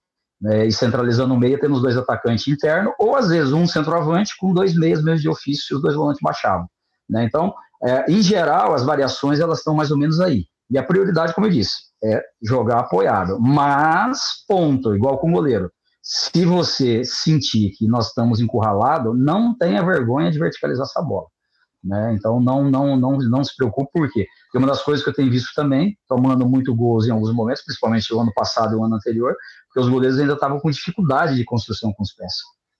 Né, 0.41 0.67
e 0.67 0.73
centralizando 0.73 1.33
o 1.33 1.39
meio, 1.39 1.57
tendo 1.57 1.73
os 1.73 1.81
dois 1.81 1.95
atacantes 1.95 2.45
internos, 2.49 2.93
ou 2.99 3.15
às 3.15 3.29
vezes 3.29 3.53
um 3.53 3.65
centroavante 3.65 4.33
com 4.37 4.53
dois 4.53 4.75
meias 4.75 5.01
mesmo 5.01 5.21
de 5.21 5.29
ofício, 5.29 5.63
se 5.63 5.73
os 5.73 5.81
dois 5.81 5.95
volantes 5.95 6.19
baixavam. 6.21 6.67
Né? 7.09 7.23
Então, 7.23 7.53
é, 7.81 8.11
em 8.11 8.21
geral, 8.21 8.73
as 8.73 8.83
variações 8.83 9.39
elas 9.39 9.59
estão 9.59 9.73
mais 9.73 9.89
ou 9.89 9.97
menos 9.97 10.19
aí. 10.19 10.45
E 10.73 10.77
a 10.79 10.83
prioridade, 10.83 11.35
como 11.35 11.45
eu 11.45 11.51
disse, 11.51 11.75
é 12.03 12.19
jogar 12.41 12.79
apoiado. 12.79 13.39
Mas, 13.39 14.43
ponto, 14.47 14.95
igual 14.95 15.19
com 15.19 15.29
o 15.29 15.33
goleiro. 15.33 15.71
Se 16.01 16.43
você 16.45 17.03
sentir 17.05 17.69
que 17.77 17.87
nós 17.87 18.07
estamos 18.07 18.41
encurralados, 18.41 19.15
não 19.15 19.55
tenha 19.55 19.85
vergonha 19.85 20.31
de 20.31 20.39
verticalizar 20.39 20.87
essa 20.87 20.99
bola. 20.99 21.27
Né? 21.83 22.15
Então, 22.15 22.41
não, 22.41 22.71
não, 22.71 22.97
não, 22.97 23.17
não 23.19 23.43
se 23.43 23.55
preocupe, 23.55 23.91
por 23.93 24.11
quê? 24.11 24.25
Porque 24.45 24.57
uma 24.57 24.65
das 24.65 24.81
coisas 24.81 25.03
que 25.03 25.11
eu 25.11 25.13
tenho 25.13 25.29
visto 25.29 25.53
também, 25.55 25.95
tomando 26.09 26.49
muito 26.49 26.73
gols 26.73 27.05
em 27.05 27.11
alguns 27.11 27.31
momentos, 27.31 27.63
principalmente 27.63 28.11
o 28.11 28.19
ano 28.19 28.31
passado 28.33 28.73
e 28.73 28.75
o 28.75 28.83
ano 28.83 28.95
anterior, 28.95 29.35
porque 29.67 29.79
os 29.79 29.87
goleiros 29.87 30.17
ainda 30.17 30.33
estavam 30.33 30.59
com 30.59 30.71
dificuldade 30.71 31.35
de 31.35 31.45
construção 31.45 31.93
com 31.93 32.01
os 32.01 32.13
pés. 32.13 32.33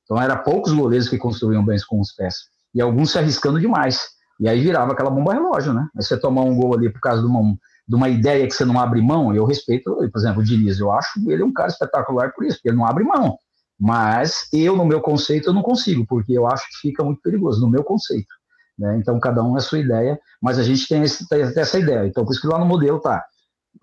Então, 0.04 0.20
era 0.20 0.36
poucos 0.36 0.74
goleiros 0.74 1.08
que 1.08 1.20
construíam 1.20 1.64
bem 1.64 1.78
com 1.88 2.02
os 2.02 2.12
pés. 2.12 2.38
E 2.74 2.82
alguns 2.82 3.12
se 3.12 3.20
arriscando 3.20 3.60
demais. 3.60 4.02
E 4.40 4.50
aí 4.50 4.62
virava 4.62 4.94
aquela 4.94 5.12
bomba 5.12 5.34
relógio, 5.34 5.74
né? 5.74 5.88
Aí 5.96 6.04
você 6.04 6.18
tomar 6.18 6.42
um 6.42 6.56
gol 6.56 6.74
ali 6.74 6.90
por 6.92 7.00
causa 7.00 7.22
de 7.22 7.28
uma, 7.28 7.56
de 7.88 7.96
uma 7.96 8.10
ideia 8.10 8.48
que 8.48 8.54
você 8.54 8.66
não 8.66 8.80
abre 8.80 9.02
mão, 9.02 9.36
eu 9.36 9.46
respeito, 9.46 9.96
por 9.96 10.18
exemplo, 10.18 10.42
o 10.42 10.44
Diniz, 10.44 10.80
eu 10.80 10.92
acho 10.92 11.20
ele 11.30 11.44
um 11.44 11.54
cara 11.54 11.70
espetacular 11.70 12.34
por 12.34 12.46
isso, 12.46 12.58
porque 12.58 12.70
ele 12.70 12.78
não 12.78 12.86
abre 12.86 13.04
mão. 13.04 13.38
Mas 13.80 14.48
eu, 14.54 14.78
no 14.78 14.86
meu 14.86 15.02
conceito, 15.02 15.50
eu 15.50 15.54
não 15.54 15.62
consigo, 15.62 16.06
porque 16.08 16.32
eu 16.32 16.48
acho 16.48 16.66
que 16.70 16.90
fica 16.90 17.04
muito 17.04 17.22
perigoso, 17.22 17.60
no 17.60 17.70
meu 17.70 17.84
conceito. 17.84 18.34
Né? 18.78 18.98
Então, 18.98 19.20
cada 19.20 19.44
um 19.44 19.56
é 19.56 19.58
a 19.58 19.62
sua 19.62 19.80
ideia, 19.80 20.20
mas 20.42 20.58
a 20.58 20.64
gente 20.64 20.88
tem, 20.88 21.04
esse, 21.04 21.28
tem 21.28 21.42
essa 21.42 21.80
ideia. 21.80 22.08
Então, 22.08 22.24
por 22.24 22.32
isso 22.32 22.42
que 22.42 22.48
lá 22.48 22.58
no 22.58 22.66
modelo 22.66 23.00
tá 23.00 23.26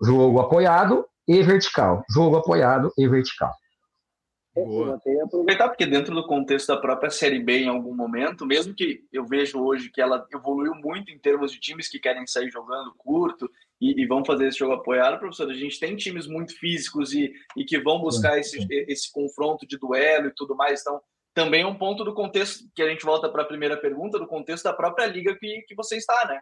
jogo 0.01 0.39
apoiado 0.39 1.05
e 1.27 1.41
vertical. 1.43 2.03
Jogo 2.09 2.37
apoiado 2.37 2.91
e 2.97 3.07
vertical. 3.07 3.53
Boa. 4.53 4.99
Aproveitar 5.23 5.69
porque 5.69 5.85
dentro 5.85 6.13
do 6.13 6.27
contexto 6.27 6.67
da 6.67 6.77
própria 6.77 7.09
Série 7.09 7.39
B 7.39 7.59
em 7.59 7.69
algum 7.69 7.95
momento, 7.95 8.45
mesmo 8.45 8.73
que 8.73 9.01
eu 9.11 9.25
vejo 9.25 9.61
hoje 9.61 9.89
que 9.89 10.01
ela 10.01 10.25
evoluiu 10.33 10.75
muito 10.75 11.09
em 11.09 11.17
termos 11.17 11.53
de 11.53 11.59
times 11.59 11.87
que 11.87 11.99
querem 11.99 12.27
sair 12.27 12.49
jogando 12.49 12.93
curto 12.97 13.49
e, 13.81 14.03
e 14.03 14.05
vão 14.05 14.23
fazer 14.23 14.47
esse 14.47 14.59
jogo 14.59 14.73
apoiado, 14.73 15.19
professor, 15.19 15.49
a 15.49 15.53
gente 15.53 15.79
tem 15.79 15.95
times 15.95 16.27
muito 16.27 16.57
físicos 16.57 17.13
e, 17.13 17.33
e 17.57 17.65
que 17.65 17.79
vão 17.79 17.99
buscar 17.99 18.37
esse, 18.37 18.65
esse 18.87 19.11
confronto 19.11 19.65
de 19.67 19.77
duelo 19.77 20.27
e 20.27 20.33
tudo 20.35 20.55
mais, 20.55 20.81
então 20.81 21.01
também 21.33 21.63
é 21.63 21.67
um 21.67 21.77
ponto 21.77 22.03
do 22.03 22.13
contexto, 22.13 22.65
que 22.75 22.81
a 22.81 22.89
gente 22.89 23.05
volta 23.05 23.27
para 23.29 23.41
a 23.41 23.47
primeira 23.47 23.77
pergunta, 23.77 24.19
do 24.19 24.27
contexto 24.27 24.65
da 24.65 24.73
própria 24.73 25.07
liga 25.07 25.35
que, 25.35 25.63
que 25.67 25.75
você 25.75 25.97
está, 25.97 26.27
né? 26.27 26.41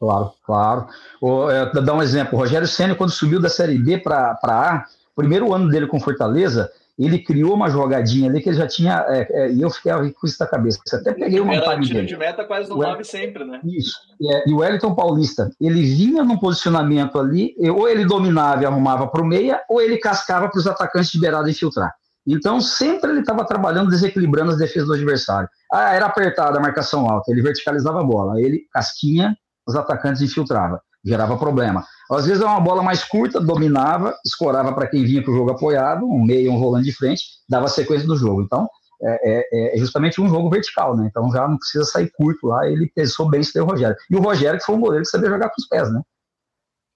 Claro, 0.00 0.32
claro. 0.44 0.86
Vou 1.20 1.50
é, 1.50 1.70
dar 1.70 1.94
um 1.94 2.02
exemplo. 2.02 2.34
O 2.34 2.38
Rogério 2.38 2.66
Senna, 2.66 2.94
quando 2.94 3.12
subiu 3.12 3.40
da 3.40 3.48
Série 3.48 3.78
B 3.78 3.98
para 3.98 4.38
A, 4.42 4.84
primeiro 5.14 5.52
ano 5.52 5.68
dele 5.68 5.86
com 5.86 6.00
Fortaleza, 6.00 6.72
ele 6.98 7.18
criou 7.18 7.54
uma 7.54 7.68
jogadinha 7.68 8.30
ali 8.30 8.40
que 8.40 8.48
ele 8.48 8.56
já 8.56 8.66
tinha. 8.66 9.04
É, 9.08 9.26
é, 9.30 9.52
e 9.52 9.60
eu 9.60 9.70
fiquei 9.70 9.92
com 9.92 10.26
isso 10.26 10.36
na 10.38 10.46
cabeça. 10.46 10.78
Até 10.92 11.12
peguei 11.12 11.40
uma 11.40 11.54
Era 11.54 11.80
tiro 11.80 11.94
dele. 11.94 12.06
de 12.06 12.16
meta 12.16 12.44
quase 12.44 12.70
no 12.70 12.76
9 12.76 13.04
sempre, 13.04 13.44
né? 13.44 13.60
Isso. 13.64 13.94
É, 14.22 14.48
e 14.48 14.52
o 14.52 14.58
Wellington 14.58 14.94
Paulista, 14.94 15.50
ele 15.60 15.82
vinha 15.82 16.22
num 16.22 16.38
posicionamento 16.38 17.18
ali, 17.18 17.54
ou 17.70 17.88
ele 17.88 18.04
dominava 18.04 18.62
e 18.62 18.66
arrumava 18.66 19.08
para 19.08 19.22
o 19.22 19.26
meia, 19.26 19.60
ou 19.68 19.80
ele 19.80 19.98
cascava 19.98 20.48
para 20.48 20.58
os 20.58 20.66
atacantes 20.66 21.10
de 21.10 21.20
beirada 21.20 21.50
infiltrar. 21.50 21.92
Então, 22.26 22.60
sempre 22.60 23.10
ele 23.10 23.20
estava 23.20 23.44
trabalhando, 23.44 23.90
desequilibrando 23.90 24.52
as 24.52 24.58
defesas 24.58 24.88
do 24.88 24.94
adversário. 24.94 25.48
Ah, 25.70 25.94
era 25.94 26.06
apertada 26.06 26.58
a 26.58 26.62
marcação 26.62 27.08
alta, 27.08 27.30
ele 27.30 27.42
verticalizava 27.42 28.00
a 28.00 28.04
bola, 28.04 28.40
ele 28.40 28.62
casquinha, 28.72 29.36
os 29.66 29.74
atacantes 29.74 30.22
infiltrava, 30.22 30.80
gerava 31.04 31.36
problema. 31.36 31.84
Às 32.10 32.26
vezes 32.26 32.42
é 32.42 32.46
uma 32.46 32.60
bola 32.60 32.82
mais 32.82 33.02
curta, 33.04 33.40
dominava, 33.40 34.14
escorava 34.24 34.72
para 34.72 34.86
quem 34.86 35.04
vinha 35.04 35.22
para 35.22 35.32
o 35.32 35.36
jogo 35.36 35.50
apoiado, 35.50 36.04
um 36.04 36.22
meio, 36.22 36.52
um 36.52 36.58
volante 36.58 36.84
de 36.84 36.92
frente, 36.92 37.22
dava 37.48 37.68
sequência 37.68 38.06
do 38.06 38.16
jogo. 38.16 38.42
Então, 38.42 38.68
é, 39.02 39.20
é, 39.22 39.74
é, 39.74 39.78
justamente 39.78 40.20
um 40.20 40.28
jogo 40.28 40.48
vertical, 40.48 40.96
né? 40.96 41.06
Então 41.10 41.30
já 41.30 41.46
não 41.46 41.58
precisa 41.58 41.84
sair 41.84 42.10
curto 42.12 42.46
lá, 42.46 42.68
ele 42.68 42.90
pensou 42.94 43.28
bem 43.28 43.42
deu 43.54 43.64
o 43.64 43.68
Rogério. 43.68 43.96
E 44.10 44.16
o 44.16 44.20
Rogério, 44.20 44.58
que 44.58 44.64
foi 44.64 44.74
um 44.74 44.80
goleiro 44.80 45.04
que 45.04 45.10
sabia 45.10 45.28
jogar 45.28 45.48
com 45.48 45.60
os 45.60 45.68
pés, 45.68 45.92
né? 45.92 46.00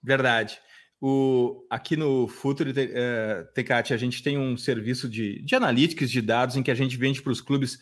Verdade. 0.02 0.58
O, 1.00 1.64
aqui 1.70 1.96
no 1.96 2.26
Futuro 2.26 2.70
uh, 2.70 3.44
Tecate, 3.54 3.94
a 3.94 3.96
gente 3.96 4.22
tem 4.22 4.36
um 4.36 4.56
serviço 4.56 5.08
de, 5.08 5.40
de 5.42 5.54
analytics 5.54 6.10
de 6.10 6.20
dados 6.20 6.56
em 6.56 6.62
que 6.62 6.70
a 6.70 6.74
gente 6.74 6.96
vende 6.96 7.22
para 7.22 7.30
os 7.30 7.40
clubes 7.40 7.78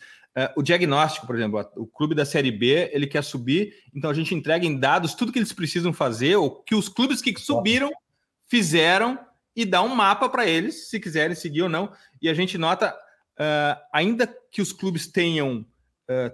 o 0.55 0.61
diagnóstico, 0.61 1.25
por 1.25 1.35
exemplo. 1.35 1.65
O 1.75 1.87
clube 1.87 2.13
da 2.13 2.25
Série 2.25 2.51
B 2.51 2.89
ele 2.93 3.07
quer 3.07 3.23
subir, 3.23 3.73
então 3.93 4.09
a 4.09 4.13
gente 4.13 4.35
entrega 4.35 4.65
em 4.65 4.77
dados 4.77 5.13
tudo 5.13 5.31
que 5.31 5.39
eles 5.39 5.53
precisam 5.53 5.91
fazer, 5.91 6.35
ou 6.35 6.61
que 6.63 6.75
os 6.75 6.87
clubes 6.89 7.21
que 7.21 7.37
subiram 7.39 7.91
fizeram, 8.47 9.19
e 9.55 9.65
dá 9.65 9.81
um 9.81 9.95
mapa 9.95 10.29
para 10.29 10.45
eles, 10.45 10.89
se 10.89 10.99
quiserem 10.99 11.35
seguir 11.35 11.63
ou 11.63 11.69
não. 11.69 11.91
E 12.21 12.29
a 12.29 12.33
gente 12.33 12.57
nota, 12.57 12.95
uh, 13.39 13.81
ainda 13.91 14.31
que 14.51 14.61
os 14.61 14.71
clubes 14.71 15.07
tenham 15.07 15.65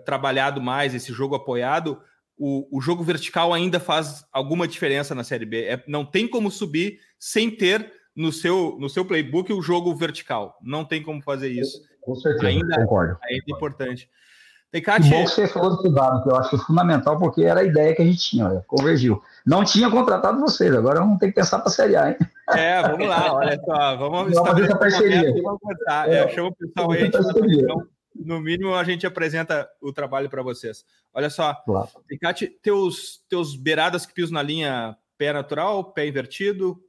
trabalhado 0.06 0.62
mais 0.62 0.94
esse 0.94 1.12
jogo 1.12 1.34
apoiado, 1.36 2.00
o, 2.38 2.68
o 2.78 2.82
jogo 2.82 3.04
vertical 3.04 3.54
ainda 3.54 3.80
faz 3.80 4.26
alguma 4.32 4.68
diferença 4.68 5.16
na 5.16 5.24
Série 5.24 5.46
B. 5.46 5.64
É, 5.64 5.84
não 5.88 6.06
tem 6.06 6.28
como 6.28 6.52
subir 6.52 7.00
sem 7.20 7.50
ter 7.50 7.92
no 8.16 8.32
seu, 8.32 8.78
no 8.80 8.90
seu 8.90 9.06
playbook 9.06 9.52
o 9.52 9.62
jogo 9.62 9.96
vertical. 9.96 10.58
Não 10.62 10.86
tem 10.86 11.02
como 11.02 11.22
fazer 11.22 11.50
isso. 11.50 11.82
Com 12.06 12.16
certeza, 12.16 12.48
ainda, 12.48 12.76
concordo. 12.76 13.18
Ainda 13.24 13.44
é 13.48 13.52
importante. 13.52 14.10
Tecate... 14.72 15.08
Bom 15.08 15.24
que 15.24 15.30
você 15.30 15.48
falou 15.48 15.82
do 15.82 15.94
dado, 15.94 16.24
que 16.24 16.30
eu 16.30 16.36
acho 16.36 16.50
que 16.50 16.56
é 16.56 16.60
fundamental, 16.60 17.20
porque 17.20 17.44
era 17.44 17.60
a 17.60 17.64
ideia 17.64 17.96
que 17.96 18.02
a 18.02 18.06
gente 18.06 18.18
tinha, 18.18 18.48
olha, 18.48 18.64
convergiu. 18.66 19.22
Não 19.46 19.64
tinha 19.64 19.90
contratado 19.90 20.40
vocês, 20.40 20.74
agora 20.74 21.00
vamos 21.00 21.20
ter 21.20 21.28
que 21.28 21.34
pensar 21.34 21.60
para 21.60 21.68
a 21.68 21.72
Série 21.72 21.96
A, 21.96 22.10
hein? 22.10 22.18
É, 22.50 22.82
vamos 22.82 23.08
lá, 23.08 23.34
olha 23.34 23.62
só, 23.64 23.96
vamos 23.96 24.32
estabelecer 24.32 24.70
essa 24.70 24.80
parceria. 24.80 25.44
Vamos 25.44 25.60
É, 26.08 26.16
é, 26.16 26.28
chama 26.30 26.50
o 26.50 26.56
pessoal 26.56 26.92
aí, 26.92 27.12
no 28.16 28.40
mínimo 28.40 28.76
a 28.76 28.84
gente 28.84 29.06
apresenta 29.06 29.70
o 29.82 29.94
trabalho 29.94 30.30
para 30.30 30.42
vocês. 30.42 30.84
Olha 31.14 31.30
só, 31.30 31.54
claro. 31.66 31.90
Ticate, 32.08 32.48
teus, 32.48 33.22
teus 33.30 33.56
beiradas 33.56 34.06
que 34.06 34.14
pisam 34.14 34.34
na 34.34 34.42
linha 34.42 34.98
pé 35.18 35.34
natural, 35.34 35.94
pé 35.94 36.08
invertido? 36.08 36.80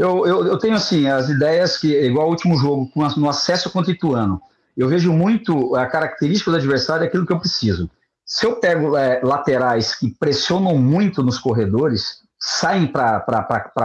Eu, 0.00 0.26
eu, 0.26 0.46
eu 0.46 0.58
tenho 0.58 0.76
assim, 0.76 1.06
as 1.08 1.28
ideias 1.28 1.76
que, 1.76 1.94
igual 2.06 2.26
o 2.26 2.30
último 2.30 2.56
jogo, 2.56 2.90
no 3.18 3.28
acesso 3.28 3.68
contra 3.70 3.90
o 3.90 3.94
Ituano, 3.94 4.40
eu 4.74 4.88
vejo 4.88 5.12
muito 5.12 5.76
a 5.76 5.84
característica 5.84 6.50
do 6.50 6.56
adversário, 6.56 7.06
aquilo 7.06 7.26
que 7.26 7.32
eu 7.34 7.38
preciso. 7.38 7.90
Se 8.24 8.46
eu 8.46 8.56
pego 8.56 8.96
é, 8.96 9.20
laterais 9.22 9.94
que 9.94 10.08
pressionam 10.18 10.78
muito 10.78 11.22
nos 11.22 11.38
corredores, 11.38 12.22
saem 12.40 12.86
para 12.86 13.22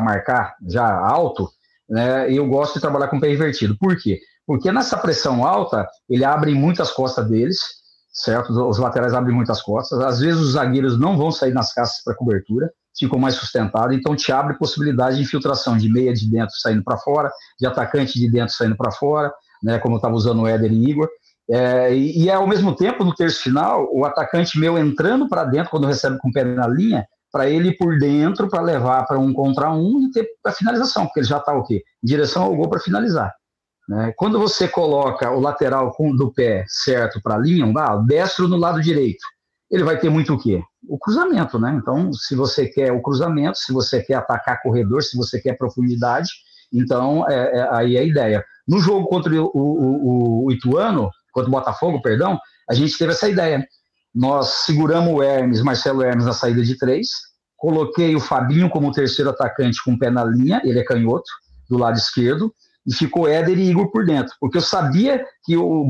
marcar 0.01 0.55
já 0.65 0.87
alto, 0.87 1.49
né, 1.89 2.31
eu 2.31 2.47
gosto 2.47 2.75
de 2.75 2.79
trabalhar 2.79 3.09
com 3.09 3.19
pé 3.19 3.33
invertido. 3.33 3.77
Por 3.77 3.97
quê? 3.97 4.21
Porque 4.47 4.71
nessa 4.71 4.95
pressão 4.95 5.45
alta, 5.45 5.85
ele 6.09 6.23
abre 6.23 6.53
muitas 6.53 6.91
costas 6.91 7.27
deles, 7.27 7.57
certo? 8.13 8.53
Os 8.69 8.77
laterais 8.77 9.13
abrem 9.13 9.35
muitas 9.35 9.61
costas. 9.61 9.99
Às 9.99 10.21
vezes 10.21 10.39
os 10.39 10.53
zagueiros 10.53 10.97
não 10.97 11.17
vão 11.17 11.29
sair 11.29 11.53
nas 11.53 11.73
caças 11.73 12.01
para 12.05 12.15
cobertura, 12.15 12.71
ficam 12.97 13.19
mais 13.19 13.35
sustentados, 13.35 13.95
então 13.95 14.15
te 14.15 14.31
abre 14.31 14.57
possibilidade 14.57 15.17
de 15.17 15.23
infiltração 15.23 15.77
de 15.77 15.89
meia 15.89 16.13
de 16.13 16.29
dentro 16.29 16.55
saindo 16.57 16.83
para 16.83 16.97
fora, 16.97 17.31
de 17.59 17.67
atacante 17.67 18.17
de 18.19 18.29
dentro 18.29 18.53
saindo 18.53 18.75
para 18.75 18.91
fora, 18.91 19.31
né? 19.63 19.79
Como 19.79 19.95
eu 19.95 19.97
estava 19.97 20.15
usando 20.15 20.41
o 20.41 20.47
Éder 20.47 20.71
e 20.71 20.89
Igor. 20.89 21.09
É, 21.49 21.93
e, 21.93 22.23
e, 22.23 22.31
ao 22.31 22.47
mesmo 22.47 22.75
tempo, 22.75 23.03
no 23.03 23.13
terço 23.13 23.43
final, 23.43 23.87
o 23.91 24.03
atacante 24.03 24.59
meu 24.59 24.77
entrando 24.77 25.29
para 25.29 25.43
dentro 25.43 25.69
quando 25.69 25.85
recebe 25.85 26.17
com 26.17 26.29
o 26.29 26.31
pé 26.31 26.43
na 26.43 26.67
linha, 26.67 27.05
para 27.31 27.49
ele 27.49 27.69
ir 27.69 27.77
por 27.77 27.99
dentro 27.99 28.47
para 28.47 28.61
levar 28.61 29.05
para 29.05 29.19
um 29.19 29.33
contra 29.33 29.69
um 29.71 30.07
e 30.07 30.11
ter 30.11 30.25
a 30.45 30.51
finalização, 30.51 31.05
porque 31.05 31.19
ele 31.19 31.27
já 31.27 31.37
está 31.37 31.53
o 31.53 31.63
quê? 31.63 31.83
Em 32.03 32.07
direção 32.07 32.43
ao 32.43 32.55
gol 32.55 32.69
para 32.69 32.79
finalizar. 32.79 33.33
Né? 33.89 34.13
Quando 34.15 34.39
você 34.39 34.67
coloca 34.67 35.29
o 35.29 35.39
lateral 35.39 35.93
do 36.17 36.33
pé 36.33 36.63
certo 36.67 37.21
para 37.21 37.35
a 37.35 37.37
linha, 37.37 37.71
ah, 37.77 37.97
destro 37.97 38.47
no 38.47 38.57
lado 38.57 38.81
direito, 38.81 39.23
ele 39.69 39.83
vai 39.83 39.99
ter 39.99 40.09
muito 40.09 40.33
o 40.33 40.39
quê? 40.39 40.61
O 40.87 40.97
cruzamento, 40.97 41.59
né? 41.59 41.77
Então, 41.81 42.11
se 42.13 42.35
você 42.35 42.67
quer 42.67 42.91
o 42.91 43.01
cruzamento, 43.01 43.57
se 43.57 43.71
você 43.73 44.01
quer 44.01 44.15
atacar 44.15 44.61
corredor, 44.61 45.03
se 45.03 45.17
você 45.17 45.39
quer 45.39 45.57
profundidade, 45.57 46.29
então 46.71 47.27
é, 47.29 47.59
é 47.59 47.69
aí 47.71 47.97
é 47.97 48.01
a 48.01 48.03
ideia. 48.03 48.45
No 48.67 48.79
jogo 48.79 49.07
contra 49.07 49.33
o, 49.33 49.51
o, 49.53 50.45
o, 50.45 50.51
Ituano, 50.51 51.09
contra 51.31 51.49
o 51.49 51.51
Botafogo, 51.51 52.01
perdão, 52.01 52.39
a 52.69 52.73
gente 52.73 52.97
teve 52.97 53.11
essa 53.11 53.29
ideia. 53.29 53.65
Nós 54.13 54.47
seguramos 54.65 55.13
o 55.13 55.21
Hermes, 55.21 55.61
Marcelo 55.61 56.01
Hermes 56.01 56.25
na 56.25 56.33
saída 56.33 56.63
de 56.63 56.77
três, 56.77 57.09
coloquei 57.57 58.15
o 58.15 58.19
Fabinho 58.19 58.69
como 58.69 58.91
terceiro 58.91 59.29
atacante 59.29 59.83
com 59.83 59.93
o 59.93 59.99
pé 59.99 60.09
na 60.09 60.23
linha, 60.23 60.61
ele 60.63 60.79
é 60.79 60.83
canhoto, 60.83 61.29
do 61.69 61.77
lado 61.77 61.97
esquerdo, 61.97 62.53
e 62.85 62.93
ficou 62.93 63.27
Éder 63.27 63.57
e 63.57 63.69
Igor 63.69 63.91
por 63.91 64.05
dentro, 64.05 64.33
porque 64.39 64.57
eu 64.57 64.61
sabia 64.61 65.25
que 65.43 65.57
o, 65.57 65.89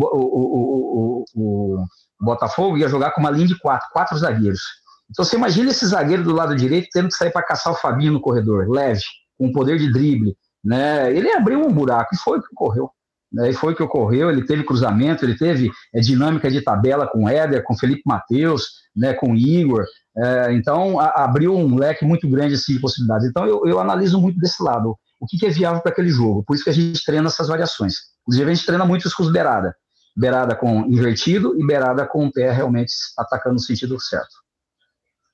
o, 1.36 1.86
Botafogo 2.20 2.78
ia 2.78 2.88
jogar 2.88 3.12
com 3.12 3.22
uma 3.22 3.30
linha 3.30 3.48
de 3.48 3.60
quatro, 3.60 3.88
quatro 3.92 4.18
zagueiros. 4.18 4.62
Então 5.10 5.24
você 5.24 5.36
imagina 5.36 5.72
esse 5.72 5.86
zagueiro 5.86 6.24
do 6.24 6.34
lado 6.34 6.56
direito 6.56 6.90
tendo 6.92 7.08
que 7.08 7.16
sair 7.16 7.32
para 7.32 7.46
caçar 7.46 7.74
o 7.74 7.78
Fabinho 7.78 8.14
no 8.14 8.22
corredor, 8.22 8.70
leve, 8.70 9.02
com 9.38 9.52
poder 9.52 9.78
de 9.78 9.92
drible, 9.92 10.36
né? 10.64 11.16
Ele 11.16 11.32
abriu 11.32 11.60
um 11.60 11.72
buraco 11.72 12.14
e 12.14 12.18
foi 12.18 12.40
o 12.40 12.42
que 12.42 12.50
ocorreu. 12.52 12.90
Né, 13.32 13.50
e 13.50 13.54
foi 13.54 13.74
o 13.74 13.76
que 13.76 13.84
ocorreu. 13.84 14.30
Ele 14.30 14.46
teve 14.46 14.64
cruzamento, 14.64 15.26
ele 15.26 15.38
teve 15.38 15.70
é, 15.94 16.00
dinâmica 16.00 16.50
de 16.50 16.62
tabela 16.62 17.06
com 17.06 17.28
Éder, 17.28 17.64
com 17.64 17.78
Felipe 17.78 18.02
Matheus, 18.06 18.70
né, 18.96 19.14
com 19.14 19.36
Igor. 19.36 19.84
É, 20.18 20.54
então, 20.54 21.00
a, 21.00 21.24
abriu 21.24 21.54
um 21.54 21.76
leque 21.76 22.06
muito 22.06 22.30
grande 22.30 22.56
assim, 22.56 22.74
de 22.74 22.80
possibilidades. 22.80 23.28
Então, 23.28 23.46
eu, 23.46 23.64
eu 23.66 23.80
analiso 23.80 24.22
muito 24.22 24.40
desse 24.40 24.64
lado. 24.64 24.96
O 25.20 25.26
que, 25.26 25.38
que 25.38 25.46
é 25.46 25.50
viável 25.50 25.82
para 25.82 25.92
aquele 25.92 26.10
jogo? 26.10 26.44
Por 26.44 26.56
isso 26.56 26.64
que 26.64 26.70
a 26.70 26.74
gente 26.74 27.04
treina 27.04 27.28
essas 27.28 27.48
variações. 27.48 27.96
Inclusive, 28.22 28.52
a 28.52 28.54
gente 28.54 28.66
treina 28.66 28.86
muito 28.86 29.08
isso 29.08 29.18
com 29.18 29.30
beirada. 29.30 29.76
Beirada 30.16 30.56
com 30.56 30.86
invertido 30.86 31.60
e 31.60 31.66
beirada 31.66 32.08
com 32.08 32.26
o 32.26 32.32
pé 32.32 32.52
realmente 32.52 32.94
atacando 33.18 33.56
no 33.56 33.60
sentido 33.60 34.00
certo. 34.00 34.45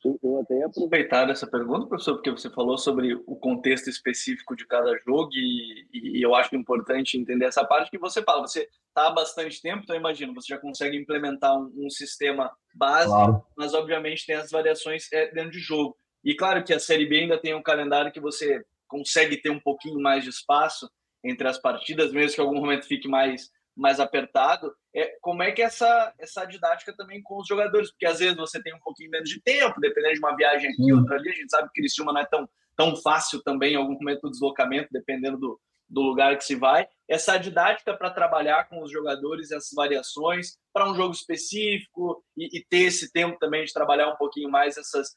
Eu 0.04 0.39
até 0.39 0.64
aproveitar 0.64 1.30
essa 1.30 1.45
pergunta, 1.45 1.86
professor, 1.86 2.16
porque 2.16 2.32
você 2.32 2.49
falou 2.49 2.78
sobre 2.78 3.14
o 3.14 3.36
contexto 3.36 3.88
específico 3.88 4.56
de 4.56 4.66
cada 4.66 4.97
jogo 4.97 5.30
e, 5.34 5.88
e 5.93 6.22
eu 6.26 6.34
acho 6.34 6.56
importante 6.56 7.18
entender 7.18 7.45
essa 7.45 7.64
parte 7.64 7.91
que 7.91 7.99
você 7.99 8.24
fala. 8.24 8.41
Você 8.41 8.68
está 8.88 9.08
há 9.08 9.12
bastante 9.12 9.62
tempo, 9.62 9.84
então 9.84 9.95
imagino, 9.95 10.34
você 10.34 10.47
já 10.47 10.58
consegue 10.58 10.97
implementar 10.97 11.56
um, 11.56 11.72
um 11.78 11.89
sistema 11.89 12.52
base, 12.74 13.10
claro. 13.10 13.43
mas 13.56 13.76
obviamente 13.76 14.26
tem 14.26 14.36
as 14.36 14.49
variações 14.49 15.08
é, 15.14 15.32
dentro 15.32 15.52
de 15.52 15.60
jogo. 15.60 15.95
E 16.24 16.34
claro 16.34 16.64
que 16.64 16.74
a 16.74 16.80
Série 16.80 17.06
B 17.06 17.20
ainda 17.20 17.38
tem 17.38 17.54
um 17.54 17.62
calendário 17.62 18.12
que 18.12 18.20
você 18.20 18.64
consegue 18.88 19.38
ter 19.38 19.52
um 19.52 19.60
pouquinho 19.60 19.99
mais 19.99 20.24
de 20.24 20.32
espaço 20.32 20.89
entre 21.24 21.47
as 21.47 21.60
partidas, 21.60 22.12
mesmo 22.12 22.36
que 22.36 22.41
algum 22.41 22.60
momento 22.60 22.88
fique 22.88 23.08
mais 23.08 23.52
mais 23.76 23.99
apertado, 23.99 24.76
é, 24.94 25.16
como 25.22 25.42
é 25.42 25.52
que 25.52 25.62
é 25.62 25.66
essa, 25.66 26.14
essa 26.20 26.46
didática 26.46 26.94
também 26.96 27.22
com 27.22 27.39
os 27.39 27.48
jogadores? 27.48 27.89
Porque 27.92 28.06
às 28.06 28.20
vezes 28.20 28.36
você 28.36 28.62
tem 28.62 28.74
um 28.74 28.80
pouquinho 28.80 29.10
menos 29.10 29.30
de 29.30 29.42
tempo, 29.42 29.80
dependendo 29.80 30.16
de 30.16 30.20
uma 30.20 30.36
viagem 30.36 30.70
aqui, 30.70 30.92
outra 30.92 31.16
ali, 31.16 31.30
a 31.30 31.34
gente 31.34 31.50
sabe 31.50 31.70
que 31.74 31.82
Criciúma 31.82 32.14
não 32.14 32.22
é 32.22 32.26
tão, 32.26 32.50
tão 32.76 32.96
fácil 32.98 33.42
também 33.42 33.74
em 33.74 33.78
algum 33.78 33.94
momento 33.94 34.22
do 34.22 34.32
deslocamento, 34.32 34.89
dependendo 34.92 35.38
do, 35.38 35.60
do 35.88 36.02
lugar 36.02 36.38
que 36.38 36.44
se 36.44 36.56
vai. 36.56 36.88
Essa 37.08 37.38
didática 37.38 37.96
para 37.96 38.10
trabalhar 38.10 38.68
com 38.70 38.82
os 38.82 38.92
jogadores, 38.92 39.52
essas 39.52 39.72
variações, 39.74 40.58
para 40.74 40.89
um 40.89 40.96
jogo 40.96 41.14
específico 41.14 42.24
e, 42.36 42.58
e, 42.58 42.66
ter 42.66 42.84
esse 42.84 43.12
tempo 43.12 43.38
também 43.39 43.66
de 43.66 43.74
trabalhar 43.74 44.08
um 44.08 44.16
pouquinho 44.16 44.50
mais 44.50 44.78
essas 44.78 45.16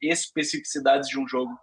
especificidades 0.00 1.08
de 1.08 1.18
um 1.18 1.26
jogo. 1.26 1.56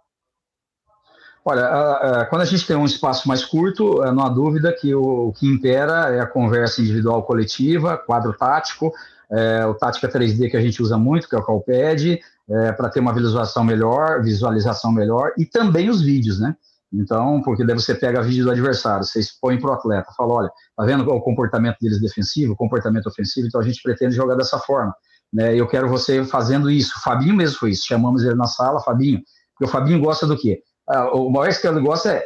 Olha, 1.48 2.26
quando 2.28 2.42
a 2.42 2.44
gente 2.44 2.66
tem 2.66 2.74
um 2.74 2.84
espaço 2.84 3.28
mais 3.28 3.44
curto, 3.44 4.02
é, 4.02 4.10
não 4.10 4.24
há 4.24 4.28
dúvida 4.28 4.72
que 4.72 4.92
o, 4.92 5.30
que 5.30 5.46
impera 5.46 6.12
é 6.12 6.18
a 6.18 6.26
conversa 6.26 6.80
individual 6.80 7.22
coletiva, 7.22 7.96
quadro 7.96 8.32
tático, 8.32 8.92
é, 9.30 9.64
o 9.64 9.72
tática 9.72 10.08
3D 10.08 10.50
que 10.50 10.56
a 10.56 10.60
gente 10.60 10.82
usa 10.82 10.98
muito, 10.98 11.28
que 11.28 11.36
é 11.36 11.38
o 11.38 11.44
Calpad, 11.44 12.18
é, 12.50 12.72
para 12.72 12.88
ter 12.88 12.98
uma 12.98 13.14
visualização 13.14 13.62
melhor, 13.62 14.24
visualização 14.24 14.90
melhor, 14.90 15.34
e 15.38 15.46
também 15.46 15.88
os 15.88 16.02
vídeos, 16.02 16.40
né? 16.40 16.56
Então, 16.92 17.40
porque 17.42 17.64
daí 17.64 17.76
você 17.76 17.94
pega 17.94 18.20
vídeo 18.22 18.44
do 18.44 18.50
adversário, 18.50 19.04
você 19.04 19.20
expõe 19.20 19.56
para 19.60 19.70
o 19.70 19.74
atleta, 19.74 20.12
fala, 20.16 20.34
olha, 20.34 20.50
tá 20.76 20.84
vendo 20.84 21.08
o 21.08 21.20
comportamento 21.20 21.76
deles 21.80 22.00
defensivo, 22.00 22.54
o 22.54 22.56
comportamento 22.56 23.06
ofensivo, 23.06 23.46
então 23.46 23.60
a 23.60 23.64
gente 23.64 23.80
pretende 23.84 24.16
jogar 24.16 24.34
dessa 24.34 24.58
forma. 24.58 24.92
Né? 25.32 25.54
Eu 25.54 25.68
quero 25.68 25.88
você 25.88 26.24
fazendo 26.24 26.68
isso. 26.68 26.94
O 26.98 27.02
Fabinho 27.02 27.36
mesmo 27.36 27.56
foi 27.56 27.70
isso, 27.70 27.86
chamamos 27.86 28.24
ele 28.24 28.34
na 28.34 28.46
sala, 28.46 28.80
Fabinho, 28.80 29.20
porque 29.54 29.70
o 29.70 29.72
Fabinho 29.72 30.00
gosta 30.00 30.26
do 30.26 30.36
quê? 30.36 30.60
Ah, 30.88 31.10
o 31.14 31.30
maior 31.30 31.48
esquema 31.48 31.74
do 31.74 31.80
negócio 31.80 32.10
é 32.10 32.22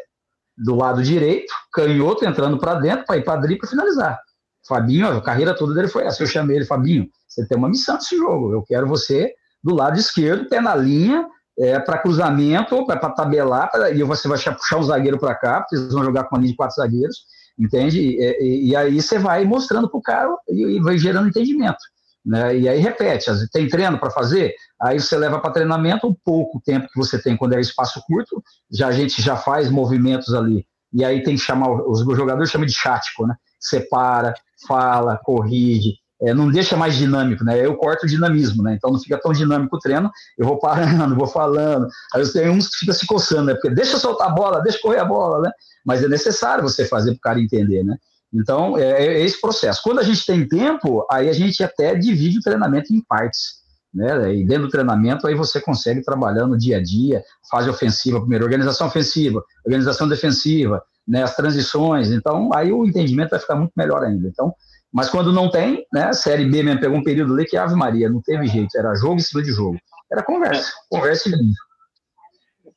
do 0.56 0.74
lado 0.74 1.02
direito, 1.02 1.52
canhoto 1.72 2.24
entrando 2.24 2.58
para 2.58 2.74
dentro 2.74 3.06
para 3.06 3.16
ir 3.16 3.24
para 3.24 3.40
drible 3.40 3.60
para 3.60 3.70
finalizar. 3.70 4.20
Fabinho, 4.68 5.08
a 5.08 5.22
carreira 5.22 5.56
toda 5.56 5.74
dele 5.74 5.88
foi 5.88 6.04
essa. 6.04 6.22
Eu 6.22 6.26
chamei 6.26 6.56
ele, 6.56 6.66
Fabinho, 6.66 7.08
você 7.26 7.46
tem 7.46 7.56
uma 7.56 7.68
missão 7.68 7.94
nesse 7.94 8.16
jogo. 8.16 8.52
Eu 8.52 8.62
quero 8.62 8.86
você 8.86 9.32
do 9.62 9.74
lado 9.74 9.98
esquerdo, 9.98 10.48
pé 10.48 10.60
na 10.60 10.74
linha, 10.74 11.26
é, 11.58 11.78
para 11.78 11.98
cruzamento, 11.98 12.86
para 12.86 13.10
tabelar, 13.10 13.70
pra, 13.70 13.90
e 13.90 14.02
você 14.02 14.28
vai 14.28 14.38
puxar 14.38 14.78
o 14.78 14.82
zagueiro 14.82 15.18
para 15.18 15.34
cá, 15.34 15.60
porque 15.60 15.76
eles 15.76 15.92
vão 15.92 16.04
jogar 16.04 16.24
com 16.24 16.36
uma 16.36 16.40
linha 16.40 16.52
de 16.52 16.56
quatro 16.56 16.76
zagueiros, 16.76 17.24
entende? 17.58 18.00
E, 18.00 18.18
e, 18.40 18.68
e 18.68 18.76
aí 18.76 19.00
você 19.00 19.18
vai 19.18 19.44
mostrando 19.44 19.88
para 19.88 19.98
o 19.98 20.02
cara 20.02 20.34
e, 20.48 20.76
e 20.76 20.80
vai 20.80 20.98
gerando 20.98 21.28
entendimento. 21.28 21.78
Né? 22.24 22.58
E 22.58 22.68
aí 22.68 22.78
repete, 22.80 23.30
tem 23.50 23.68
treino 23.68 23.98
para 23.98 24.10
fazer, 24.10 24.54
aí 24.80 25.00
você 25.00 25.16
leva 25.16 25.40
para 25.40 25.52
treinamento 25.52 26.06
um 26.06 26.14
pouco 26.24 26.60
tempo 26.64 26.86
que 26.92 26.98
você 26.98 27.20
tem 27.20 27.36
quando 27.36 27.54
é 27.54 27.60
espaço 27.60 28.02
curto, 28.06 28.42
já 28.70 28.88
a 28.88 28.92
gente 28.92 29.22
já 29.22 29.36
faz 29.36 29.70
movimentos 29.70 30.34
ali, 30.34 30.66
e 30.92 31.04
aí 31.04 31.22
tem 31.22 31.36
que 31.36 31.40
chamar, 31.40 31.70
os 31.70 32.00
jogadores 32.00 32.50
chamam 32.50 32.66
de 32.66 32.74
chático, 32.74 33.26
né? 33.26 33.34
Separa, 33.58 34.34
fala, 34.66 35.18
corrige, 35.22 35.94
é, 36.22 36.34
não 36.34 36.50
deixa 36.50 36.76
mais 36.76 36.96
dinâmico, 36.96 37.42
né? 37.42 37.64
Eu 37.64 37.76
corto 37.76 38.04
o 38.04 38.08
dinamismo, 38.08 38.62
né? 38.62 38.74
Então 38.74 38.90
não 38.90 39.00
fica 39.00 39.18
tão 39.18 39.32
dinâmico 39.32 39.76
o 39.76 39.78
treino, 39.78 40.10
eu 40.36 40.46
vou 40.46 40.58
parando, 40.58 41.14
vou 41.16 41.26
falando, 41.26 41.88
aí 42.14 42.30
tem 42.30 42.50
uns 42.50 42.68
que 42.68 42.80
fica 42.80 42.92
se 42.92 43.06
coçando, 43.06 43.44
né? 43.44 43.54
Porque 43.54 43.70
deixa 43.70 43.98
soltar 43.98 44.28
a 44.28 44.32
bola, 44.32 44.60
deixa 44.60 44.78
correr 44.80 44.98
a 44.98 45.04
bola, 45.04 45.40
né? 45.40 45.50
Mas 45.86 46.02
é 46.04 46.08
necessário 46.08 46.62
você 46.62 46.84
fazer 46.84 47.12
para 47.12 47.18
o 47.18 47.20
cara 47.20 47.40
entender, 47.40 47.82
né? 47.82 47.96
Então, 48.32 48.78
é, 48.78 49.06
é, 49.06 49.20
esse 49.22 49.40
processo. 49.40 49.80
Quando 49.82 49.98
a 49.98 50.04
gente 50.04 50.24
tem 50.24 50.46
tempo, 50.46 51.06
aí 51.10 51.28
a 51.28 51.32
gente 51.32 51.62
até 51.62 51.94
divide 51.94 52.38
o 52.38 52.42
treinamento 52.42 52.94
em 52.94 53.02
partes. 53.02 53.60
Né? 53.92 54.36
E 54.36 54.46
dentro 54.46 54.66
do 54.66 54.70
treinamento, 54.70 55.26
aí 55.26 55.34
você 55.34 55.60
consegue 55.60 56.02
trabalhar 56.02 56.46
no 56.46 56.56
dia 56.56 56.76
a 56.76 56.82
dia, 56.82 57.22
fase 57.50 57.68
ofensiva 57.68 58.20
primeiro, 58.20 58.44
organização 58.44 58.86
ofensiva, 58.86 59.42
organização 59.64 60.08
defensiva, 60.08 60.82
né? 61.06 61.24
as 61.24 61.34
transições. 61.34 62.10
Então, 62.12 62.50
aí 62.54 62.72
o 62.72 62.86
entendimento 62.86 63.30
vai 63.30 63.40
ficar 63.40 63.56
muito 63.56 63.72
melhor 63.76 64.04
ainda. 64.04 64.28
Então, 64.28 64.54
mas 64.92 65.08
quando 65.08 65.32
não 65.32 65.48
tem, 65.48 65.86
né? 65.92 66.12
Série 66.12 66.44
B 66.44 66.62
mesmo 66.62 66.80
pegou 66.80 66.98
um 66.98 67.04
período 67.04 67.34
ali 67.34 67.46
que 67.46 67.56
Ave 67.56 67.74
Maria, 67.74 68.10
não 68.10 68.20
teve 68.20 68.46
jeito, 68.46 68.76
era 68.76 68.94
jogo 68.96 69.16
em 69.16 69.20
cima 69.20 69.42
de 69.42 69.52
jogo. 69.52 69.78
Era 70.10 70.22
conversa, 70.22 70.72
conversa 70.88 71.28
e 71.28 71.32
lindo. 71.32 71.54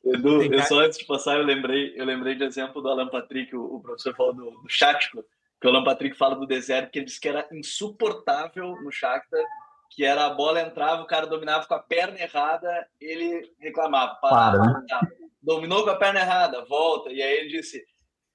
Edu, 0.04 0.42
eu 0.42 0.62
só 0.62 0.80
antes 0.80 0.98
de 0.98 1.06
passar, 1.06 1.38
eu 1.38 1.44
lembrei, 1.44 1.92
eu 1.96 2.04
lembrei 2.04 2.36
de 2.36 2.44
exemplo 2.44 2.80
do 2.80 2.88
Alan 2.88 3.08
Patrick, 3.08 3.56
o, 3.56 3.76
o 3.76 3.80
professor 3.80 4.14
falou 4.14 4.34
do, 4.34 4.44
do 4.44 4.68
Chático, 4.68 5.24
que 5.64 5.68
o 5.68 5.70
Alan 5.70 5.82
Patrick 5.82 6.14
fala 6.14 6.36
do 6.36 6.46
deserto, 6.46 6.90
que 6.90 6.98
ele 6.98 7.06
disse 7.06 7.18
que 7.18 7.26
era 7.26 7.48
insuportável 7.50 8.76
no 8.82 8.92
Shakhtar, 8.92 9.42
que 9.88 10.04
era 10.04 10.26
a 10.26 10.30
bola 10.30 10.60
entrava, 10.60 11.00
o 11.00 11.06
cara 11.06 11.26
dominava 11.26 11.66
com 11.66 11.72
a 11.72 11.78
perna 11.78 12.20
errada, 12.20 12.86
ele 13.00 13.50
reclamava, 13.58 14.14
parava, 14.16 14.58
Para, 14.58 15.00
né? 15.00 15.10
dominou 15.40 15.82
com 15.82 15.88
a 15.88 15.96
perna 15.96 16.20
errada, 16.20 16.62
volta, 16.66 17.10
e 17.10 17.22
aí 17.22 17.38
ele 17.38 17.48
disse, 17.48 17.82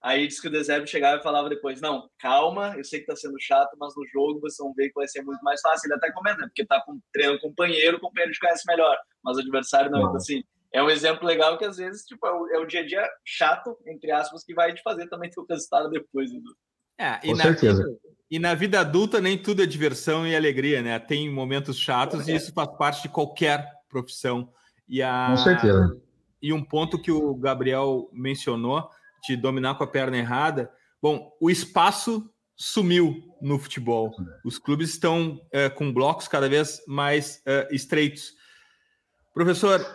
aí 0.01 0.25
disse 0.25 0.41
que 0.41 0.47
o 0.47 0.51
Deserto 0.51 0.89
chegava 0.89 1.19
e 1.19 1.23
falava 1.23 1.49
depois, 1.49 1.79
não, 1.79 2.09
calma, 2.17 2.73
eu 2.75 2.83
sei 2.83 3.01
que 3.01 3.05
tá 3.05 3.15
sendo 3.15 3.39
chato, 3.39 3.77
mas 3.79 3.93
no 3.95 4.07
jogo 4.07 4.39
vocês 4.39 4.57
vão 4.57 4.73
ver 4.73 4.87
que 4.87 4.95
vai 4.95 5.07
ser 5.07 5.21
muito 5.21 5.43
mais 5.43 5.61
fácil, 5.61 5.85
ele 5.85 5.97
até 5.97 6.11
comenta, 6.11 6.39
porque 6.39 6.65
tá 6.65 6.81
com 6.81 6.99
treino 7.13 7.39
companheiro, 7.39 7.97
o 7.97 8.01
companheiro 8.01 8.33
te 8.33 8.39
conhece 8.39 8.63
melhor, 8.65 8.97
mas 9.23 9.37
o 9.37 9.41
adversário 9.41 9.91
não, 9.91 9.99
então 9.99 10.15
assim, 10.15 10.43
é 10.73 10.81
um 10.81 10.89
exemplo 10.89 11.27
legal 11.27 11.59
que 11.59 11.65
às 11.65 11.77
vezes, 11.77 12.03
tipo, 12.05 12.25
é 12.25 12.31
o, 12.31 12.47
é 12.55 12.57
o 12.57 12.65
dia 12.65 12.79
a 12.79 12.85
dia 12.87 13.07
chato, 13.23 13.77
entre 13.85 14.09
aspas, 14.09 14.43
que 14.43 14.55
vai 14.55 14.73
te 14.73 14.81
fazer 14.81 15.07
também 15.09 15.29
ter 15.29 15.39
o 15.39 15.45
resultado 15.47 15.91
depois, 15.91 16.31
Edu. 16.31 16.57
É, 16.99 17.19
e 17.23 17.29
Com 17.29 17.37
na 17.37 17.43
certeza. 17.43 17.83
Vida, 17.83 17.99
e 18.29 18.37
na 18.37 18.53
vida 18.53 18.79
adulta 18.79 19.21
nem 19.21 19.37
tudo 19.37 19.63
é 19.63 19.65
diversão 19.65 20.27
e 20.27 20.35
alegria, 20.35 20.81
né? 20.81 20.99
Tem 20.99 21.31
momentos 21.31 21.79
chatos 21.79 22.27
é. 22.27 22.33
e 22.33 22.35
isso 22.35 22.51
faz 22.53 22.69
parte 22.77 23.03
de 23.03 23.09
qualquer 23.09 23.65
profissão. 23.87 24.51
E 24.87 25.01
a, 25.01 25.27
Com 25.29 25.37
certeza. 25.37 25.97
E 26.41 26.53
um 26.53 26.63
ponto 26.63 27.01
que 27.01 27.11
o 27.11 27.33
Gabriel 27.35 28.09
mencionou, 28.13 28.87
de 29.27 29.35
dominar 29.35 29.75
com 29.75 29.83
a 29.83 29.87
perna 29.87 30.17
errada. 30.17 30.71
Bom, 31.01 31.31
o 31.39 31.49
espaço 31.49 32.29
sumiu 32.55 33.23
no 33.41 33.57
futebol. 33.57 34.11
Os 34.43 34.57
clubes 34.57 34.89
estão 34.89 35.41
é, 35.51 35.69
com 35.69 35.93
blocos 35.93 36.27
cada 36.27 36.49
vez 36.49 36.81
mais 36.87 37.41
é, 37.45 37.67
estreitos. 37.71 38.33
Professor, 39.33 39.85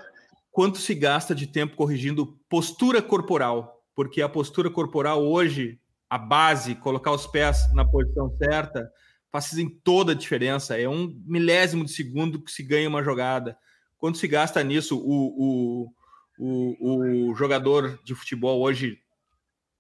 quanto 0.51 0.79
se 0.79 0.95
gasta 0.95 1.35
de 1.35 1.47
tempo 1.47 1.77
corrigindo 1.77 2.39
postura 2.49 3.03
corporal? 3.03 3.83
Porque 3.95 4.23
a 4.23 4.29
postura 4.29 4.71
corporal 4.71 5.25
hoje 5.25 5.79
a 6.09 6.19
base, 6.19 6.75
colocar 6.75 7.13
os 7.13 7.27
pés 7.27 7.73
na 7.73 7.85
posição 7.85 8.31
certa, 8.37 8.91
fazem 9.33 9.69
toda 9.83 10.13
a 10.13 10.15
diferença. 10.15 10.79
É 10.79 10.89
um 10.89 11.13
milésimo 11.27 11.85
de 11.85 11.93
segundo 11.93 12.43
que 12.43 12.51
se 12.51 12.63
ganha 12.63 12.89
uma 12.89 13.03
jogada. 13.03 13.57
Quando 13.99 14.17
se 14.17 14.29
gasta 14.29 14.63
nisso, 14.63 14.97
o, 14.97 15.89
o, 15.89 15.93
o, 16.39 17.31
o 17.31 17.35
jogador 17.35 17.99
de 18.05 18.15
futebol 18.15 18.61
hoje 18.61 18.99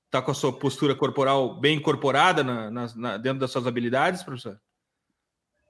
está 0.06 0.22
com 0.22 0.30
a 0.30 0.34
sua 0.34 0.52
postura 0.52 0.94
corporal 0.94 1.60
bem 1.60 1.76
incorporada 1.76 2.44
na, 2.44 2.70
na, 2.70 2.86
na, 2.94 3.16
dentro 3.16 3.40
das 3.40 3.50
suas 3.50 3.66
habilidades, 3.66 4.22
professor? 4.22 4.58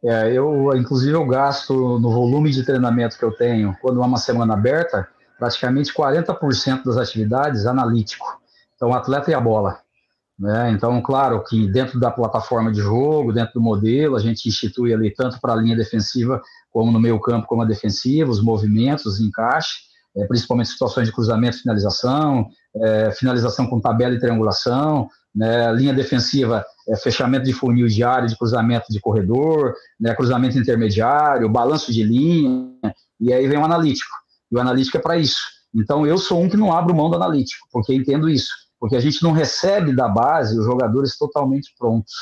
É, 0.03 0.31
eu, 0.33 0.71
inclusive, 0.77 1.15
eu 1.15 1.27
gasto 1.27 1.99
no 1.99 2.11
volume 2.11 2.51
de 2.51 2.65
treinamento 2.65 3.19
que 3.19 3.25
eu 3.25 3.33
tenho, 3.33 3.75
quando 3.81 4.03
é 4.03 4.07
uma 4.07 4.19
semana 4.19 4.53
aberta, 4.53 5.09
praticamente 5.39 5.93
40% 5.95 6.85
das 6.85 6.99
atividades 6.99 7.65
analítico. 7.65 8.41
Então, 8.77 8.93
atleta 8.93 9.31
e 9.31 9.35
a 9.35 9.41
bola. 9.41 9.84
Né? 10.39 10.73
Então, 10.73 11.01
claro 11.01 11.43
que 11.45 11.71
dentro 11.71 12.01
da 12.01 12.11
plataforma 12.11 12.73
de 12.73 12.81
jogo, 12.81 13.33
dentro 13.33 13.55
do 13.55 13.61
modelo, 13.61 14.17
a 14.17 14.21
gente 14.21 14.49
institui 14.49 14.93
ali 14.93 15.13
tanto 15.13 15.41
para 15.41 15.53
a 15.53 15.57
linha 15.57 15.77
defensiva, 15.77 16.43
como 16.71 16.91
no 16.91 17.01
meio 17.01 17.21
campo, 17.21 17.47
como 17.47 17.63
a 17.63 17.67
defensiva, 17.67 18.31
os 18.31 18.43
movimentos, 18.43 19.07
os 19.07 19.21
encaixe, 19.21 19.75
é, 20.17 20.27
principalmente 20.27 20.71
situações 20.71 21.07
de 21.07 21.13
cruzamento, 21.13 21.59
finalização, 21.59 22.49
é, 22.77 23.13
finalização 23.13 23.67
com 23.67 23.81
tabela 23.81 24.15
e 24.15 24.19
triangulação, 24.19 25.09
né? 25.35 25.73
linha 25.73 25.95
defensiva, 25.95 26.65
é, 26.89 26.97
fechamento 26.97 27.45
de 27.45 27.53
funil 27.53 27.87
de 27.87 28.03
área, 28.03 28.29
de 28.29 28.37
cruzamento 28.37 28.87
de 28.91 29.01
corredor, 29.01 29.75
né? 30.01 30.15
cruzamento 30.15 30.59
intermediário, 30.59 31.49
balanço 31.49 31.93
de 31.93 32.03
linha, 32.03 32.73
e 33.21 33.33
aí 33.33 33.47
vem 33.47 33.59
o 33.59 33.65
analítico. 33.65 34.15
E 34.51 34.57
o 34.57 34.61
analítico 34.61 34.97
é 34.97 35.01
para 35.01 35.17
isso. 35.17 35.43
Então, 35.73 36.07
eu 36.07 36.19
sou 36.19 36.41
um 36.41 36.49
que 36.49 36.57
não 36.57 36.73
abro 36.73 36.95
mão 36.95 37.09
do 37.09 37.17
analítico, 37.17 37.67
porque 37.73 37.95
entendo 37.95 38.29
isso 38.29 38.64
porque 38.85 38.97
a 38.97 39.01
gente 39.01 39.23
não 39.23 39.33
recebe 39.33 39.97
da 39.97 40.07
base 40.07 40.59
os 40.59 40.67
jogadores 40.67 41.17
totalmente 41.17 41.75
prontos, 41.79 42.13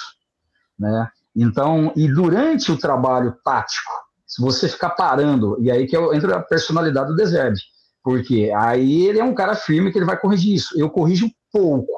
né? 0.78 1.08
Então, 1.34 1.92
e 1.96 2.06
durante 2.06 2.70
o 2.70 2.78
trabalho 2.78 3.36
tático, 3.44 3.90
se 4.24 4.40
você 4.40 4.68
ficar 4.68 4.90
parando, 4.90 5.56
e 5.60 5.72
aí 5.72 5.88
que 5.88 5.96
entra 5.96 6.36
a 6.36 6.40
personalidade 6.40 7.08
do 7.08 7.16
Deserve, 7.16 7.58
porque 8.00 8.52
aí 8.54 9.06
ele 9.06 9.18
é 9.18 9.24
um 9.24 9.34
cara 9.34 9.56
firme 9.56 9.90
que 9.90 9.98
ele 9.98 10.06
vai 10.06 10.16
corrigir 10.16 10.54
isso. 10.54 10.78
Eu 10.78 10.88
corrijo 10.88 11.28
pouco, 11.50 11.90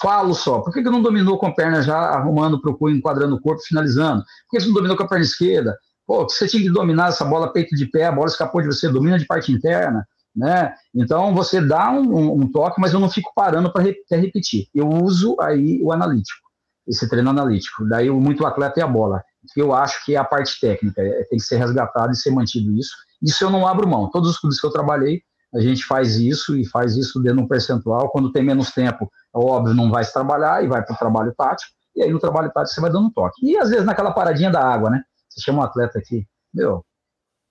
falo 0.00 0.32
só. 0.32 0.60
Por 0.60 0.72
que, 0.72 0.80
que 0.80 0.90
não 0.90 1.02
dominou 1.02 1.36
com 1.36 1.48
a 1.48 1.52
perna 1.52 1.82
já 1.82 1.98
arrumando 1.98 2.62
para 2.62 2.72
o 2.72 2.90
enquadrando 2.90 3.34
o 3.34 3.40
corpo, 3.40 3.62
finalizando? 3.62 4.22
Por 4.22 4.50
que 4.52 4.60
você 4.60 4.68
não 4.68 4.74
dominou 4.74 4.96
com 4.96 5.02
a 5.02 5.08
perna 5.08 5.24
esquerda? 5.24 5.76
Pô, 6.06 6.22
você 6.22 6.46
tinha 6.46 6.62
que 6.62 6.70
dominar 6.70 7.08
essa 7.08 7.24
bola 7.24 7.52
peito 7.52 7.74
de 7.74 7.86
pé, 7.86 8.06
a 8.06 8.12
bola 8.12 8.28
escapou 8.28 8.62
de 8.62 8.68
você, 8.68 8.88
domina 8.88 9.18
de 9.18 9.26
parte 9.26 9.50
interna, 9.50 10.06
né? 10.34 10.74
Então 10.94 11.34
você 11.34 11.60
dá 11.60 11.90
um, 11.90 12.02
um, 12.02 12.32
um 12.42 12.50
toque, 12.50 12.80
mas 12.80 12.92
eu 12.92 13.00
não 13.00 13.10
fico 13.10 13.30
parando 13.34 13.72
para 13.72 13.82
re 13.82 13.96
repetir. 14.10 14.68
Eu 14.74 14.88
uso 14.88 15.36
aí 15.40 15.80
o 15.82 15.92
analítico, 15.92 16.48
esse 16.86 17.08
treino 17.08 17.30
analítico. 17.30 17.86
Daí 17.88 18.10
muito 18.10 18.44
atleta 18.46 18.80
é 18.80 18.82
a 18.82 18.88
bola. 18.88 19.22
Eu 19.56 19.74
acho 19.74 20.04
que 20.04 20.14
é 20.14 20.18
a 20.18 20.24
parte 20.24 20.58
técnica, 20.58 21.02
é, 21.02 21.24
tem 21.24 21.38
que 21.38 21.44
ser 21.44 21.56
resgatado 21.56 22.12
e 22.12 22.16
ser 22.16 22.30
mantido 22.30 22.72
isso. 22.72 22.94
Isso 23.22 23.44
eu 23.44 23.50
não 23.50 23.66
abro 23.66 23.88
mão. 23.88 24.10
Todos 24.10 24.30
os 24.30 24.38
clubes 24.38 24.60
que 24.60 24.66
eu 24.66 24.70
trabalhei, 24.70 25.22
a 25.54 25.60
gente 25.60 25.84
faz 25.84 26.16
isso 26.16 26.56
e 26.56 26.66
faz 26.66 26.96
isso 26.96 27.20
dentro 27.20 27.38
de 27.38 27.44
um 27.44 27.48
percentual. 27.48 28.10
Quando 28.10 28.32
tem 28.32 28.42
menos 28.42 28.72
tempo, 28.72 29.08
é 29.34 29.38
óbvio, 29.38 29.74
não 29.74 29.90
vai 29.90 30.02
se 30.02 30.12
trabalhar 30.12 30.64
e 30.64 30.66
vai 30.66 30.84
para 30.84 30.94
o 30.94 30.98
trabalho 30.98 31.32
tático. 31.36 31.70
E 31.94 32.02
aí 32.02 32.10
no 32.10 32.18
trabalho 32.18 32.50
tático 32.50 32.74
você 32.74 32.80
vai 32.80 32.90
dando 32.90 33.06
um 33.06 33.12
toque. 33.12 33.46
E 33.46 33.56
às 33.56 33.70
vezes 33.70 33.84
naquela 33.84 34.12
paradinha 34.12 34.50
da 34.50 34.60
água, 34.60 34.90
né? 34.90 35.02
Você 35.28 35.40
chama 35.40 35.60
um 35.60 35.62
atleta 35.62 35.98
aqui, 35.98 36.26
meu, 36.52 36.84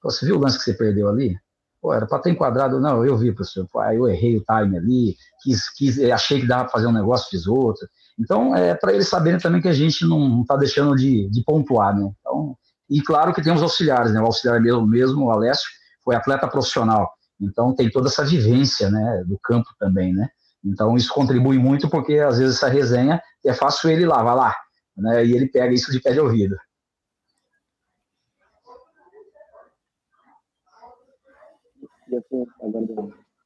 você 0.02 0.26
viu 0.26 0.36
o 0.36 0.40
lance 0.40 0.58
que 0.58 0.64
você 0.64 0.74
perdeu 0.74 1.08
ali? 1.08 1.38
Pô, 1.84 1.94
era 1.94 2.08
para 2.08 2.20
ter 2.20 2.30
enquadrado. 2.30 2.80
Não, 2.80 3.06
eu 3.06 3.18
vi, 3.18 3.34
professor. 3.34 3.68
Pô, 3.70 3.84
eu 3.84 4.08
errei 4.08 4.38
o 4.38 4.46
time 4.46 4.78
ali, 4.78 5.18
quis, 5.44 5.70
quis, 5.70 6.00
achei 6.12 6.40
que 6.40 6.48
dava 6.48 6.64
para 6.64 6.72
fazer 6.72 6.88
um 6.88 6.94
negócio, 6.94 7.30
fiz 7.30 7.46
outro. 7.46 7.86
Então, 8.18 8.56
é 8.56 8.74
para 8.74 8.94
eles 8.94 9.10
saberem 9.10 9.38
também 9.38 9.62
que 9.62 9.68
a 9.68 9.74
gente 9.74 10.08
não 10.08 10.44
está 10.44 10.56
deixando 10.56 10.96
de, 10.96 11.30
de, 11.30 11.44
pontuar, 11.44 11.94
né? 11.94 12.10
Então, 12.22 12.56
e 12.90 13.02
claro 13.02 13.34
que 13.34 13.42
tem 13.42 13.52
os 13.52 13.62
auxiliares, 13.62 14.14
né? 14.14 14.22
O 14.22 14.26
auxiliar 14.26 14.62
mesmo, 14.62 14.88
mesmo 14.88 15.26
o 15.26 15.32
Alessio, 15.32 15.70
foi 16.06 16.16
atleta 16.16 16.48
profissional. 16.48 17.12
Então, 17.42 17.76
tem 17.76 17.92
toda 17.92 18.08
essa 18.08 18.24
vivência, 18.24 18.90
né? 18.90 19.24
Do 19.28 19.38
campo 19.44 19.68
também, 19.78 20.14
né? 20.14 20.30
Então, 20.64 20.96
isso 20.96 21.14
contribui 21.14 21.58
muito 21.58 21.90
porque, 21.90 22.20
às 22.20 22.38
vezes, 22.38 22.56
essa 22.56 22.70
resenha 22.70 23.22
é 23.46 23.54
fácil 23.54 23.90
ele 23.90 24.06
lá, 24.06 24.24
vai 24.24 24.36
lá, 24.36 24.56
né? 24.96 25.26
E 25.26 25.36
ele 25.36 25.48
pega 25.50 25.74
isso 25.74 25.92
de 25.92 26.00
pé 26.00 26.14
de 26.14 26.22
ouvido. 26.22 26.56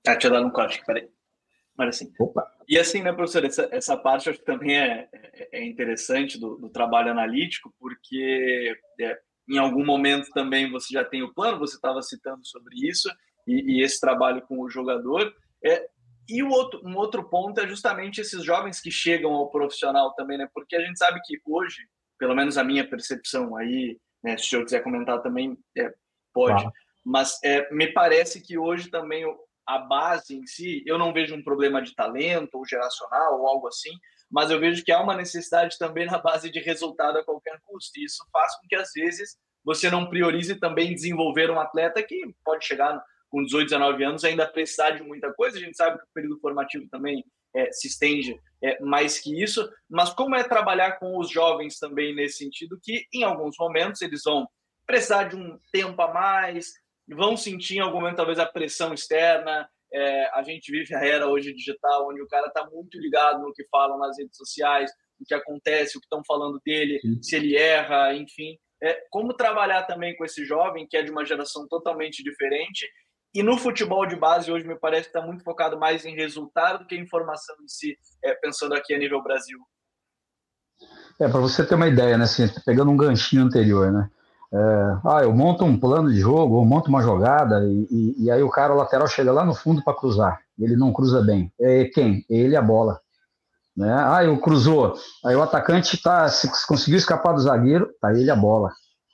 Ah, 0.07 0.13
deixa 0.13 0.27
eu 0.27 0.31
dar 0.31 0.41
um 0.41 0.49
corte, 0.49 0.83
peraí. 0.85 1.09
Mas 1.77 1.89
assim. 1.89 2.13
Opa. 2.19 2.51
E 2.67 2.77
assim, 2.77 3.01
né, 3.01 3.13
professor, 3.13 3.45
essa, 3.45 3.69
essa 3.71 3.95
parte 3.95 4.29
acho 4.29 4.39
que 4.39 4.45
também 4.45 4.77
é, 4.77 5.07
é, 5.13 5.59
é 5.59 5.65
interessante 5.65 6.39
do, 6.39 6.57
do, 6.57 6.69
trabalho 6.69 7.11
analítico, 7.11 7.73
porque 7.79 8.75
é, 8.99 9.17
em 9.49 9.57
algum 9.57 9.85
momento 9.85 10.29
também 10.31 10.69
você 10.69 10.93
já 10.93 11.05
tem 11.05 11.21
o 11.21 11.33
plano, 11.33 11.59
você 11.59 11.75
estava 11.75 12.01
citando 12.01 12.45
sobre 12.45 12.75
isso, 12.75 13.09
e, 13.47 13.77
e, 13.77 13.83
esse 13.83 13.99
trabalho 13.99 14.41
com 14.41 14.59
o 14.59 14.69
jogador. 14.69 15.33
É, 15.63 15.87
e 16.27 16.43
o 16.43 16.49
outro, 16.49 16.81
um 16.83 16.97
outro 16.97 17.23
ponto 17.23 17.61
é 17.61 17.67
justamente 17.67 18.19
esses 18.19 18.43
jovens 18.43 18.81
que 18.81 18.91
chegam 18.91 19.33
ao 19.33 19.49
profissional 19.49 20.13
também, 20.13 20.37
né? 20.37 20.49
Porque 20.53 20.75
a 20.75 20.81
gente 20.81 20.99
sabe 20.99 21.21
que 21.23 21.39
hoje, 21.45 21.87
pelo 22.19 22.35
menos 22.35 22.57
a 22.57 22.63
minha 22.63 22.87
percepção 22.87 23.55
aí, 23.55 23.97
né, 24.21 24.35
se 24.37 24.43
o 24.43 24.49
senhor 24.49 24.63
quiser 24.65 24.83
comentar 24.83 25.21
também, 25.21 25.57
é, 25.77 25.93
pode. 26.33 26.61
Claro. 26.61 26.73
Mas 27.07 27.39
é, 27.41 27.73
me 27.73 27.87
parece 27.93 28.41
que 28.41 28.57
hoje 28.57 28.89
também 28.89 29.23
a 29.65 29.79
base 29.79 30.35
em 30.35 30.45
si, 30.45 30.83
eu 30.85 30.97
não 30.97 31.13
vejo 31.13 31.33
um 31.33 31.43
problema 31.43 31.81
de 31.81 31.95
talento 31.95 32.55
ou 32.55 32.67
geracional 32.67 33.39
ou 33.39 33.47
algo 33.47 33.67
assim, 33.67 33.91
mas 34.29 34.51
eu 34.51 34.59
vejo 34.59 34.83
que 34.83 34.91
há 34.91 35.01
uma 35.01 35.15
necessidade 35.15 35.77
também 35.77 36.05
na 36.05 36.17
base 36.17 36.51
de 36.51 36.59
resultado 36.59 37.17
a 37.17 37.23
qualquer 37.23 37.61
custo. 37.63 37.97
E 37.97 38.03
isso 38.03 38.21
faz 38.29 38.59
com 38.59 38.67
que, 38.67 38.75
às 38.75 38.91
vezes, 38.93 39.37
você 39.63 39.89
não 39.89 40.09
priorize 40.09 40.53
também 40.59 40.93
desenvolver 40.93 41.49
um 41.49 41.61
atleta 41.61 42.03
que 42.03 42.21
pode 42.43 42.65
chegar 42.65 43.01
com 43.29 43.41
18, 43.41 43.69
19 43.69 44.03
anos 44.03 44.25
ainda 44.25 44.45
precisar 44.45 44.91
de 44.91 45.01
muita 45.01 45.33
coisa. 45.33 45.57
A 45.57 45.61
gente 45.61 45.77
sabe 45.77 45.97
que 45.97 46.03
o 46.03 46.13
período 46.13 46.41
formativo 46.41 46.89
também 46.89 47.23
é, 47.55 47.71
se 47.71 47.87
estende 47.87 48.37
é, 48.61 48.81
mais 48.81 49.17
que 49.17 49.41
isso, 49.41 49.65
mas 49.89 50.09
como 50.09 50.35
é 50.35 50.43
trabalhar 50.43 50.99
com 50.99 51.17
os 51.17 51.29
jovens 51.29 51.79
também 51.79 52.13
nesse 52.13 52.39
sentido, 52.39 52.77
que 52.83 53.05
em 53.13 53.23
alguns 53.23 53.55
momentos 53.57 54.01
eles 54.01 54.23
vão 54.25 54.45
precisar 54.85 55.25
de 55.25 55.37
um 55.37 55.57
tempo 55.71 56.01
a 56.01 56.13
mais, 56.13 56.73
vão 57.07 57.37
sentir 57.37 57.77
em 57.77 57.79
algum 57.79 57.99
momento 57.99 58.17
talvez 58.17 58.39
a 58.39 58.45
pressão 58.45 58.93
externa. 58.93 59.67
É, 59.93 60.29
a 60.33 60.43
gente 60.43 60.71
vive 60.71 60.93
a 60.93 61.05
era 61.05 61.27
hoje 61.27 61.53
digital, 61.53 62.09
onde 62.09 62.21
o 62.21 62.27
cara 62.27 62.47
está 62.47 62.67
muito 62.69 62.99
ligado 62.99 63.41
no 63.41 63.53
que 63.53 63.65
falam 63.69 63.97
nas 63.97 64.17
redes 64.17 64.35
sociais, 64.35 64.91
o 65.19 65.25
que 65.25 65.33
acontece, 65.33 65.97
o 65.97 66.01
que 66.01 66.05
estão 66.05 66.21
falando 66.27 66.59
dele, 66.65 66.99
Sim. 66.99 67.23
se 67.23 67.35
ele 67.35 67.55
erra, 67.55 68.13
enfim. 68.13 68.57
É, 68.81 69.01
como 69.09 69.33
trabalhar 69.33 69.83
também 69.83 70.15
com 70.15 70.23
esse 70.23 70.45
jovem 70.45 70.85
que 70.87 70.97
é 70.97 71.03
de 71.03 71.09
uma 71.09 71.25
geração 71.25 71.67
totalmente 71.67 72.23
diferente 72.23 72.87
e 73.33 73.43
no 73.43 73.57
futebol 73.57 74.05
de 74.05 74.15
base 74.15 74.51
hoje 74.51 74.67
me 74.67 74.77
parece 74.79 75.09
que 75.09 75.17
está 75.17 75.25
muito 75.25 75.43
focado 75.43 75.79
mais 75.79 76.05
em 76.05 76.15
resultado 76.15 76.79
do 76.79 76.87
que 76.87 76.95
em 76.95 77.01
informação 77.01 77.55
em 77.63 77.67
si, 77.67 77.97
é, 78.23 78.33
pensando 78.35 78.73
aqui 78.73 78.93
a 78.93 78.97
nível 78.97 79.21
Brasil. 79.21 79.59
É, 81.19 81.27
para 81.27 81.39
você 81.39 81.65
ter 81.65 81.75
uma 81.75 81.87
ideia, 81.87 82.17
né, 82.17 82.25
assim, 82.25 82.47
pegando 82.65 82.91
um 82.91 82.97
ganchinho 82.97 83.43
anterior, 83.43 83.91
né, 83.91 84.09
é, 84.53 84.57
ah, 85.05 85.23
eu 85.23 85.33
monto 85.33 85.65
um 85.65 85.77
plano 85.77 86.09
de 86.09 86.19
jogo, 86.19 86.55
ou 86.55 86.65
monto 86.65 86.89
uma 86.89 87.01
jogada, 87.01 87.65
e, 87.65 87.87
e, 87.91 88.23
e 88.25 88.31
aí 88.31 88.41
o 88.41 88.49
cara 88.49 88.73
lateral 88.73 89.07
chega 89.07 89.31
lá 89.31 89.45
no 89.45 89.53
fundo 89.53 89.83
para 89.83 89.97
cruzar. 89.97 90.39
Ele 90.57 90.75
não 90.75 90.93
cruza 90.93 91.21
bem. 91.21 91.51
É 91.59 91.85
quem? 91.85 92.25
Ele 92.29 92.55
a 92.55 92.61
bola. 92.61 92.99
Né? 93.75 93.93
Ah, 93.93 94.23
eu 94.23 94.37
cruzou. 94.39 94.95
Aí 95.23 95.35
o 95.35 95.41
atacante 95.41 96.01
tá, 96.01 96.27
se 96.29 96.49
conseguiu 96.65 96.97
escapar 96.97 97.33
do 97.33 97.41
zagueiro, 97.41 97.89
tá 98.01 98.11
ele 98.11 98.31
a 98.31 98.35
bola. 98.35 98.71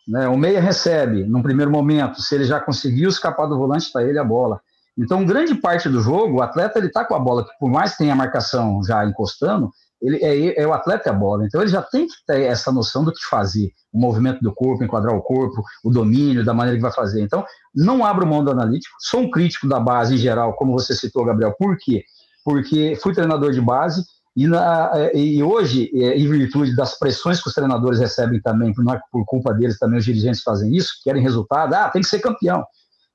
Né? 0.08 0.28
O 0.28 0.38
meia 0.38 0.62
recebe, 0.62 1.26
num 1.26 1.42
primeiro 1.42 1.72
momento, 1.72 2.22
se 2.22 2.36
ele 2.36 2.46
já 2.46 2.60
conseguiu 2.60 3.10
escapar 3.10 3.48
do 3.48 3.58
volante, 3.58 3.92
tá 3.92 4.04
ele 4.04 4.20
a 4.20 4.24
bola. 4.24 4.62
Então, 4.98 5.26
grande 5.26 5.56
parte 5.56 5.90
do 5.90 6.00
jogo, 6.00 6.38
o 6.38 6.42
atleta 6.42 6.78
ele 6.78 6.90
tá 6.90 7.04
com 7.04 7.16
a 7.16 7.20
bola, 7.20 7.44
que 7.44 7.52
por 7.60 7.70
mais 7.70 7.94
que 7.94 8.00
tenha 8.00 8.14
a 8.14 8.16
marcação 8.16 8.82
já 8.84 9.04
encostando, 9.06 9.72
ele 10.04 10.18
é, 10.22 10.62
é 10.62 10.68
o 10.68 10.74
atleta 10.74 11.10
a 11.10 11.14
bola. 11.14 11.46
Então, 11.46 11.62
ele 11.62 11.72
já 11.72 11.82
tem 11.82 12.06
que 12.06 12.14
ter 12.28 12.42
essa 12.42 12.72
noção 12.72 13.04
do 13.04 13.12
que 13.12 13.24
fazer 13.30 13.72
o 13.92 14.00
movimento 14.00 14.42
do 14.42 14.54
corpo, 14.54 14.84
enquadrar 14.84 15.16
o 15.16 15.22
corpo, 15.22 15.64
o 15.84 15.90
domínio, 15.90 16.44
da 16.44 16.54
maneira 16.54 16.78
que 16.78 16.84
vai 16.84 16.92
fazer. 16.92 17.22
Então, 17.22 17.46
não 17.74 18.06
abro 18.06 18.28
mão 18.28 18.44
do 18.44 18.52
analítico, 18.52 18.94
sou 19.00 19.22
um 19.22 19.32
crítico 19.32 19.68
da 19.68 19.80
base 19.80 20.16
em 20.16 20.18
geral, 20.18 20.54
como 20.56 20.74
você 20.74 20.94
citou, 20.94 21.26
Gabriel. 21.26 21.56
Por 21.58 21.78
quê? 21.78 22.04
Porque 22.44 22.98
fui 23.02 23.14
treinador 23.14 23.54
de 23.54 23.62
base 23.62 24.04
e, 24.36 24.48
na, 24.48 24.92
e 25.14 25.44
hoje, 25.44 25.92
é, 25.94 26.18
em 26.18 26.28
virtude 26.28 26.76
das 26.76 26.98
pressões 26.98 27.42
que 27.42 27.48
os 27.48 27.54
treinadores 27.54 28.00
recebem 28.00 28.42
também, 28.42 28.74
não 28.78 28.94
é 28.94 29.00
por 29.12 29.24
culpa 29.26 29.54
deles 29.54 29.78
também, 29.78 30.00
os 30.00 30.06
dirigentes 30.06 30.42
fazem 30.42 30.76
isso, 30.76 30.94
querem 31.04 31.22
resultado, 31.22 31.74
ah, 31.74 31.90
tem 31.90 32.02
que 32.02 32.08
ser 32.08 32.20
campeão. 32.20 32.66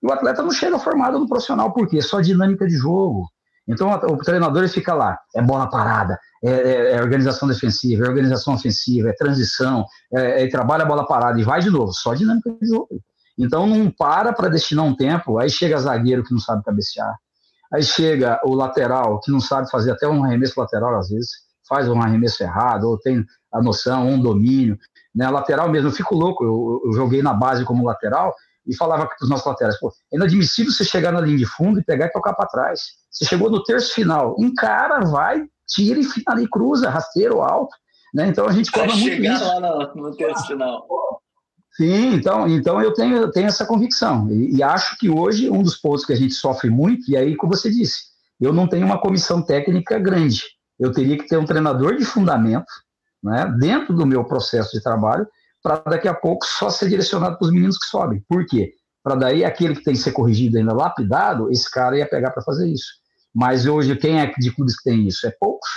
E 0.03 0.07
o 0.07 0.12
atleta 0.12 0.43
não 0.43 0.53
chega 0.53 0.78
formado 0.78 1.18
no 1.18 1.28
profissional, 1.28 1.72
por 1.72 1.89
quê? 1.89 1.99
É 1.99 2.03
só 2.03 2.20
dinâmica 2.20 2.66
de 2.66 2.76
jogo. 2.76 3.28
Então 3.69 3.91
o 3.93 4.16
treinador 4.16 4.66
fica 4.69 4.95
lá, 4.95 5.19
é 5.35 5.43
bola 5.43 5.69
parada, 5.69 6.19
é, 6.43 6.51
é, 6.51 6.93
é, 6.93 7.03
organização 7.03 7.47
defensiva, 7.47 8.07
é 8.07 8.09
organização 8.09 8.55
ofensiva, 8.55 9.11
é 9.11 9.12
transição, 9.12 9.85
é, 10.12 10.45
é 10.45 10.49
trabalha 10.49 10.85
a 10.85 10.87
bola 10.87 11.07
parada 11.07 11.39
e 11.39 11.45
vai 11.45 11.61
de 11.61 11.69
novo, 11.69 11.93
só 11.93 12.14
dinâmica 12.14 12.51
de 12.51 12.66
jogo. 12.66 13.01
Então 13.39 13.66
não 13.66 13.91
para 13.91 14.33
para 14.33 14.49
destinar 14.49 14.85
um 14.85 14.97
tempo, 14.97 15.39
aí 15.39 15.51
chega 15.51 15.79
zagueiro 15.79 16.25
que 16.25 16.33
não 16.33 16.41
sabe 16.41 16.64
cabecear, 16.64 17.14
aí 17.73 17.83
chega 17.83 18.41
o 18.45 18.55
lateral 18.55 19.21
que 19.21 19.31
não 19.31 19.41
sabe 19.41 19.71
fazer 19.71 19.93
até 19.93 20.09
um 20.09 20.25
arremesso 20.25 20.59
lateral 20.59 20.97
às 20.97 21.11
vezes, 21.11 21.31
faz 21.69 21.89
um 21.89 22.01
arremesso 22.01 22.43
errado, 22.43 22.85
ou 22.85 22.99
tem 22.99 23.23
a 23.53 23.62
noção, 23.62 24.09
um 24.09 24.21
domínio, 24.21 24.79
né? 25.14 25.29
Lateral 25.29 25.69
mesmo, 25.69 25.89
eu 25.89 25.93
fico 25.93 26.14
louco, 26.14 26.43
eu, 26.43 26.83
eu 26.87 26.93
joguei 26.93 27.23
na 27.23 27.35
base 27.35 27.64
como 27.64 27.85
lateral 27.85 28.35
e 28.69 28.77
falava 28.77 29.07
para 29.07 29.16
os 29.23 29.29
nossos 29.29 29.47
laterais, 29.47 29.79
pô, 29.81 29.93
é 30.12 30.16
inadmissível 30.16 30.71
você 30.71 30.85
chegar 30.85 31.11
na 31.11 31.21
linha 31.21 31.39
de 31.39 31.47
fundo 31.47 31.81
e 31.81 31.85
pegar 31.85 32.07
e 32.07 32.12
tocar 32.12 32.35
para 32.35 32.47
trás. 32.47 32.81
Você 33.11 33.25
chegou 33.25 33.51
no 33.51 33.62
terço 33.64 33.95
final, 33.95 34.37
encara, 34.39 35.01
vai, 35.07 35.43
tira 35.66 35.99
e 35.99 36.05
final 36.05 36.39
e 36.39 36.49
cruza, 36.49 36.91
rasteiro 36.91 37.41
alto. 37.41 37.75
Né? 38.14 38.29
Então 38.29 38.47
a 38.47 38.53
gente 38.53 38.71
cobra 38.71 38.95
muito 38.95 39.16
chegar 39.16 39.35
isso. 39.35 39.45
lá 39.45 39.61
no, 39.61 39.95
no 39.95 40.16
terço 40.16 40.47
final. 40.47 40.87
Sim, 41.73 42.14
então, 42.14 42.49
então 42.49 42.83
eu 42.83 42.93
tenho, 42.93 43.16
eu 43.16 43.31
tenho 43.31 43.47
essa 43.47 43.64
convicção. 43.64 44.29
E, 44.31 44.57
e, 44.57 44.62
acho 44.62 44.99
que 44.99 45.09
hoje 45.09 45.49
um 45.49 45.62
dos 45.62 45.77
pontos 45.77 46.05
que 46.05 46.12
a 46.12 46.16
gente 46.16 46.35
sofre 46.35 46.69
muito, 46.69 47.09
e 47.11 47.16
aí, 47.16 47.37
como 47.37 47.55
você 47.55 47.71
disse, 47.71 48.01
eu 48.41 48.53
não 48.53 48.66
tenho 48.66 48.85
uma 48.85 49.01
comissão 49.01 49.41
técnica 49.41 49.99
grande. 49.99 50.43
Eu 50.79 50.93
teria 50.93 51.16
que 51.16 51.29
ter 51.29 51.37
um 51.37 51.45
treinador 51.45 51.97
de 51.97 52.05
fundamento 52.05 52.66
né, 53.23 53.55
dentro 53.59 53.95
do 53.95 54.07
meu 54.07 54.25
processo 54.25 54.73
de 54.73 54.83
trabalho 54.83 55.27
para 55.62 55.82
daqui 55.86 56.09
a 56.09 56.14
pouco 56.14 56.46
só 56.46 56.70
ser 56.70 56.88
direcionado 56.88 57.38
para 57.38 57.46
os 57.46 57.52
meninos 57.52 57.78
que 57.78 57.86
sobem. 57.86 58.22
Por 58.28 58.46
quê? 58.46 58.72
Para 59.02 59.14
daí 59.14 59.44
aquele 59.44 59.74
que 59.74 59.82
tem 59.82 59.94
que 59.94 60.00
ser 60.00 60.12
corrigido 60.12 60.59
ainda 60.59 60.72
lapidado, 60.72 61.50
esse 61.50 61.70
cara 61.70 61.96
ia 61.96 62.09
pegar 62.09 62.30
para 62.30 62.42
fazer 62.42 62.68
isso. 62.68 62.86
Mas 63.34 63.66
hoje, 63.66 63.96
quem 63.96 64.20
é 64.20 64.32
de 64.38 64.50
clubes 64.54 64.76
que 64.76 64.90
tem 64.90 65.06
isso? 65.06 65.26
É 65.26 65.32
poucos, 65.38 65.68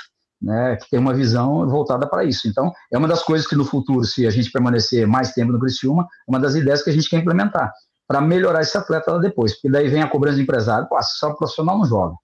né, 0.41 0.75
que 0.77 0.89
tem 0.89 0.99
uma 0.99 1.13
visão 1.13 1.67
voltada 1.69 2.07
para 2.07 2.23
isso. 2.23 2.47
Então, 2.47 2.71
é 2.91 2.97
uma 2.97 3.07
das 3.07 3.23
coisas 3.23 3.47
que 3.47 3.55
no 3.55 3.65
futuro, 3.65 4.03
se 4.03 4.25
a 4.25 4.29
gente 4.29 4.51
permanecer 4.51 5.05
mais 5.05 5.34
tempo 5.34 5.51
no 5.51 5.59
Criciúma, 5.59 6.03
é 6.03 6.32
uma 6.32 6.39
das 6.39 6.55
ideias 6.55 6.84
que 6.84 6.89
a 6.89 6.93
gente 6.93 7.09
quer 7.09 7.17
implementar, 7.17 7.71
para 8.07 8.19
melhorar 8.19 8.61
esse 8.61 8.77
atleta 8.77 9.11
lá 9.11 9.19
depois. 9.19 9.53
Porque 9.53 9.69
daí 9.69 9.88
vem 9.88 10.01
a 10.01 10.09
cobrança 10.09 10.38
do 10.38 10.41
empresário, 10.41 10.88
pô, 10.89 10.97
só 11.01 11.29
o 11.29 11.36
profissional 11.36 11.77
não 11.77 11.86
joga. 11.86 12.15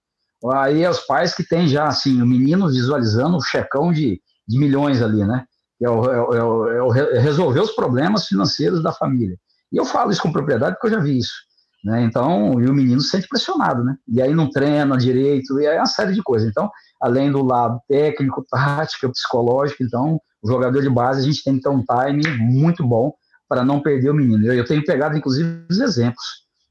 Aí 0.54 0.84
é 0.84 0.90
os 0.90 1.00
pais 1.02 1.34
que 1.34 1.44
têm 1.44 1.68
já, 1.68 1.88
assim, 1.88 2.22
o 2.22 2.26
menino 2.26 2.68
visualizando 2.68 3.38
o 3.38 3.42
checão 3.42 3.92
de, 3.92 4.22
de 4.48 4.60
milhões 4.60 5.02
ali, 5.02 5.26
né? 5.26 5.46
É, 5.82 5.90
o, 5.90 6.06
é, 6.06 6.22
o, 6.22 6.68
é, 6.70 6.82
o, 6.82 6.96
é 6.96 7.20
resolver 7.20 7.60
os 7.60 7.72
problemas 7.72 8.26
financeiros 8.26 8.82
da 8.82 8.92
família. 8.92 9.38
E 9.72 9.78
eu 9.78 9.86
falo 9.86 10.12
isso 10.12 10.22
com 10.22 10.32
propriedade 10.32 10.76
porque 10.76 10.88
eu 10.88 11.00
já 11.00 11.04
vi 11.04 11.18
isso. 11.18 11.48
Né? 11.84 12.04
Então, 12.04 12.60
e 12.60 12.68
o 12.68 12.74
menino 12.74 13.00
se 13.00 13.10
sente 13.10 13.28
pressionado, 13.28 13.84
né? 13.84 13.96
E 14.08 14.22
aí 14.22 14.34
não 14.34 14.50
treina 14.50 14.98
direito, 14.98 15.60
e 15.60 15.68
aí 15.68 15.78
é 15.78 15.80
uma 15.80 15.86
série 15.86 16.14
de 16.14 16.24
coisas. 16.24 16.50
Então, 16.50 16.70
além 17.00 17.32
do 17.32 17.44
lado 17.44 17.80
técnico, 17.88 18.44
tático, 18.50 19.12
psicológico, 19.12 19.84
então, 19.84 20.20
o 20.42 20.48
jogador 20.50 20.82
de 20.82 20.90
base, 20.90 21.22
a 21.22 21.24
gente 21.24 21.44
tem 21.44 21.56
que 21.56 21.62
ter 21.62 21.70
um 21.70 21.84
time 21.84 22.28
muito 22.40 22.86
bom 22.86 23.14
para 23.48 23.64
não 23.64 23.82
perder 23.82 24.10
o 24.10 24.14
menino. 24.14 24.46
Eu, 24.46 24.54
eu 24.54 24.66
tenho 24.66 24.84
pegado, 24.84 25.18
inclusive, 25.18 25.66
os 25.70 25.80
exemplos. 25.80 26.26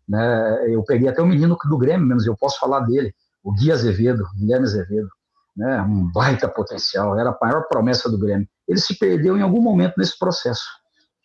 Né? 0.09 0.75
Eu 0.75 0.83
peguei 0.85 1.09
até 1.09 1.23
o 1.23 1.27
menino 1.27 1.57
do 1.69 1.79
Grêmio 1.79 2.07
mesmo, 2.07 2.31
eu 2.31 2.37
posso 2.37 2.59
falar 2.59 2.81
dele, 2.81 3.15
o 3.43 3.53
Gui 3.53 3.73
Azevedo, 3.73 4.25
Guilherme 4.37 4.67
Azevedo, 4.67 5.09
né? 5.57 5.81
um 5.83 6.11
baita 6.13 6.49
potencial, 6.49 7.19
era 7.19 7.31
a 7.31 7.39
maior 7.41 7.67
promessa 7.69 8.11
do 8.11 8.19
Grêmio. 8.19 8.49
Ele 8.69 8.79
se 8.79 8.99
perdeu 8.99 9.37
em 9.37 9.43
algum 9.43 9.61
momento 9.61 9.95
nesse 9.97 10.19
processo. 10.19 10.65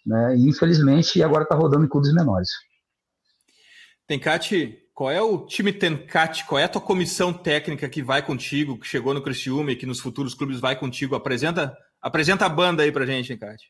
Né? 0.05 0.37
E, 0.37 0.47
infelizmente, 0.47 1.21
agora 1.21 1.43
está 1.43 1.55
rodando 1.55 1.85
em 1.85 1.89
clubes 1.89 2.13
menores. 2.13 2.49
Tencate, 4.07 4.77
qual 4.93 5.11
é 5.11 5.21
o 5.21 5.45
time 5.45 5.73
Tencate? 5.73 6.45
Qual 6.45 6.59
é 6.59 6.63
a 6.63 6.69
tua 6.69 6.81
comissão 6.81 7.33
técnica 7.33 7.89
que 7.89 8.03
vai 8.03 8.21
contigo, 8.21 8.79
que 8.79 8.87
chegou 8.87 9.13
no 9.13 9.21
Criciúma 9.21 9.71
e 9.71 9.75
que 9.75 9.85
nos 9.85 9.99
futuros 9.99 10.33
clubes 10.33 10.59
vai 10.59 10.75
contigo? 10.75 11.15
Apresenta, 11.15 11.75
apresenta 12.01 12.45
a 12.45 12.49
banda 12.49 12.83
aí 12.83 12.91
pra 12.91 13.05
gente, 13.05 13.29
Tencate. 13.29 13.65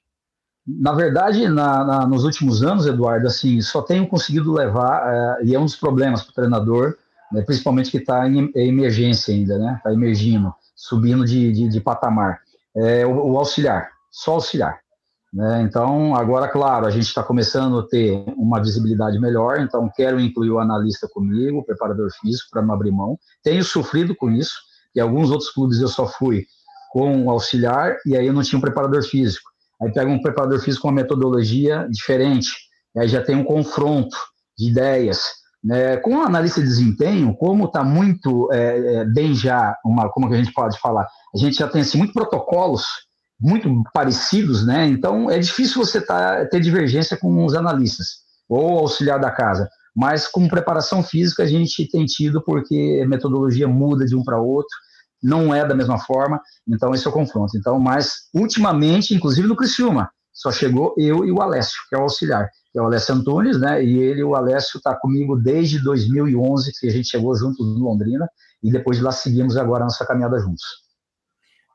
Na 0.68 0.93
verdade, 0.93 1.47
na, 1.47 1.84
na, 1.84 2.07
nos 2.07 2.24
últimos 2.24 2.64
anos, 2.64 2.86
Eduardo, 2.86 3.28
assim, 3.28 3.59
só 3.62 3.82
tenho 3.82 4.07
conseguido 4.07 4.53
levar, 4.53 5.39
é, 5.41 5.45
e 5.45 5.55
é 5.55 5.59
um 5.59 5.66
dos 5.66 5.76
problemas 5.76 6.22
para 6.22 6.32
o 6.32 6.36
treinador, 6.36 6.97
né, 7.32 7.41
principalmente 7.41 7.91
que 7.91 7.97
está 7.97 8.27
em, 8.27 8.51
em, 8.55 8.67
emergência 8.67 9.34
ainda, 9.34 9.57
né? 9.57 9.75
Está 9.77 9.93
emergindo, 9.93 10.53
subindo 10.75 11.25
de, 11.25 11.51
de, 11.51 11.69
de 11.69 11.79
patamar. 11.79 12.39
É 12.75 13.05
o, 13.05 13.32
o, 13.32 13.38
auxiliar, 13.38 13.89
só 14.11 14.34
auxiliar. 14.34 14.79
Né? 15.34 15.61
Então, 15.61 16.13
agora, 16.15 16.47
claro, 16.47 16.86
a 16.86 16.89
gente 16.89 17.07
está 17.07 17.23
começando 17.23 17.79
a 17.79 17.88
ter 17.88 18.23
uma 18.36 18.59
visibilidade 18.59 19.17
melhor, 19.19 19.59
então 19.61 19.89
quero 19.95 20.19
incluir 20.19 20.51
o 20.51 20.59
analista 20.59 21.07
comigo, 21.11 21.59
o 21.59 21.63
preparador 21.63 22.09
físico, 22.19 22.49
para 22.51 22.61
não 22.61 22.73
abrir 22.73 22.91
mão. 22.91 23.17
Tenho 23.41 23.63
sofrido 23.63 24.15
com 24.15 24.29
isso, 24.29 24.53
e 24.93 24.99
alguns 24.99 25.32
outros 25.32 25.49
clubes 25.49 25.79
eu 25.79 25.88
só 25.88 26.05
fui 26.05 26.45
com 26.91 27.25
o 27.25 27.29
auxiliar, 27.29 27.95
e 28.05 28.17
aí 28.17 28.27
eu 28.27 28.34
não 28.34 28.41
tinha 28.41 28.57
um 28.57 28.61
preparador 28.61 29.03
físico. 29.03 29.49
Aí 29.82 29.91
pega 29.93 30.11
um 30.11 30.21
preparador 30.21 30.59
físico 30.59 30.84
com 30.84 30.89
uma 30.89 31.01
metodologia 31.01 31.88
diferente, 31.89 32.49
aí 32.97 33.07
já 33.07 33.23
tem 33.23 33.36
um 33.36 33.43
confronto 33.43 34.17
de 34.57 34.69
ideias. 34.69 35.40
Né? 35.64 35.97
Com 35.97 36.18
o 36.18 36.22
analista 36.22 36.59
de 36.59 36.68
desempenho, 36.68 37.36
como 37.36 37.66
está 37.66 37.84
muito 37.84 38.51
é, 38.51 38.95
é, 38.95 39.05
bem 39.05 39.34
já, 39.34 39.76
uma, 39.86 40.09
como 40.09 40.28
que 40.28 40.34
a 40.34 40.38
gente 40.38 40.53
pode 40.53 40.80
falar, 40.80 41.07
a 41.34 41.38
gente 41.38 41.57
já 41.57 41.68
tem 41.68 41.82
assim, 41.82 41.97
muitos 41.97 42.14
protocolos 42.14 42.86
muito 43.39 43.70
parecidos, 43.93 44.66
né? 44.66 44.88
Então 44.88 45.30
é 45.30 45.39
difícil 45.39 45.84
você 45.84 45.99
tá, 45.99 46.45
ter 46.45 46.59
divergência 46.59 47.18
com 47.18 47.43
os 47.43 47.55
analistas 47.55 48.22
ou 48.47 48.80
auxiliar 48.80 49.20
da 49.20 49.32
casa. 49.32 49.68
Mas 49.95 50.28
com 50.28 50.47
preparação 50.47 51.03
física 51.03 51.43
a 51.43 51.47
gente 51.47 51.89
tem 51.89 52.05
tido 52.05 52.41
porque 52.43 53.01
a 53.03 53.07
metodologia 53.07 53.68
muda 53.68 54.05
de 54.05 54.16
um 54.16 54.24
para 54.24 54.39
outro, 54.39 54.76
não 55.22 55.53
é 55.53 55.66
da 55.66 55.76
mesma 55.76 55.99
forma, 55.99 56.39
então 56.68 56.93
esse 56.93 57.05
é 57.05 57.09
o 57.09 57.14
confronto. 57.14 57.57
Então, 57.57 57.80
mas 57.80 58.30
ultimamente, 58.34 59.14
inclusive 59.14 59.47
no 59.47 59.55
Criciúma, 59.55 60.09
só 60.34 60.51
chegou 60.51 60.95
eu 60.97 61.25
e 61.25 61.32
o 61.32 61.41
Alessio, 61.41 61.77
que 61.89 61.95
é 61.95 61.97
o 61.97 62.03
auxiliar, 62.03 62.49
que 62.71 62.79
é 62.79 62.82
o 62.82 62.86
Alessio 62.86 63.15
Antunes, 63.15 63.59
né? 63.59 63.84
E 63.84 63.97
ele, 63.97 64.23
o 64.23 64.36
Alessio, 64.36 64.77
está 64.77 64.95
comigo 64.95 65.36
desde 65.36 65.84
2011, 65.84 66.71
que 66.79 66.88
a 66.88 66.91
gente 66.91 67.09
chegou 67.09 67.36
juntos 67.36 67.65
no 67.65 67.84
Londrina, 67.84 68.27
e 68.63 68.71
depois 68.71 68.97
de 68.97 69.03
lá 69.03 69.11
seguimos 69.11 69.57
agora 69.57 69.84
a 69.84 69.86
nossa 69.86 70.05
caminhada 70.05 70.39
juntos. 70.39 70.63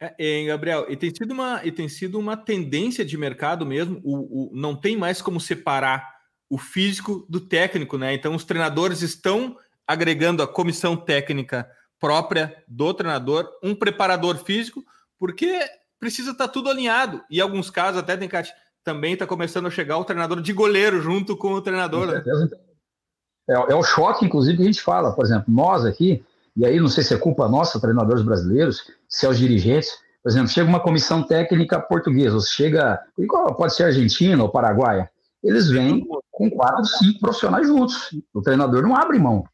É, 0.00 0.44
Gabriel, 0.44 0.86
e 0.90 0.96
tem 0.96 1.14
sido 1.14 1.32
uma 1.32 1.64
e 1.64 1.72
tem 1.72 1.88
sido 1.88 2.18
uma 2.18 2.36
tendência 2.36 3.04
de 3.04 3.16
mercado 3.16 3.64
mesmo. 3.64 4.00
O, 4.04 4.50
o, 4.50 4.50
não 4.54 4.76
tem 4.76 4.96
mais 4.96 5.22
como 5.22 5.40
separar 5.40 6.07
o 6.50 6.59
físico 6.59 7.26
do 7.28 7.40
técnico, 7.40 7.96
né? 7.96 8.14
Então 8.14 8.34
os 8.34 8.44
treinadores 8.44 9.00
estão 9.02 9.57
agregando 9.86 10.42
a 10.42 10.48
comissão 10.48 10.96
técnica 10.96 11.68
própria 11.98 12.62
do 12.68 12.92
treinador, 12.92 13.48
um 13.62 13.74
preparador 13.74 14.36
físico, 14.36 14.84
porque 15.18 15.61
precisa 15.99 16.32
estar 16.32 16.47
tá 16.47 16.53
tudo 16.53 16.70
alinhado. 16.70 17.22
E 17.30 17.38
em 17.38 17.40
alguns 17.40 17.70
casos 17.70 17.99
até 17.99 18.16
tem 18.16 18.28
também 18.84 19.14
está 19.14 19.26
começando 19.26 19.66
a 19.66 19.70
chegar 19.70 19.99
o 19.99 20.05
treinador 20.05 20.40
de 20.40 20.53
goleiro 20.53 21.01
junto 21.01 21.36
com 21.36 21.53
o 21.53 21.62
treinador. 21.62 22.07
Né? 22.07 22.22
É, 23.49 23.55
é 23.55 23.74
o 23.74 23.82
choque, 23.82 24.24
inclusive, 24.24 24.57
que 24.57 24.62
a 24.62 24.66
gente 24.66 24.82
fala. 24.82 25.12
Por 25.12 25.24
exemplo, 25.24 25.53
nós 25.53 25.84
aqui 25.84 26.24
e 26.57 26.64
aí 26.64 26.80
não 26.80 26.88
sei 26.88 27.05
se 27.05 27.12
é 27.12 27.18
culpa 27.18 27.47
nossa, 27.49 27.80
treinadores 27.80 28.22
brasileiros, 28.22 28.90
se 29.07 29.26
é 29.26 29.28
os 29.28 29.38
dirigentes. 29.38 29.90
Por 30.22 30.30
exemplo, 30.30 30.49
chega 30.49 30.68
uma 30.68 30.80
comissão 30.80 31.22
técnica 31.22 31.78
portuguesa, 31.78 32.40
chega, 32.40 32.99
pode 33.57 33.74
ser 33.74 33.84
argentina 33.84 34.42
ou 34.42 34.49
paraguaia, 34.49 35.09
eles 35.44 35.68
vêm 35.68 36.05
com 36.32 36.51
quatro, 36.51 36.84
cinco 36.86 37.20
profissionais 37.20 37.66
juntos. 37.66 38.11
O 38.34 38.40
treinador 38.40 38.82
não 38.82 38.97
abre 38.97 39.18
mão. 39.18 39.44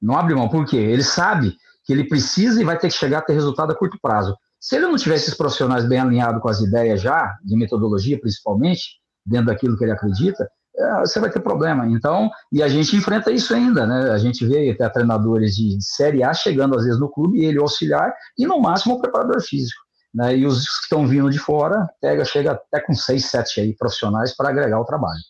Não 0.00 0.16
abre 0.16 0.34
mão, 0.34 0.48
por 0.48 0.64
quê? 0.66 0.76
Ele 0.76 1.02
sabe 1.02 1.56
que 1.84 1.92
ele 1.92 2.04
precisa 2.04 2.60
e 2.60 2.64
vai 2.64 2.78
ter 2.78 2.88
que 2.88 2.94
chegar 2.94 3.18
a 3.18 3.22
ter 3.22 3.32
resultado 3.32 3.72
a 3.72 3.74
curto 3.74 3.98
prazo. 4.00 4.36
Se 4.60 4.76
ele 4.76 4.86
não 4.86 4.96
tivesse 4.96 5.24
esses 5.24 5.36
profissionais 5.36 5.86
bem 5.88 5.98
alinhados 5.98 6.42
com 6.42 6.48
as 6.48 6.60
ideias 6.60 7.00
já, 7.00 7.38
de 7.42 7.56
metodologia 7.56 8.20
principalmente, 8.20 9.00
dentro 9.24 9.46
daquilo 9.46 9.76
que 9.76 9.84
ele 9.84 9.92
acredita, 9.92 10.48
é, 10.76 11.00
você 11.00 11.18
vai 11.18 11.30
ter 11.30 11.40
problema. 11.40 11.86
Então, 11.86 12.30
e 12.52 12.62
a 12.62 12.68
gente 12.68 12.94
enfrenta 12.94 13.32
isso 13.32 13.54
ainda, 13.54 13.86
né? 13.86 14.10
A 14.10 14.18
gente 14.18 14.46
vê 14.46 14.70
até 14.70 14.88
treinadores 14.88 15.56
de, 15.56 15.78
Série 15.80 16.22
A 16.22 16.34
chegando 16.34 16.76
às 16.76 16.84
vezes 16.84 17.00
no 17.00 17.10
clube, 17.10 17.44
ele 17.44 17.58
auxiliar, 17.58 18.14
e 18.38 18.46
no 18.46 18.60
máximo 18.60 18.94
o 18.94 19.00
preparador 19.00 19.40
físico. 19.40 19.80
Né? 20.14 20.38
E 20.38 20.46
os 20.46 20.64
que 20.64 20.82
estão 20.82 21.06
vindo 21.06 21.30
de 21.30 21.38
fora, 21.38 21.88
pega, 22.00 22.24
chega 22.24 22.52
até 22.52 22.80
com 22.80 22.92
seis, 22.92 23.26
sete 23.26 23.60
aí, 23.60 23.74
profissionais 23.74 24.36
para 24.36 24.50
agregar 24.50 24.80
o 24.80 24.84
trabalho. 24.84 25.20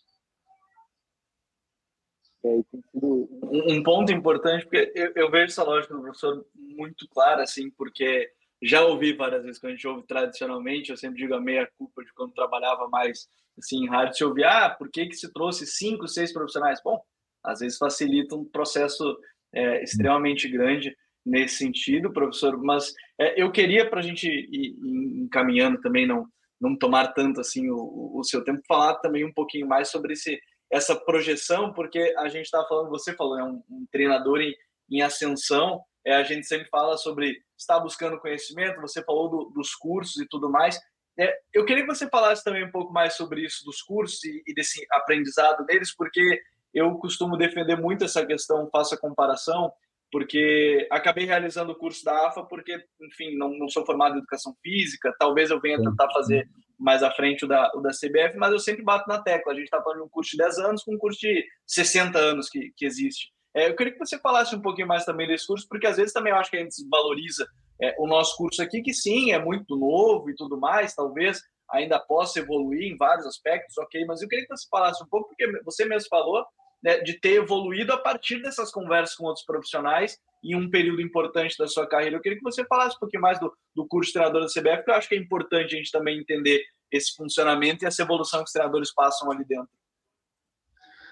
É, 2.45 2.61
um 2.95 3.83
ponto 3.83 4.11
importante, 4.12 4.64
porque 4.64 4.91
eu, 4.95 5.12
eu, 5.14 5.31
vejo 5.31 5.53
essa 5.53 5.62
lógica 5.62 5.95
do 5.95 6.01
professor 6.01 6.45
muito 6.55 7.07
clara, 7.09 7.43
assim, 7.43 7.70
porque 7.70 8.31
já 8.63 8.85
ouvi 8.85 9.13
várias 9.15 9.43
vezes, 9.43 9.59
quando 9.59 9.73
a 9.73 9.75
gente 9.77 9.89
ouve 9.89 10.07
tradicionalmente, 10.07 10.91
eu 10.91 10.97
sempre 10.97 11.19
digo 11.19 11.35
a 11.35 11.41
meia 11.41 11.69
culpa 11.79 12.05
de 12.05 12.13
quando 12.13 12.35
trabalhava 12.35 12.89
mais 12.89 13.29
assim, 13.59 13.85
em 13.85 13.89
rádio, 13.89 14.17
se 14.17 14.25
ouvir, 14.25 14.45
ah, 14.45 14.71
por 14.71 14.91
que, 14.91 15.07
que 15.07 15.17
se 15.17 15.33
trouxe 15.33 15.67
cinco, 15.67 16.09
seis 16.09 16.33
profissionais? 16.33 16.81
Bom, 16.83 17.01
às 17.45 17.61
vezes 17.61 17.79
facilita 17.79 18.35
um 18.35 18.45
processo 18.45 19.19
é, 19.53 19.83
extremamente 19.83 20.49
grande 20.49 20.95
nesse 21.25 21.57
sentido, 21.57 22.13
professor, 22.13 22.57
mas 22.63 22.93
é, 23.19 23.43
eu 23.43 23.51
queria, 23.53 23.89
para 23.89 24.01
a 24.01 24.03
gente 24.03 24.27
ir, 24.27 24.49
ir, 24.51 25.23
encaminhando 25.23 25.81
também, 25.81 26.07
não, 26.07 26.27
não 26.61 26.77
tomar 26.77 27.09
tanto 27.09 27.41
assim 27.41 27.69
o, 27.71 28.13
o 28.15 28.25
seu 28.25 28.43
tempo, 28.43 28.63
falar 28.67 28.95
também 28.97 29.25
um 29.25 29.33
pouquinho 29.33 29.67
mais 29.67 29.91
sobre 29.91 30.15
esse, 30.15 30.41
essa 30.71 30.97
projeção, 30.97 31.73
porque 31.73 32.15
a 32.19 32.29
gente 32.29 32.47
está 32.47 32.65
falando, 32.67 32.91
você 32.91 33.15
falou, 33.15 33.39
é 33.39 33.45
um, 33.45 33.63
um 33.71 33.87
treinador 33.91 34.41
em, 34.41 34.55
em 34.91 35.03
ascensão, 35.03 35.83
é, 36.05 36.15
a 36.15 36.23
gente 36.23 36.47
sempre 36.47 36.69
fala 36.69 36.97
sobre 36.97 37.39
estar 37.59 37.79
buscando 37.81 38.19
conhecimento, 38.19 38.81
você 38.81 39.03
falou 39.05 39.29
do, 39.29 39.51
dos 39.51 39.75
cursos 39.75 40.21
e 40.21 40.29
tudo 40.29 40.51
mais, 40.51 40.79
é, 41.19 41.37
eu 41.53 41.65
queria 41.65 41.85
que 41.85 41.95
você 41.95 42.09
falasse 42.09 42.43
também 42.43 42.65
um 42.65 42.71
pouco 42.71 42.93
mais 42.93 43.15
sobre 43.15 43.45
isso 43.45 43.65
dos 43.65 43.83
cursos 43.83 44.23
e, 44.25 44.43
e 44.47 44.55
desse 44.55 44.85
aprendizado 44.91 45.65
deles, 45.67 45.95
porque 45.95 46.41
eu 46.73 46.95
costumo 46.95 47.37
defender 47.37 47.77
muito 47.77 48.05
essa 48.05 48.25
questão, 48.25 48.71
faça 48.71 48.97
comparação, 48.97 49.73
porque 50.11 50.89
acabei 50.91 51.25
realizando 51.25 51.73
o 51.73 51.79
curso 51.79 52.05
da 52.05 52.29
AFA 52.29 52.45
porque, 52.45 52.83
enfim, 53.01 53.37
não, 53.37 53.51
não 53.57 53.69
sou 53.69 53.85
formado 53.85 54.15
em 54.15 54.19
educação 54.19 54.55
física, 54.63 55.15
talvez 55.19 55.51
eu 55.51 55.61
venha 55.61 55.79
tentar 55.79 56.11
fazer 56.11 56.49
mais 56.79 57.03
à 57.03 57.11
frente 57.11 57.45
o 57.45 57.49
da, 57.49 57.71
o 57.75 57.81
da 57.81 57.91
CBF, 57.91 58.37
mas 58.37 58.53
eu 58.53 58.59
sempre 58.59 58.83
bato 58.83 59.07
na 59.07 59.23
tecla. 59.23 59.53
A 59.53 59.55
gente 59.55 59.65
está 59.65 59.83
falando 59.83 59.99
de 59.99 60.05
um 60.05 60.09
curso 60.09 60.31
de 60.31 60.39
10 60.39 60.59
anos 60.59 60.83
com 60.83 60.95
um 60.95 60.99
curso 60.99 61.21
de 61.21 61.47
60 61.67 62.19
anos 62.19 62.49
que, 62.49 62.73
que 62.75 62.87
existe. 62.87 63.31
É, 63.55 63.69
eu 63.69 63.77
queria 63.77 63.93
que 63.93 63.99
você 63.99 64.19
falasse 64.19 64.55
um 64.55 64.63
pouquinho 64.63 64.87
mais 64.87 65.05
também 65.05 65.27
desse 65.27 65.47
curso, 65.47 65.67
porque 65.69 65.87
às 65.87 65.97
vezes 65.97 66.13
também 66.13 66.33
eu 66.33 66.39
acho 66.39 66.51
que 66.51 66.57
a 66.57 66.61
gente 66.61 66.77
desvaloriza 66.77 67.47
é, 67.83 67.95
o 67.99 68.07
nosso 68.07 68.37
curso 68.37 68.63
aqui, 68.63 68.83
que 68.83 68.93
sim, 68.93 69.33
é 69.33 69.39
muito 69.39 69.77
novo 69.77 70.31
e 70.31 70.35
tudo 70.35 70.59
mais, 70.59 70.95
talvez 70.95 71.41
ainda 71.71 71.99
possa 71.99 72.41
evoluir 72.41 72.93
em 72.93 72.97
vários 72.97 73.27
aspectos, 73.27 73.77
ok, 73.79 74.05
mas 74.05 74.23
eu 74.23 74.29
queria 74.29 74.45
que 74.45 74.57
você 74.57 74.69
falasse 74.69 75.03
um 75.03 75.07
pouco, 75.07 75.29
porque 75.29 75.47
você 75.65 75.85
mesmo 75.85 76.09
falou 76.09 76.45
né, 76.83 76.99
de 77.01 77.19
ter 77.21 77.35
evoluído 77.35 77.93
a 77.93 77.99
partir 77.99 78.43
dessas 78.43 78.71
conversas 78.71 79.17
com 79.17 79.25
outros 79.25 79.45
profissionais 79.45 80.19
em 80.43 80.55
um 80.55 80.71
período 80.71 81.03
importante 81.03 81.57
da 81.59 81.69
sua 81.69 81.87
carreira. 81.87 82.17
Eu 82.17 82.21
queria 82.21 82.39
que 82.39 82.45
você 82.45 82.65
falasse 82.65 82.97
um 82.97 83.01
pouquinho 83.01 83.23
mais 83.23 83.39
do, 83.39 83.53
do 83.75 83.87
curso 83.87 84.09
de 84.09 84.15
treinador 84.15 84.43
da 84.43 84.49
CBF, 84.49 84.77
porque 84.77 84.91
eu 84.91 84.95
acho 84.95 85.09
que 85.09 85.15
é 85.15 85.19
importante 85.19 85.75
a 85.75 85.79
gente 85.79 85.91
também 85.91 86.19
entender 86.19 86.63
esse 86.91 87.15
funcionamento 87.15 87.85
e 87.85 87.87
essa 87.87 88.03
evolução 88.03 88.41
que 88.41 88.47
os 88.47 88.53
treinadores 88.53 88.93
passam 88.93 89.31
ali 89.31 89.45
dentro. 89.45 89.69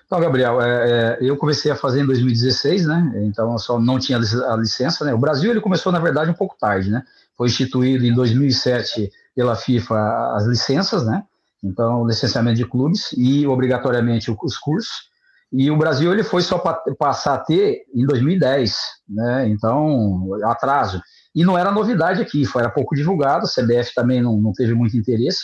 Então, 0.09 0.21
Gabriel, 0.21 0.59
é, 0.63 0.91
é, 0.91 1.19
eu 1.21 1.37
comecei 1.37 1.71
a 1.71 1.77
fazer 1.77 2.01
em 2.01 2.07
2016, 2.07 2.87
né? 2.87 3.13
Então, 3.27 3.53
eu 3.53 3.59
só 3.59 3.79
não 3.79 3.99
tinha 3.99 4.17
a 4.17 4.57
licença, 4.57 5.05
né? 5.05 5.13
O 5.13 5.19
Brasil 5.19 5.51
ele 5.51 5.61
começou 5.61 5.93
na 5.93 5.99
verdade 5.99 6.31
um 6.31 6.35
pouco 6.35 6.57
tarde, 6.59 6.91
né? 6.91 7.03
Foi 7.37 7.49
instituído 7.49 8.07
em 8.07 8.15
2007 8.15 9.11
pela 9.37 9.55
FIFA 9.55 10.35
as 10.35 10.47
licenças, 10.47 11.05
né? 11.05 11.25
Então, 11.63 12.07
licenciamento 12.07 12.57
de 12.57 12.65
clubes 12.65 13.13
e 13.19 13.47
obrigatoriamente 13.47 14.35
os 14.43 14.57
cursos. 14.57 15.11
E 15.53 15.71
o 15.71 15.77
Brasil 15.77 16.11
ele 16.11 16.25
foi 16.25 16.41
só 16.41 16.59
passar 16.99 17.35
a 17.35 17.39
ter 17.39 17.83
em 17.95 18.07
2010, 18.07 18.79
né? 19.07 19.47
Então, 19.47 20.27
atraso. 20.45 21.03
E 21.35 21.45
não 21.45 21.59
era 21.59 21.71
novidade 21.71 22.23
aqui, 22.23 22.47
foi 22.47 22.63
era 22.63 22.71
pouco 22.71 22.97
divulgado, 22.97 23.45
a 23.45 23.49
CBF 23.49 23.93
também 23.95 24.23
não, 24.23 24.39
não 24.39 24.53
teve 24.55 24.73
muito 24.73 24.97
interesse. 24.97 25.41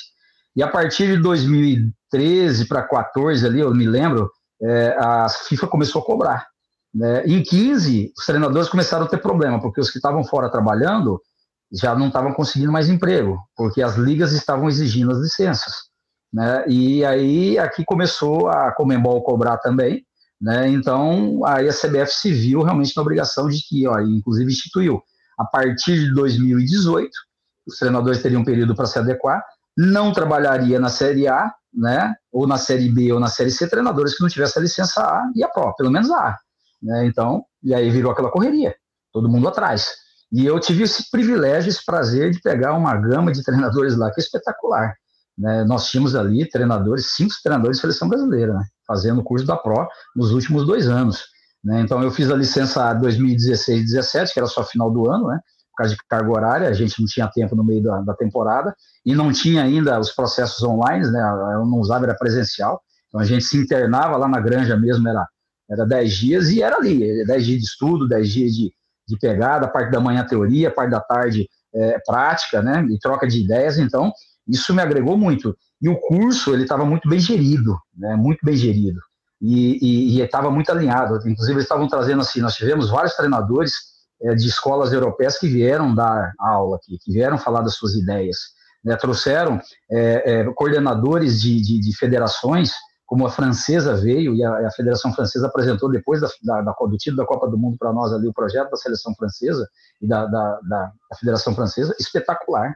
E 0.57 0.63
a 0.63 0.69
partir 0.69 1.09
de 1.09 1.23
2013 1.23 2.67
para 2.67 2.83
14 2.83 3.45
ali, 3.45 3.61
eu 3.61 3.75
me 3.75 3.87
lembro, 3.87 4.31
é, 4.65 4.97
a 4.99 5.29
FIFA 5.29 5.67
começou 5.67 6.03
a 6.03 6.05
cobrar. 6.05 6.47
Né? 6.95 7.25
Em 7.27 7.43
15, 7.43 8.13
os 8.17 8.25
treinadores 8.25 8.69
começaram 8.69 9.05
a 9.05 9.09
ter 9.09 9.19
problema, 9.19 9.61
porque 9.61 9.81
os 9.81 9.91
que 9.91 9.99
estavam 9.99 10.25
fora 10.25 10.51
trabalhando 10.51 11.21
já 11.73 11.95
não 11.95 12.07
estavam 12.07 12.33
conseguindo 12.33 12.73
mais 12.73 12.89
emprego, 12.89 13.39
porque 13.57 13.83
as 13.83 13.97
ligas 13.97 14.33
estavam 14.33 14.69
exigindo 14.69 15.11
as 15.11 15.19
licenças. 15.19 15.75
Né? 16.33 16.65
E 16.69 17.05
aí 17.05 17.59
aqui 17.59 17.85
começou 17.85 18.49
a 18.49 18.73
Comembol 18.73 19.23
cobrar 19.23 19.59
também, 19.59 20.05
né? 20.41 20.69
Então 20.69 21.45
aí 21.47 21.69
a 21.69 21.73
CBF 21.73 22.13
se 22.13 22.33
viu 22.33 22.63
realmente 22.63 22.93
na 22.97 23.03
obrigação 23.03 23.49
de 23.49 23.61
que, 23.67 23.87
ó, 23.87 24.01
inclusive 24.01 24.53
instituiu, 24.53 25.01
a 25.39 25.45
partir 25.45 25.99
de 25.99 26.13
2018, 26.13 27.09
os 27.67 27.79
treinadores 27.79 28.21
teriam 28.21 28.43
um 28.43 28.45
período 28.45 28.75
para 28.75 28.87
se 28.87 28.99
adequar, 28.99 29.43
não 29.77 30.13
trabalharia 30.13 30.79
na 30.79 30.89
Série 30.89 31.27
A, 31.27 31.53
né? 31.75 32.15
Ou 32.33 32.47
na 32.47 32.57
Série 32.57 32.89
B 32.89 33.13
ou 33.13 33.21
na 33.21 33.29
Série 33.29 33.51
C, 33.51 33.69
treinadores 33.69 34.17
que 34.17 34.23
não 34.23 34.29
tivessem 34.29 34.61
a 34.61 34.63
licença 34.63 35.03
A 35.03 35.31
e 35.35 35.43
a 35.43 35.49
Pro, 35.49 35.75
pelo 35.77 35.91
menos 35.91 36.11
a 36.11 36.29
A. 36.29 36.39
Né? 36.83 37.07
Então, 37.07 37.45
e 37.63 37.75
aí 37.75 37.91
virou 37.91 38.13
aquela 38.13 38.31
correria, 38.31 38.75
todo 39.13 39.29
mundo 39.29 39.49
atrás. 39.49 39.89
E 40.33 40.45
eu 40.45 40.59
tive 40.59 40.85
esse 40.85 41.11
privilégio, 41.11 41.69
esse 41.69 41.85
prazer 41.85 42.31
de 42.31 42.41
pegar 42.41 42.75
uma 42.75 42.95
gama 42.97 43.33
de 43.33 43.43
treinadores 43.43 43.97
lá 43.97 44.11
que 44.13 44.21
é 44.21 44.25
espetacular. 44.25 44.95
Né? 45.37 45.65
Nós 45.65 45.89
tínhamos 45.89 46.15
ali 46.15 46.49
treinadores, 46.49 47.13
cinco 47.15 47.35
treinadores 47.43 47.79
de 47.79 47.81
seleção 47.81 48.09
brasileira, 48.09 48.55
né? 48.55 48.65
fazendo 48.87 49.21
o 49.21 49.25
curso 49.25 49.47
da 49.47 49.57
Pro 49.57 49.89
nos 50.15 50.33
últimos 50.33 50.67
dois 50.67 50.89
anos. 50.89 51.25
Né? 51.65 51.81
Então 51.81 52.03
eu 52.03 52.11
fiz 52.11 52.31
a 52.31 52.37
licença 52.37 52.95
2016-17, 52.97 54.33
que 54.33 54.39
era 54.39 54.47
só 54.47 54.63
final 54.65 54.91
do 54.91 55.11
ano, 55.11 55.29
né? 55.29 55.41
Por 55.75 55.83
causa 55.83 55.95
de 55.95 56.01
carga 56.09 56.31
horária, 56.31 56.69
a 56.69 56.73
gente 56.73 57.01
não 57.01 57.07
tinha 57.07 57.29
tempo 57.29 57.57
no 57.57 57.65
meio 57.65 57.83
da, 57.83 58.01
da 58.01 58.15
temporada, 58.15 58.75
e 59.05 59.15
não 59.15 59.33
tinha 59.33 59.63
ainda 59.63 59.99
os 59.99 60.13
processos 60.13 60.63
online, 60.63 61.07
né? 61.11 61.21
eu 61.55 61.67
não 61.67 61.79
usava, 61.79 62.05
era 62.05 62.15
presencial, 62.15 62.81
então 63.09 63.21
a 63.21 63.25
gente 63.25 63.45
se 63.45 63.59
internava 63.59 64.17
lá 64.17 64.29
na 64.29 64.41
granja 64.41 64.77
mesmo, 64.77 65.09
era, 65.09 65.27
era 65.69 65.85
10 65.85 66.15
dias, 66.15 66.49
e 66.51 66.63
era 66.63 66.77
ali, 66.77 67.25
10 67.27 67.45
dias 67.45 67.59
de 67.59 67.65
estudo, 67.65 68.09
10 68.09 68.29
dias 68.29 68.53
de, 68.53 68.73
de 69.07 69.19
pegada, 69.19 69.69
parte 69.69 69.91
da 69.91 70.01
manhã 70.01 70.25
teoria, 70.25 70.71
parte 70.71 70.91
da 70.91 71.01
tarde 71.01 71.49
é, 71.75 71.99
prática, 72.07 72.63
né, 72.63 72.87
e 72.89 72.99
troca 72.99 73.27
de 73.27 73.43
ideias, 73.43 73.79
então 73.79 74.13
isso 74.47 74.73
me 74.73 74.83
agregou 74.83 75.19
muito. 75.19 75.57
E 75.83 75.89
o 75.89 75.99
curso, 76.01 76.55
ele 76.55 76.63
estava 76.63 76.85
muito 76.85 77.09
bem 77.09 77.19
gerido, 77.19 77.77
né, 77.97 78.15
muito 78.15 78.39
bem 78.45 78.57
gerido. 78.57 79.01
E 79.47 80.21
estava 80.23 80.51
muito 80.51 80.71
alinhado. 80.71 81.17
Inclusive, 81.29 81.53
eles 81.53 81.65
estavam 81.65 81.87
trazendo 81.87 82.23
assim, 82.23 82.41
nós 82.41 82.55
tivemos 82.55 82.89
vários 82.89 83.15
treinadores 83.15 83.75
é, 84.23 84.35
de 84.35 84.49
escolas 84.49 84.93
europeias 84.93 85.39
que 85.39 85.49
vieram 85.49 85.95
dar 85.95 86.33
aula 86.39 86.77
aqui, 86.77 86.99
que 86.99 87.13
vieram 87.13 87.39
falar 87.39 87.63
das 87.63 87.75
suas 87.75 87.95
ideias. 87.95 88.37
Né, 88.85 88.95
trouxeram 88.97 89.59
é, 89.91 90.41
é, 90.41 90.45
coordenadores 90.55 91.41
de, 91.41 91.59
de, 91.61 91.81
de, 91.81 91.97
federações, 91.97 92.73
como 93.07 93.27
a 93.27 93.31
francesa 93.31 93.97
veio, 93.97 94.35
e 94.35 94.45
a, 94.45 94.67
a 94.67 94.71
Federação 94.73 95.11
Francesa 95.15 95.47
apresentou, 95.47 95.91
depois 95.91 96.21
da, 96.21 96.29
da, 96.43 96.61
da, 96.61 96.73
do 96.73 96.97
título 96.99 97.17
da 97.17 97.27
Copa 97.27 97.49
do 97.49 97.57
Mundo 97.57 97.79
para 97.79 97.95
nós 97.95 98.13
ali, 98.13 98.29
o 98.29 98.35
projeto 98.35 98.71
da 98.71 98.77
seleção 98.77 99.15
francesa 99.15 99.67
e 100.03 100.07
da, 100.07 100.27
da, 100.27 100.61
da 100.69 100.93
Federação 101.19 101.55
Francesa, 101.55 101.95
espetacular 101.99 102.75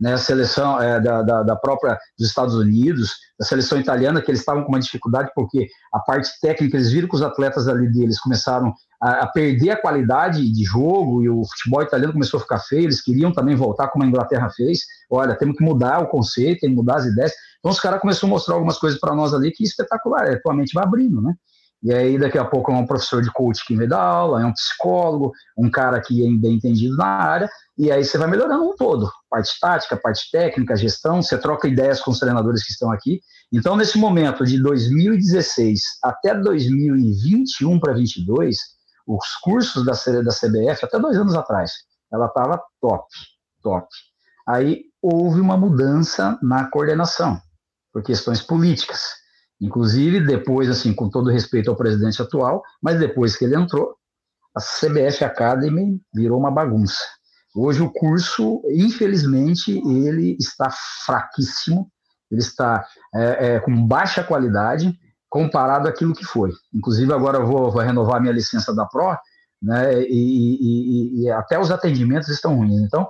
né, 0.00 0.14
a 0.14 0.18
seleção 0.18 0.80
é, 0.80 1.00
da, 1.00 1.22
da, 1.22 1.42
da, 1.42 1.56
própria 1.56 1.98
dos 2.18 2.28
Estados 2.28 2.54
Unidos, 2.54 3.14
da 3.38 3.44
seleção 3.44 3.78
italiana, 3.78 4.22
que 4.22 4.30
eles 4.30 4.40
estavam 4.40 4.62
com 4.62 4.68
uma 4.68 4.80
dificuldade 4.80 5.30
porque 5.34 5.66
a 5.92 5.98
parte 5.98 6.30
técnica, 6.40 6.76
eles 6.76 6.92
viram 6.92 7.08
que 7.08 7.16
os 7.16 7.22
atletas 7.22 7.66
ali 7.66 7.90
deles 7.90 8.20
começaram 8.20 8.72
a, 9.02 9.24
a, 9.24 9.26
perder 9.26 9.70
a 9.70 9.80
qualidade 9.80 10.50
de 10.52 10.64
jogo 10.64 11.22
e 11.22 11.28
o 11.28 11.44
futebol 11.44 11.82
italiano 11.82 12.12
começou 12.12 12.38
a 12.38 12.42
ficar 12.42 12.58
feio, 12.60 12.84
eles 12.84 13.02
queriam 13.02 13.32
também 13.32 13.56
voltar 13.56 13.88
como 13.88 14.04
a 14.04 14.06
Inglaterra 14.06 14.48
fez, 14.50 14.80
olha, 15.10 15.36
temos 15.36 15.56
que 15.56 15.64
mudar 15.64 16.00
o 16.00 16.08
conceito, 16.08 16.60
tem 16.60 16.70
que 16.70 16.76
mudar 16.76 16.98
as 16.98 17.06
ideias, 17.06 17.32
então 17.58 17.72
os 17.72 17.80
caras 17.80 18.00
começaram 18.00 18.28
a 18.28 18.30
mostrar 18.30 18.54
algumas 18.54 18.78
coisas 18.78 19.00
para 19.00 19.14
nós 19.14 19.34
ali 19.34 19.50
que 19.50 19.64
é 19.64 19.66
espetacular, 19.66 20.28
é, 20.28 20.36
tua 20.36 20.54
mente 20.54 20.72
vai 20.72 20.84
abrindo, 20.84 21.20
né? 21.20 21.34
E 21.80 21.94
aí, 21.94 22.18
daqui 22.18 22.36
a 22.36 22.44
pouco, 22.44 22.72
é 22.72 22.74
um 22.74 22.86
professor 22.86 23.22
de 23.22 23.32
coach 23.32 23.64
que 23.64 23.76
vem 23.76 23.86
dar 23.86 24.00
aula, 24.00 24.42
é 24.42 24.44
um 24.44 24.52
psicólogo, 24.52 25.32
um 25.56 25.70
cara 25.70 26.00
que 26.00 26.26
é 26.26 26.30
bem 26.36 26.54
entendido 26.54 26.96
na 26.96 27.06
área, 27.06 27.48
e 27.78 27.92
aí 27.92 28.04
você 28.04 28.18
vai 28.18 28.28
melhorando 28.28 28.64
um 28.64 28.74
todo. 28.74 29.08
Parte 29.30 29.52
tática, 29.60 29.96
parte 29.96 30.28
técnica, 30.32 30.76
gestão, 30.76 31.22
você 31.22 31.38
troca 31.38 31.68
ideias 31.68 32.00
com 32.00 32.10
os 32.10 32.18
treinadores 32.18 32.64
que 32.64 32.72
estão 32.72 32.90
aqui. 32.90 33.20
Então, 33.52 33.76
nesse 33.76 33.96
momento 33.96 34.44
de 34.44 34.60
2016 34.60 35.80
até 36.02 36.34
2021 36.34 37.78
para 37.78 37.92
2022, 37.92 38.58
os 39.06 39.24
cursos 39.40 39.84
da, 39.84 39.92
da 39.92 40.32
CBF, 40.32 40.84
até 40.84 40.98
dois 40.98 41.16
anos 41.16 41.34
atrás, 41.34 41.72
ela 42.12 42.26
estava 42.26 42.60
top, 42.80 43.06
top. 43.62 43.86
Aí 44.46 44.82
houve 45.00 45.40
uma 45.40 45.56
mudança 45.56 46.36
na 46.42 46.68
coordenação, 46.68 47.40
por 47.92 48.02
questões 48.02 48.42
políticas. 48.42 49.02
Inclusive, 49.60 50.20
depois, 50.20 50.68
assim, 50.68 50.92
com 50.92 51.08
todo 51.08 51.30
respeito 51.30 51.70
ao 51.70 51.76
presidente 51.76 52.20
atual, 52.20 52.62
mas 52.82 52.98
depois 52.98 53.36
que 53.36 53.44
ele 53.44 53.56
entrou, 53.56 53.94
a 54.54 54.60
CBF 54.60 55.24
Academy 55.24 56.00
virou 56.12 56.38
uma 56.38 56.50
bagunça. 56.50 57.17
Hoje 57.58 57.82
o 57.82 57.90
curso, 57.90 58.62
infelizmente, 58.70 59.72
ele 59.78 60.36
está 60.38 60.70
fraquíssimo, 61.04 61.90
ele 62.30 62.40
está 62.40 62.86
é, 63.12 63.54
é, 63.54 63.60
com 63.60 63.84
baixa 63.84 64.22
qualidade 64.22 64.96
comparado 65.28 65.88
àquilo 65.88 66.14
que 66.14 66.24
foi. 66.24 66.52
Inclusive, 66.72 67.12
agora 67.12 67.38
eu 67.38 67.46
vou, 67.46 67.68
vou 67.70 67.82
renovar 67.82 68.20
minha 68.20 68.32
licença 68.32 68.72
da 68.72 68.86
Pro, 68.86 69.16
né, 69.60 70.02
e, 70.02 70.08
e, 70.08 71.22
e, 71.22 71.30
até 71.30 71.58
os 71.58 71.72
atendimentos 71.72 72.28
estão 72.28 72.54
ruins. 72.54 72.80
Então, 72.80 73.08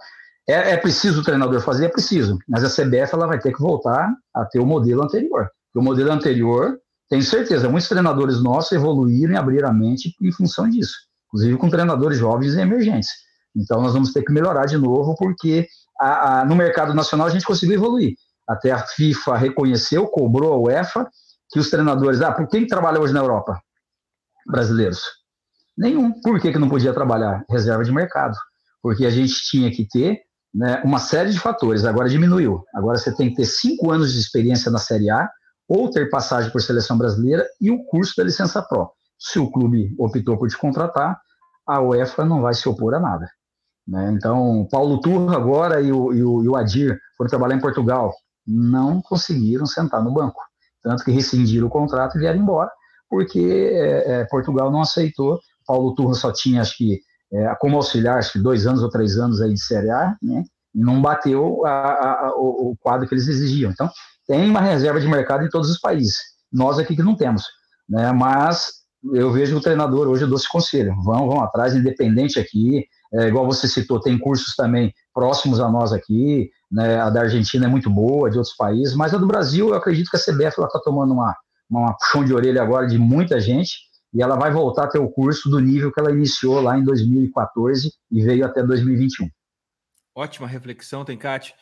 é, 0.49 0.72
é, 0.72 0.76
preciso 0.78 1.20
o 1.20 1.24
treinador 1.24 1.61
fazer? 1.61 1.84
É 1.84 1.90
preciso, 1.90 2.38
mas 2.49 2.64
a 2.64 2.70
CBF 2.70 3.14
ela 3.14 3.26
vai 3.26 3.38
ter 3.38 3.53
que 3.53 3.61
voltar 3.61 4.11
a 4.34 4.46
ter 4.46 4.61
o 4.61 4.66
modelo 4.66 5.03
anterior. 5.03 5.51
O 5.74 5.82
modelo 5.82 6.11
anterior, 6.11 6.78
tenho 7.11 7.22
certeza, 7.22 7.68
muitos 7.68 7.88
treinadores 7.88 8.42
nossos 8.42 8.72
evoluíram 8.72 9.34
e 9.34 9.36
abriram 9.36 9.68
a 9.68 9.74
mente 9.74 10.14
em 10.22 10.32
função 10.32 10.68
disso, 10.70 10.96
inclusive 11.26 11.59
com 11.59 11.68
treinadores 11.68 12.16
jovens 12.16 12.55
e 12.55 12.61
emergentes. 12.61 13.28
Então, 13.57 13.80
nós 13.80 13.92
vamos 13.92 14.12
ter 14.12 14.22
que 14.22 14.32
melhorar 14.32 14.66
de 14.66 14.76
novo, 14.76 15.14
porque 15.16 15.66
a, 16.01 16.40
a, 16.40 16.44
no 16.44 16.55
mercado 16.55 16.94
nacional 16.94 17.26
a 17.26 17.30
gente 17.30 17.44
conseguiu 17.44 17.76
evoluir. 17.76 18.14
Até 18.49 18.70
a 18.70 18.78
FIFA 18.78 19.36
reconheceu, 19.36 20.07
cobrou 20.07 20.53
a 20.53 20.59
UEFA, 20.59 21.09
que 21.51 21.59
os 21.59 21.70
treinadores. 21.70 22.20
Ah, 22.20 22.32
por 22.32 22.49
quem 22.49 22.66
trabalha 22.66 23.01
hoje 23.01 23.12
na 23.12 23.20
Europa? 23.20 23.61
Brasileiros. 24.46 25.03
Nenhum. 25.76 26.20
Por 26.20 26.40
que, 26.40 26.53
que 26.53 26.59
não 26.59 26.68
podia 26.68 26.92
trabalhar? 26.92 27.44
Reserva 27.49 27.84
de 27.84 27.92
mercado. 27.92 28.36
Porque 28.82 29.05
a 29.05 29.11
gente 29.11 29.34
tinha 29.49 29.70
que 29.70 29.86
ter 29.86 30.20
né, 30.55 30.82
uma 30.84 30.99
série 30.99 31.30
de 31.30 31.38
fatores. 31.38 31.84
Agora 31.84 32.09
diminuiu. 32.09 32.64
Agora 32.74 32.99
você 32.99 33.14
tem 33.14 33.30
que 33.30 33.36
ter 33.36 33.44
cinco 33.44 33.90
anos 33.90 34.12
de 34.12 34.18
experiência 34.18 34.70
na 34.70 34.78
Série 34.78 35.11
A 35.11 35.28
ou 35.68 35.90
ter 35.90 36.09
passagem 36.09 36.51
por 36.51 36.62
seleção 36.62 36.96
brasileira 36.96 37.46
e 37.61 37.70
o 37.70 37.84
curso 37.84 38.14
da 38.16 38.24
licença 38.24 38.62
Pro. 38.62 38.90
Se 39.18 39.38
o 39.38 39.51
clube 39.51 39.94
optou 39.99 40.38
por 40.38 40.49
te 40.49 40.57
contratar, 40.57 41.20
a 41.66 41.80
UEFA 41.80 42.24
não 42.24 42.40
vai 42.40 42.55
se 42.55 42.68
opor 42.68 42.94
a 42.94 43.01
nada. 43.01 43.28
Né? 43.89 44.12
Então, 44.12 44.68
Paulo 44.70 45.01
Turra 45.01 45.36
agora 45.36 45.80
e 45.80 45.91
o, 45.91 46.12
e, 46.12 46.22
o, 46.22 46.45
e 46.45 46.49
o 46.49 46.57
Adir 46.57 46.99
foram 47.16 47.30
trabalhar 47.30 47.57
em 47.57 47.61
Portugal, 47.61 48.12
não 48.47 49.01
conseguiram 49.01 49.64
sentar 49.64 50.05
no 50.05 50.12
banco. 50.12 50.41
Tanto 50.82 51.03
que 51.03 51.11
rescindiram 51.11 51.66
o 51.66 51.70
contrato 51.70 52.16
e 52.16 52.20
vieram 52.20 52.39
embora, 52.39 52.70
porque 53.09 53.70
é, 53.72 54.20
é, 54.20 54.24
Portugal 54.26 54.70
não 54.70 54.82
aceitou. 54.82 55.41
Paulo 55.66 55.95
Turra 55.95 56.14
só 56.14 56.30
tinha, 56.32 56.61
acho 56.61 56.76
que, 56.76 57.01
é, 57.32 57.55
como 57.57 57.76
auxiliar, 57.76 58.18
acho 58.18 58.32
que 58.32 58.39
dois 58.39 58.66
anos 58.66 58.82
ou 58.82 58.91
três 58.91 59.18
anos 59.18 59.41
aí 59.41 59.53
de 59.53 59.62
Série 59.62 59.91
A, 59.91 60.16
né? 60.22 60.45
não 60.74 61.01
bateu 61.01 61.64
a, 61.66 61.70
a, 61.70 62.26
a, 62.26 62.34
o, 62.36 62.70
o 62.70 62.76
quadro 62.78 63.09
que 63.09 63.14
eles 63.14 63.26
exigiam. 63.26 63.70
Então, 63.70 63.91
tem 64.26 64.49
uma 64.49 64.61
reserva 64.61 65.01
de 65.01 65.09
mercado 65.09 65.45
em 65.45 65.49
todos 65.49 65.70
os 65.70 65.80
países. 65.80 66.16
Nós 66.53 66.78
aqui 66.78 66.95
que 66.95 67.03
não 67.03 67.16
temos. 67.16 67.45
Né? 67.89 68.12
Mas 68.12 68.70
eu 69.14 69.32
vejo 69.32 69.57
o 69.57 69.61
treinador 69.61 70.07
hoje, 70.07 70.22
eu 70.22 70.28
dou 70.28 70.36
esse 70.36 70.49
conselho. 70.49 70.95
Vão, 71.03 71.26
vão 71.26 71.41
atrás, 71.41 71.74
independente 71.74 72.39
aqui. 72.39 72.84
É, 73.13 73.29
igual 73.29 73.47
você 73.47 73.67
citou, 73.67 74.01
tem 74.01 74.19
cursos 74.19 74.55
também 74.55 74.93
próximos 75.15 75.61
a 75.61 75.69
nós 75.69 75.93
aqui. 75.93 76.51
Né? 76.71 77.01
A 77.01 77.11
da 77.11 77.23
Argentina 77.23 77.67
é 77.67 77.69
muito 77.69 77.89
boa, 77.89 78.31
de 78.31 78.37
outros 78.37 78.55
países. 78.57 78.95
Mas 78.95 79.15
a 79.15 79.19
do 79.19 79.27
Brasil, 79.27 79.69
eu 79.69 79.75
acredito 79.75 80.11
que 80.11 80.17
a 80.17 80.21
CBF 80.21 80.61
está 80.61 80.81
tomando 80.85 81.13
uma, 81.13 81.35
uma 81.71 81.97
puxão 81.97 82.25
de 82.25 82.35
orelha 82.35 82.63
agora 82.63 82.87
de 82.87 82.99
muita 82.99 83.41
gente. 83.41 83.89
E 84.13 84.23
ela 84.23 84.37
vai 84.37 84.51
voltar 84.51 84.85
a 84.85 84.89
ter 84.89 84.99
o 84.99 85.11
curso 85.11 85.51
do 85.51 85.61
nível 85.61 85.93
que 85.93 86.01
ela 86.01 86.11
iniciou 86.11 86.61
lá 86.61 86.79
em 86.79 86.85
2014 86.85 87.93
e 88.11 88.23
veio 88.23 88.45
até 88.45 88.63
2021. 88.63 89.29
Ótima 90.15 90.47
reflexão, 90.47 91.05
Tencate. 91.05 91.55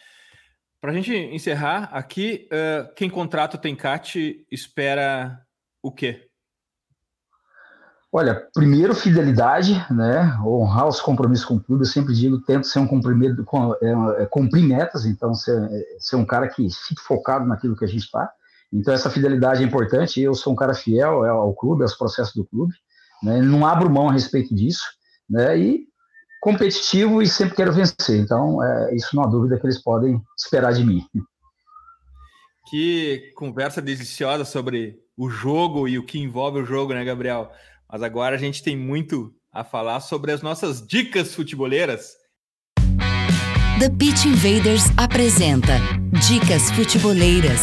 Para 0.80 0.92
a 0.92 0.94
gente 0.94 1.12
encerrar 1.12 1.90
aqui, 1.92 2.48
uh, 2.52 2.94
quem 2.94 3.10
contrata 3.10 3.56
o 3.56 3.60
Tencate 3.60 4.46
espera 4.50 5.40
o 5.82 5.90
quê? 5.90 6.28
Olha, 8.12 8.48
primeiro 8.54 8.94
fidelidade, 8.94 9.74
né? 9.90 10.38
Honrar 10.44 10.86
os 10.86 11.00
compromissos 11.00 11.44
com 11.44 11.56
o 11.56 11.60
clube. 11.60 11.82
Eu 11.82 11.88
sempre 11.88 12.14
digo, 12.14 12.40
tento 12.40 12.66
ser 12.66 12.78
um 12.78 12.86
cumprimento, 12.86 13.44
é, 13.82 14.22
é, 14.22 14.26
cumprir 14.26 14.66
metas, 14.66 15.04
então 15.04 15.34
ser, 15.34 15.68
ser 15.98 16.16
um 16.16 16.24
cara 16.24 16.48
que 16.48 16.68
fique 16.70 17.00
focado 17.00 17.46
naquilo 17.46 17.76
que 17.76 17.84
a 17.84 17.88
gente 17.88 18.04
está. 18.04 18.30
Então 18.72 18.94
essa 18.94 19.10
fidelidade 19.10 19.62
é 19.62 19.66
importante. 19.66 20.20
Eu 20.20 20.34
sou 20.34 20.52
um 20.52 20.56
cara 20.56 20.74
fiel 20.74 21.24
ao 21.24 21.54
clube, 21.54 21.82
aos 21.82 21.94
processos 21.94 22.34
do 22.34 22.44
clube, 22.44 22.72
né? 23.22 23.40
Não 23.42 23.66
abro 23.66 23.90
mão 23.90 24.08
a 24.08 24.12
respeito 24.12 24.54
disso, 24.54 24.84
né? 25.28 25.58
E 25.58 25.86
competitivo 26.40 27.20
e 27.20 27.28
sempre 27.28 27.56
quero 27.56 27.72
vencer. 27.72 28.18
Então 28.18 28.62
é, 28.62 28.94
isso 28.94 29.14
não 29.14 29.24
há 29.24 29.26
dúvida 29.26 29.58
que 29.58 29.66
eles 29.66 29.82
podem 29.82 30.22
esperar 30.38 30.72
de 30.72 30.84
mim. 30.84 31.04
Que 32.70 33.32
conversa 33.36 33.82
deliciosa 33.82 34.44
sobre 34.44 34.98
o 35.16 35.28
jogo 35.28 35.88
e 35.88 35.98
o 35.98 36.04
que 36.04 36.18
envolve 36.18 36.60
o 36.60 36.64
jogo, 36.64 36.92
né, 36.92 37.04
Gabriel? 37.04 37.50
Mas 37.90 38.02
agora 38.02 38.34
a 38.36 38.38
gente 38.38 38.62
tem 38.62 38.76
muito 38.76 39.32
a 39.52 39.64
falar 39.64 40.00
sobre 40.00 40.32
as 40.32 40.42
nossas 40.42 40.86
dicas 40.86 41.34
futeboleiras. 41.34 42.14
The 43.78 43.90
Pitch 43.90 44.24
Invaders 44.24 44.84
apresenta 44.96 45.74
Dicas 46.26 46.70
Futeboleiras. 46.70 47.60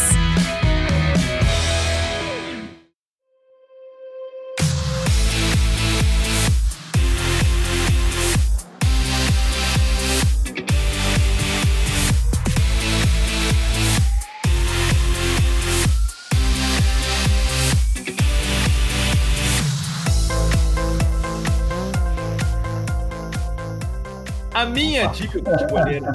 A 24.64 24.66
minha 24.66 25.06
dica 25.08 25.38
futeboleira, 25.42 26.12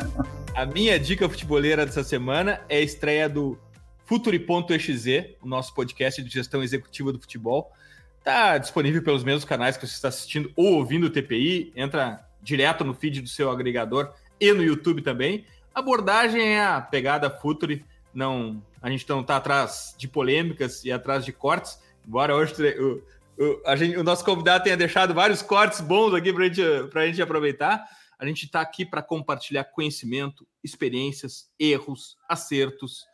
a 0.56 0.66
minha 0.66 1.00
dica 1.00 1.30
futeboleira 1.30 1.86
dessa 1.86 2.04
semana 2.04 2.60
é 2.68 2.78
a 2.78 2.82
estreia 2.82 3.30
do 3.30 3.60
Futuri.exe, 4.06 5.38
o 5.40 5.48
nosso 5.48 5.72
podcast 5.76 6.24
de 6.24 6.32
gestão 6.32 6.64
executiva 6.64 7.14
do 7.14 7.20
futebol. 7.20 7.72
Está 8.18 8.58
disponível 8.58 9.04
pelos 9.04 9.24
mesmos 9.24 9.46
canais 9.46 9.78
que 9.78 9.86
você 9.86 9.94
está 9.94 10.08
assistindo 10.08 10.52
ou 10.56 10.78
ouvindo 10.78 11.06
o 11.06 11.10
TPI. 11.12 11.72
Entra 11.76 12.28
direto 12.42 12.84
no 12.84 12.96
feed 12.96 13.22
do 13.22 13.30
seu 13.30 13.52
agregador 13.52 14.12
e 14.40 14.52
no 14.52 14.64
YouTube 14.64 15.04
também. 15.04 15.46
A 15.72 15.80
abordagem 15.80 16.42
é 16.42 16.66
a 16.66 16.82
pegada 16.82 17.30
Futuri. 17.30 17.86
Não, 18.12 18.64
a 18.82 18.90
gente 18.90 19.08
não 19.08 19.22
está 19.22 19.38
atrás 19.38 19.94
de 19.96 20.08
polêmicas 20.08 20.84
e 20.84 20.92
atrás 20.92 21.24
de 21.24 21.32
cortes. 21.32 21.80
Embora 22.04 22.36
hoje 22.36 22.56
o, 22.80 23.04
o, 23.38 23.76
gente, 23.76 23.96
o 23.96 24.04
nosso 24.04 24.26
convidado 24.26 24.64
tenha 24.64 24.76
deixado 24.76 25.14
vários 25.14 25.44
cortes 25.44 25.82
bons 25.82 26.16
aqui 26.16 26.34
para 26.34 26.46
gente, 26.46 26.64
a 26.96 27.06
gente 27.06 27.22
aproveitar. 27.22 27.99
A 28.20 28.26
gente 28.26 28.46
está 28.46 28.60
aqui 28.60 28.86
para 28.86 29.02
compartilhar 29.02 29.64
conhecimento, 29.64 30.46
experiências, 30.62 31.50
erros, 31.58 32.18
acertos, 32.28 33.06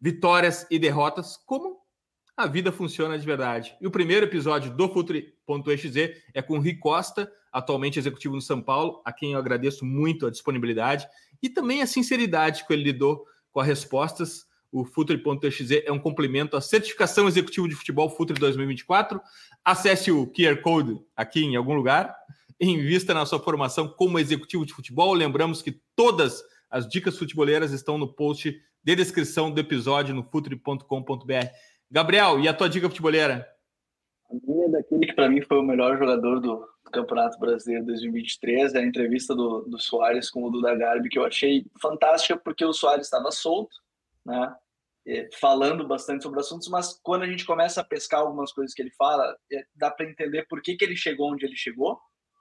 vitórias 0.00 0.66
e 0.68 0.76
derrotas, 0.76 1.36
como 1.46 1.78
a 2.36 2.48
vida 2.48 2.72
funciona 2.72 3.16
de 3.16 3.24
verdade. 3.24 3.76
E 3.80 3.86
o 3.86 3.90
primeiro 3.92 4.26
episódio 4.26 4.74
do 4.74 4.88
Futre.exe 4.88 6.22
é 6.34 6.42
com 6.42 6.54
o 6.54 6.60
Rui 6.60 6.74
Costa, 6.74 7.30
atualmente 7.52 7.98
executivo 7.98 8.34
no 8.34 8.40
São 8.40 8.60
Paulo, 8.60 9.00
a 9.04 9.12
quem 9.12 9.32
eu 9.32 9.38
agradeço 9.38 9.84
muito 9.84 10.26
a 10.26 10.30
disponibilidade 10.30 11.06
e 11.40 11.48
também 11.48 11.80
a 11.80 11.86
sinceridade 11.86 12.66
que 12.66 12.72
ele 12.72 12.82
lidou 12.82 13.24
com 13.52 13.60
as 13.60 13.66
respostas. 13.68 14.46
O 14.72 14.84
Futre.exe 14.84 15.84
é 15.84 15.92
um 15.92 15.98
complemento 15.98 16.56
à 16.56 16.60
certificação 16.60 17.28
executiva 17.28 17.68
de 17.68 17.74
futebol 17.74 18.08
Futre 18.08 18.38
2024. 18.38 19.20
Acesse 19.64 20.10
o 20.10 20.26
QR 20.28 20.60
Code 20.62 21.00
aqui 21.14 21.44
em 21.44 21.56
algum 21.56 21.74
lugar 21.74 22.16
invista 22.60 23.14
na 23.14 23.24
sua 23.24 23.40
formação 23.40 23.88
como 23.88 24.18
executivo 24.18 24.66
de 24.66 24.74
futebol. 24.74 25.14
Lembramos 25.14 25.62
que 25.62 25.80
todas 25.96 26.42
as 26.68 26.88
dicas 26.88 27.18
futeboleiras 27.18 27.72
estão 27.72 27.96
no 27.96 28.12
post 28.12 28.54
de 28.82 28.96
descrição 28.96 29.50
do 29.50 29.60
episódio 29.60 30.14
no 30.14 30.22
futre.com.br. 30.22 31.46
Gabriel, 31.90 32.38
e 32.38 32.48
a 32.48 32.54
tua 32.54 32.68
dica 32.68 32.88
futeboleira? 32.88 33.46
A 34.30 34.34
minha 34.46 34.66
é 34.66 34.68
daquele 34.68 35.06
que 35.06 35.12
para 35.12 35.28
mim 35.28 35.42
foi 35.42 35.58
o 35.58 35.62
melhor 35.62 35.98
jogador 35.98 36.40
do 36.40 36.64
Campeonato 36.92 37.38
Brasileiro 37.38 37.86
2023, 37.86 38.74
é 38.74 38.78
a 38.78 38.84
entrevista 38.84 39.34
do, 39.34 39.62
do 39.62 39.78
Soares 39.78 40.30
com 40.30 40.44
o 40.44 40.50
Duda 40.50 40.74
Garbi, 40.74 41.08
que 41.08 41.18
eu 41.18 41.24
achei 41.24 41.66
fantástica 41.80 42.36
porque 42.36 42.64
o 42.64 42.72
Soares 42.72 43.06
estava 43.06 43.30
solto, 43.30 43.76
né? 44.24 44.54
falando 45.40 45.86
bastante 45.86 46.22
sobre 46.22 46.40
assuntos, 46.40 46.68
mas 46.68 46.98
quando 47.02 47.22
a 47.22 47.26
gente 47.26 47.44
começa 47.44 47.80
a 47.80 47.84
pescar 47.84 48.20
algumas 48.20 48.52
coisas 48.52 48.74
que 48.74 48.82
ele 48.82 48.92
fala, 48.92 49.36
é, 49.52 49.64
dá 49.74 49.90
para 49.90 50.08
entender 50.08 50.46
por 50.48 50.62
que, 50.62 50.76
que 50.76 50.84
ele 50.84 50.94
chegou 50.94 51.32
onde 51.32 51.44
ele 51.44 51.56
chegou, 51.56 51.98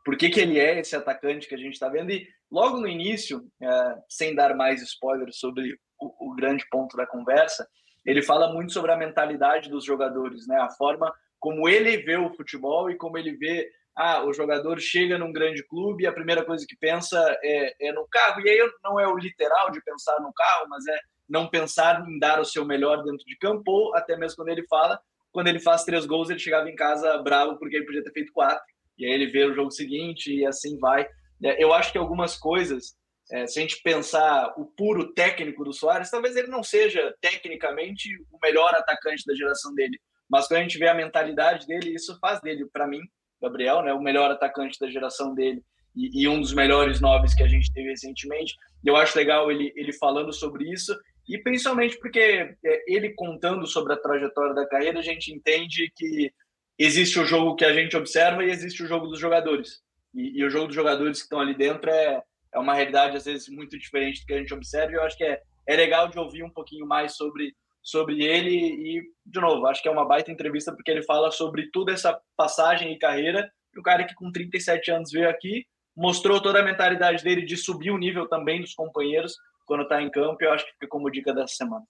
por 0.09 0.17
que, 0.17 0.27
que 0.27 0.39
ele 0.39 0.57
é 0.57 0.79
esse 0.79 0.95
atacante 0.95 1.47
que 1.47 1.53
a 1.53 1.57
gente 1.57 1.73
está 1.73 1.87
vendo. 1.87 2.09
E 2.09 2.27
logo 2.51 2.79
no 2.79 2.87
início, 2.87 3.45
é, 3.61 3.95
sem 4.09 4.33
dar 4.33 4.55
mais 4.55 4.81
spoilers 4.81 5.37
sobre 5.37 5.77
o, 6.01 6.31
o, 6.31 6.35
grande 6.35 6.65
ponto 6.67 6.97
da 6.97 7.05
conversa, 7.05 7.67
ele 8.03 8.23
fala 8.23 8.51
muito 8.51 8.73
sobre 8.73 8.91
a 8.91 8.97
mentalidade 8.97 9.69
dos 9.69 9.85
jogadores, 9.85 10.47
né? 10.47 10.59
a 10.59 10.71
forma 10.71 11.13
como 11.39 11.69
ele 11.69 11.97
vê 11.97 12.17
o 12.17 12.33
futebol 12.33 12.89
e 12.89 12.97
como 12.97 13.19
ele 13.19 13.37
vê. 13.37 13.69
Ah, 13.95 14.23
o 14.25 14.33
jogador 14.33 14.79
chega 14.79 15.15
num 15.15 15.31
grande 15.31 15.63
clube 15.63 16.03
e 16.03 16.07
a 16.07 16.11
primeira 16.11 16.43
coisa 16.43 16.65
que 16.67 16.75
pensa 16.75 17.23
é, 17.43 17.89
é 17.89 17.93
no 17.93 18.07
carro. 18.07 18.41
E 18.41 18.49
aí 18.49 18.71
não 18.83 18.99
é 18.99 19.07
o 19.07 19.15
literal 19.15 19.69
de 19.69 19.79
pensar 19.83 20.19
no 20.21 20.33
carro, 20.33 20.65
mas 20.69 20.87
é 20.87 20.97
não 21.29 21.47
pensar 21.47 22.03
em 22.09 22.17
dar 22.17 22.39
o 22.39 22.45
seu 22.45 22.65
melhor 22.65 23.03
dentro 23.03 23.23
de 23.27 23.37
campo, 23.37 23.63
ou 23.67 23.95
até 23.95 24.17
mesmo 24.17 24.37
quando 24.37 24.49
ele 24.49 24.65
fala, 24.65 24.99
quando 25.31 25.49
ele 25.49 25.59
faz 25.59 25.83
três 25.83 26.07
gols, 26.07 26.31
ele 26.31 26.39
chegava 26.39 26.67
em 26.67 26.75
casa 26.75 27.15
bravo 27.19 27.59
porque 27.59 27.75
ele 27.75 27.85
podia 27.85 28.03
ter 28.03 28.11
feito 28.11 28.33
quatro 28.33 28.65
e 28.99 29.05
aí 29.05 29.11
ele 29.11 29.27
vê 29.27 29.45
o 29.45 29.53
jogo 29.53 29.71
seguinte 29.71 30.33
e 30.33 30.45
assim 30.45 30.77
vai. 30.77 31.07
É, 31.43 31.63
eu 31.63 31.73
acho 31.73 31.91
que 31.91 31.97
algumas 31.97 32.35
coisas, 32.37 32.95
é, 33.31 33.47
se 33.47 33.59
a 33.59 33.61
gente 33.61 33.81
pensar 33.81 34.53
o 34.57 34.65
puro 34.65 35.13
técnico 35.13 35.63
do 35.63 35.73
Soares, 35.73 36.11
talvez 36.11 36.35
ele 36.35 36.47
não 36.49 36.61
seja 36.61 37.15
tecnicamente 37.21 38.09
o 38.31 38.37
melhor 38.43 38.73
atacante 38.75 39.23
da 39.25 39.33
geração 39.33 39.73
dele, 39.73 39.97
mas 40.29 40.47
quando 40.47 40.59
a 40.59 40.63
gente 40.63 40.77
vê 40.77 40.87
a 40.87 40.93
mentalidade 40.93 41.65
dele, 41.65 41.95
isso 41.95 42.17
faz 42.19 42.41
dele, 42.41 42.67
para 42.71 42.87
mim, 42.87 43.01
Gabriel, 43.41 43.81
né, 43.81 43.93
o 43.93 44.01
melhor 44.01 44.29
atacante 44.29 44.77
da 44.79 44.89
geração 44.89 45.33
dele 45.33 45.63
e, 45.95 46.23
e 46.23 46.27
um 46.27 46.39
dos 46.39 46.53
melhores 46.53 46.99
noves 46.99 47.33
que 47.33 47.43
a 47.43 47.47
gente 47.47 47.71
teve 47.71 47.89
recentemente. 47.89 48.53
Eu 48.85 48.95
acho 48.95 49.17
legal 49.17 49.49
ele, 49.51 49.71
ele 49.75 49.93
falando 49.93 50.33
sobre 50.33 50.69
isso 50.71 50.95
e 51.27 51.37
principalmente 51.41 51.97
porque 51.99 52.19
é, 52.65 52.83
ele 52.87 53.13
contando 53.15 53.65
sobre 53.65 53.93
a 53.93 53.97
trajetória 53.97 54.53
da 54.53 54.67
carreira, 54.67 54.99
a 54.99 55.03
gente 55.03 55.33
entende 55.33 55.91
que 55.95 56.31
existe 56.79 57.19
o 57.19 57.25
jogo 57.25 57.55
que 57.55 57.65
a 57.65 57.73
gente 57.73 57.97
observa 57.97 58.43
e 58.43 58.49
existe 58.49 58.81
o 58.81 58.87
jogo 58.87 59.07
dos 59.07 59.19
jogadores. 59.19 59.81
E, 60.15 60.39
e 60.39 60.45
o 60.45 60.49
jogo 60.49 60.67
dos 60.67 60.75
jogadores 60.75 61.17
que 61.17 61.23
estão 61.23 61.39
ali 61.39 61.53
dentro 61.53 61.89
é, 61.89 62.23
é 62.53 62.59
uma 62.59 62.73
realidade, 62.73 63.17
às 63.17 63.25
vezes, 63.25 63.49
muito 63.49 63.77
diferente 63.77 64.21
do 64.21 64.27
que 64.27 64.33
a 64.33 64.37
gente 64.37 64.53
observa. 64.53 64.91
E 64.91 64.95
eu 64.95 65.03
acho 65.03 65.17
que 65.17 65.23
é, 65.25 65.41
é 65.67 65.75
legal 65.75 66.07
de 66.07 66.17
ouvir 66.17 66.43
um 66.43 66.49
pouquinho 66.49 66.87
mais 66.87 67.15
sobre, 67.15 67.53
sobre 67.81 68.23
ele. 68.23 68.55
E, 68.55 69.03
de 69.25 69.39
novo, 69.41 69.67
acho 69.67 69.81
que 69.81 69.89
é 69.89 69.91
uma 69.91 70.07
baita 70.07 70.31
entrevista 70.31 70.73
porque 70.73 70.89
ele 70.89 71.03
fala 71.03 71.29
sobre 71.31 71.69
toda 71.69 71.91
essa 71.91 72.19
passagem 72.37 72.93
e 72.93 72.97
carreira. 72.97 73.51
E 73.75 73.79
o 73.79 73.83
cara 73.83 74.05
que, 74.05 74.15
com 74.15 74.31
37 74.31 74.89
anos, 74.91 75.11
veio 75.11 75.29
aqui, 75.29 75.65
mostrou 75.95 76.41
toda 76.41 76.61
a 76.61 76.63
mentalidade 76.63 77.23
dele 77.23 77.41
de 77.41 77.57
subir 77.57 77.91
o 77.91 77.97
nível 77.97 78.27
também 78.27 78.61
dos 78.61 78.73
companheiros 78.73 79.35
quando 79.65 79.83
está 79.83 80.01
em 80.01 80.09
campo. 80.09 80.37
E 80.41 80.45
eu 80.45 80.53
acho 80.53 80.65
que 80.65 80.73
fica 80.73 80.87
como 80.87 81.11
dica 81.11 81.33
dessa 81.33 81.55
semana. 81.55 81.85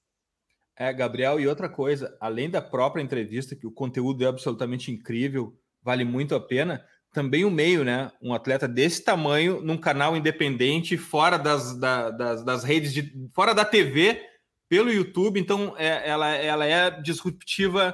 É, 0.80 0.94
Gabriel, 0.94 1.42
e 1.42 1.46
outra 1.46 1.68
coisa, 1.68 2.16
além 2.22 2.50
da 2.50 2.62
própria 2.62 3.04
entrevista, 3.04 3.54
que 3.54 3.68
o 3.68 3.72
conteúdo 3.72 4.24
é 4.24 4.28
absolutamente 4.28 4.90
incrível, 4.90 5.54
vale 5.84 6.06
muito 6.06 6.34
a 6.34 6.40
pena, 6.40 6.82
também 7.12 7.44
o 7.44 7.52
meio, 7.52 7.84
né? 7.84 8.10
Um 8.22 8.34
atleta 8.34 8.66
desse 8.66 9.04
tamanho, 9.04 9.62
num 9.62 9.78
canal 9.78 10.16
independente, 10.16 10.98
fora 10.98 11.38
das, 11.38 11.78
da, 11.78 12.10
das, 12.10 12.46
das, 12.46 12.64
redes, 12.64 12.94
de, 12.94 13.14
fora 13.34 13.54
da 13.54 13.66
TV, 13.66 14.22
pelo 14.70 14.90
YouTube, 14.90 15.38
então 15.38 15.76
é, 15.78 16.08
ela, 16.10 16.30
ela 16.30 16.66
é 16.66 16.90
disruptiva 17.02 17.94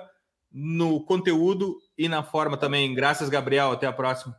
no 0.51 1.03
conteúdo 1.03 1.77
e 1.97 2.07
na 2.07 2.21
forma 2.21 2.55
também. 2.55 2.93
Graças, 2.93 3.29
Gabriel. 3.29 3.71
Até 3.71 3.87
a 3.87 3.93
próxima. 3.93 4.37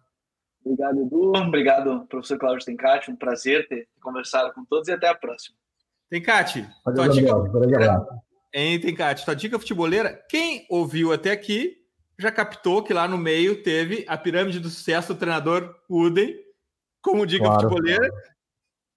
Obrigado, 0.65 1.01
Edu. 1.01 1.33
Obrigado, 1.37 2.07
professor 2.07 2.39
Cláudio 2.39 2.65
Tencati. 2.65 3.11
Um 3.11 3.17
prazer 3.17 3.67
ter 3.67 3.89
conversado 4.01 4.53
com 4.53 4.65
todos 4.65 4.87
e 4.89 4.93
até 4.93 5.09
a 5.09 5.15
próxima. 5.15 5.57
Tencati, 6.09 6.65
tua 6.95 7.09
dica... 7.09 7.33
Hein, 8.59 8.81
Tencate? 8.81 9.23
Tua 9.23 9.37
dica 9.37 9.59
futeboleira, 9.59 10.19
quem 10.31 10.67
ouviu 10.71 11.13
até 11.13 11.31
aqui 11.31 11.77
já 12.19 12.33
captou 12.33 12.83
que 12.83 12.95
lá 12.95 13.07
no 13.07 13.19
meio 13.19 13.63
teve 13.63 14.07
a 14.09 14.17
pirâmide 14.17 14.59
do 14.59 14.71
sucesso 14.71 15.13
do 15.13 15.19
treinador 15.19 15.75
Uden 15.91 16.35
como 17.03 17.27
dica 17.27 17.45
claro. 17.45 17.69
futeboleira. 17.69 18.09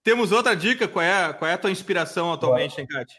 Temos 0.01 0.31
outra 0.31 0.55
dica, 0.55 0.87
qual 0.87 1.03
é, 1.03 1.33
qual 1.33 1.51
é 1.51 1.55
a 1.55 1.57
tua 1.57 1.71
inspiração 1.71 2.31
atualmente, 2.31 2.77
Tencate? 2.77 3.15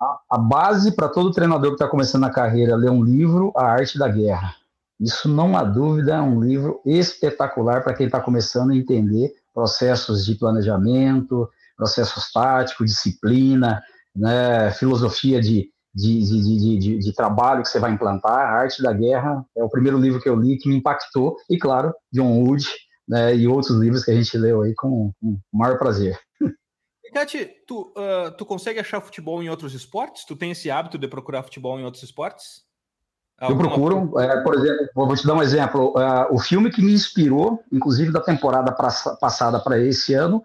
A, 0.00 0.20
a 0.30 0.38
base 0.38 0.94
para 0.94 1.08
todo 1.08 1.32
treinador 1.32 1.70
que 1.70 1.74
está 1.74 1.88
começando 1.88 2.22
a 2.22 2.30
carreira 2.30 2.74
é 2.74 2.76
ler 2.76 2.90
um 2.90 3.02
livro, 3.02 3.52
A 3.56 3.64
Arte 3.64 3.98
da 3.98 4.06
Guerra. 4.06 4.54
Isso 5.00 5.28
não 5.28 5.56
há 5.56 5.64
dúvida, 5.64 6.14
é 6.14 6.20
um 6.20 6.40
livro 6.40 6.80
espetacular 6.86 7.82
para 7.82 7.94
quem 7.94 8.06
está 8.06 8.20
começando 8.20 8.70
a 8.70 8.76
entender 8.76 9.32
processos 9.52 10.24
de 10.24 10.36
planejamento, 10.36 11.50
processos 11.76 12.30
táticos, 12.30 12.86
disciplina, 12.86 13.82
né, 14.14 14.70
filosofia 14.72 15.40
de, 15.40 15.69
de, 15.94 16.24
de, 16.24 16.78
de, 16.78 16.98
de, 16.98 17.12
trabalho 17.12 17.62
que 17.62 17.68
você 17.68 17.78
vai 17.78 17.90
implantar. 17.90 18.38
A 18.38 18.60
Arte 18.60 18.82
da 18.82 18.92
Guerra 18.92 19.44
é 19.56 19.62
o 19.62 19.68
primeiro 19.68 19.98
livro 19.98 20.20
que 20.20 20.28
eu 20.28 20.36
li 20.36 20.58
que 20.58 20.68
me 20.68 20.76
impactou, 20.76 21.36
e 21.48 21.58
claro, 21.58 21.92
John 22.12 22.42
Wood 22.42 22.66
né, 23.08 23.34
e 23.34 23.48
outros 23.48 23.76
livros 23.76 24.04
que 24.04 24.10
a 24.10 24.14
gente 24.14 24.36
leu 24.38 24.62
aí 24.62 24.74
com, 24.74 25.12
com 25.20 25.38
o 25.52 25.58
maior 25.58 25.78
prazer. 25.78 26.18
Cati, 27.12 27.50
tu, 27.66 27.92
uh, 27.96 28.30
tu 28.36 28.46
consegue 28.46 28.78
achar 28.78 29.00
futebol 29.00 29.42
em 29.42 29.48
outros 29.48 29.74
esportes? 29.74 30.24
Tu 30.24 30.36
tem 30.36 30.52
esse 30.52 30.70
hábito 30.70 30.96
de 30.96 31.08
procurar 31.08 31.42
futebol 31.42 31.78
em 31.78 31.84
outros 31.84 32.04
esportes? 32.04 32.62
Eu 33.40 33.56
procuro, 33.56 34.18
é, 34.20 34.42
por 34.42 34.54
exemplo, 34.54 34.88
vou 34.94 35.16
te 35.16 35.26
dar 35.26 35.34
um 35.34 35.42
exemplo. 35.42 35.94
Uh, 35.96 36.34
o 36.34 36.38
filme 36.38 36.70
que 36.70 36.82
me 36.82 36.92
inspirou, 36.92 37.64
inclusive 37.72 38.12
da 38.12 38.20
temporada 38.20 38.70
pra, 38.70 38.90
passada 39.18 39.58
para 39.58 39.78
esse 39.78 40.12
ano, 40.12 40.44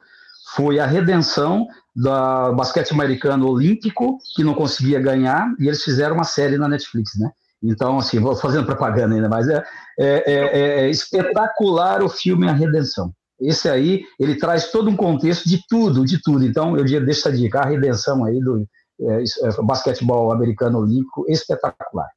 foi 0.56 0.80
a 0.80 0.86
redenção 0.86 1.68
do 1.96 2.54
basquete 2.54 2.92
americano 2.92 3.50
olímpico, 3.50 4.18
que 4.36 4.44
não 4.44 4.54
conseguia 4.54 5.00
ganhar, 5.00 5.54
e 5.60 5.68
eles 5.68 5.84
fizeram 5.84 6.16
uma 6.16 6.24
série 6.24 6.58
na 6.58 6.68
Netflix, 6.68 7.12
né? 7.20 7.30
Então, 7.64 7.98
assim, 7.98 8.20
vou 8.20 8.36
fazendo 8.36 8.66
propaganda 8.66 9.16
ainda, 9.16 9.30
mas 9.30 9.48
é, 9.48 9.64
é, 10.00 10.34
é, 10.34 10.86
é 10.86 10.90
espetacular 10.90 12.04
o 12.04 12.10
filme 12.10 12.48
A 12.48 12.54
Redenção. 12.54 13.12
Esse 13.40 13.70
aí, 13.70 14.04
ele 14.20 14.36
traz 14.36 14.72
todo 14.72 14.90
um 14.90 14.96
contexto 14.96 15.48
de 15.48 15.62
tudo, 15.68 16.06
de 16.06 16.22
tudo. 16.22 16.46
Então, 16.46 16.78
eu 16.78 16.86
deixo 16.86 17.10
essa 17.10 17.32
dica, 17.32 17.60
a 17.60 17.66
redenção 17.66 18.24
aí 18.24 18.40
do 18.40 18.66
é, 19.02 19.24
é, 19.24 19.62
basquetebol 19.62 20.32
americano 20.32 20.80
olímpico, 20.80 21.26
espetacular. 21.28 22.08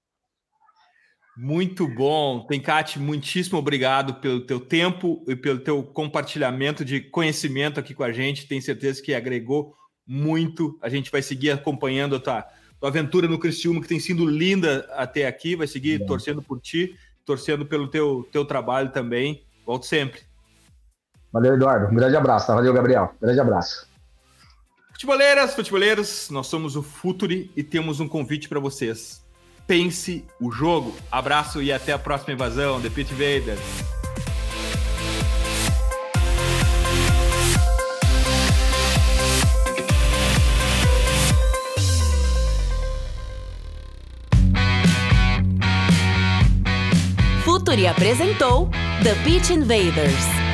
Muito 1.41 1.86
bom. 1.86 2.45
Tencate, 2.49 2.99
muitíssimo 2.99 3.61
obrigado 3.61 4.14
pelo 4.14 4.41
teu 4.41 4.59
tempo 4.59 5.24
e 5.28 5.36
pelo 5.36 5.61
teu 5.61 5.84
compartilhamento 5.84 6.84
de 6.84 7.01
conhecimento 7.01 7.78
aqui 7.78 7.95
com 7.95 8.03
a 8.03 8.11
gente. 8.11 8.49
Tenho 8.49 8.61
certeza 8.61 9.01
que 9.01 9.14
agregou 9.14 9.72
muito. 10.05 10.76
A 10.82 10.89
gente 10.89 11.12
vai 11.12 11.22
seguir 11.22 11.53
acompanhando 11.53 12.16
a 12.16 12.18
tua, 12.18 12.45
tua 12.80 12.89
aventura 12.89 13.28
no 13.28 13.39
Cristiúma, 13.39 13.80
que 13.80 13.86
tem 13.86 14.01
sido 14.01 14.26
linda 14.26 14.84
até 14.95 15.28
aqui. 15.28 15.55
Vai 15.55 15.68
seguir 15.68 16.05
torcendo 16.07 16.43
por 16.43 16.59
ti, 16.61 16.97
torcendo 17.24 17.64
pelo 17.64 17.86
teu, 17.86 18.28
teu 18.32 18.45
trabalho 18.45 18.91
também. 18.91 19.45
Volto 19.64 19.86
sempre. 19.86 20.22
Valeu, 21.32 21.55
Eduardo. 21.55 21.93
Um 21.93 21.95
grande 21.95 22.16
abraço. 22.16 22.53
Valeu, 22.53 22.72
Gabriel. 22.72 23.14
Um 23.22 23.26
grande 23.26 23.39
abraço. 23.39 23.86
Futeboleiras, 24.91 25.55
futeboleiros, 25.55 26.30
nós 26.30 26.49
somos 26.49 26.74
o 26.74 26.82
Futuri 26.82 27.53
e 27.55 27.62
temos 27.62 28.01
um 28.01 28.09
convite 28.09 28.49
para 28.49 28.59
vocês 28.59 29.28
pense 29.69 30.25
o 30.41 30.51
jogo. 30.51 30.97
Abraço 31.12 31.62
e 31.62 31.71
até 31.71 31.93
a 31.93 31.99
próxima 31.99 32.33
invasão, 32.33 32.81
The 32.81 32.89
Pit 32.89 33.12
Invaders. 33.12 33.61
Futuri 47.45 47.87
apresentou 47.87 48.71
The 49.03 49.14
Pitch 49.23 49.51
Invaders. 49.51 50.47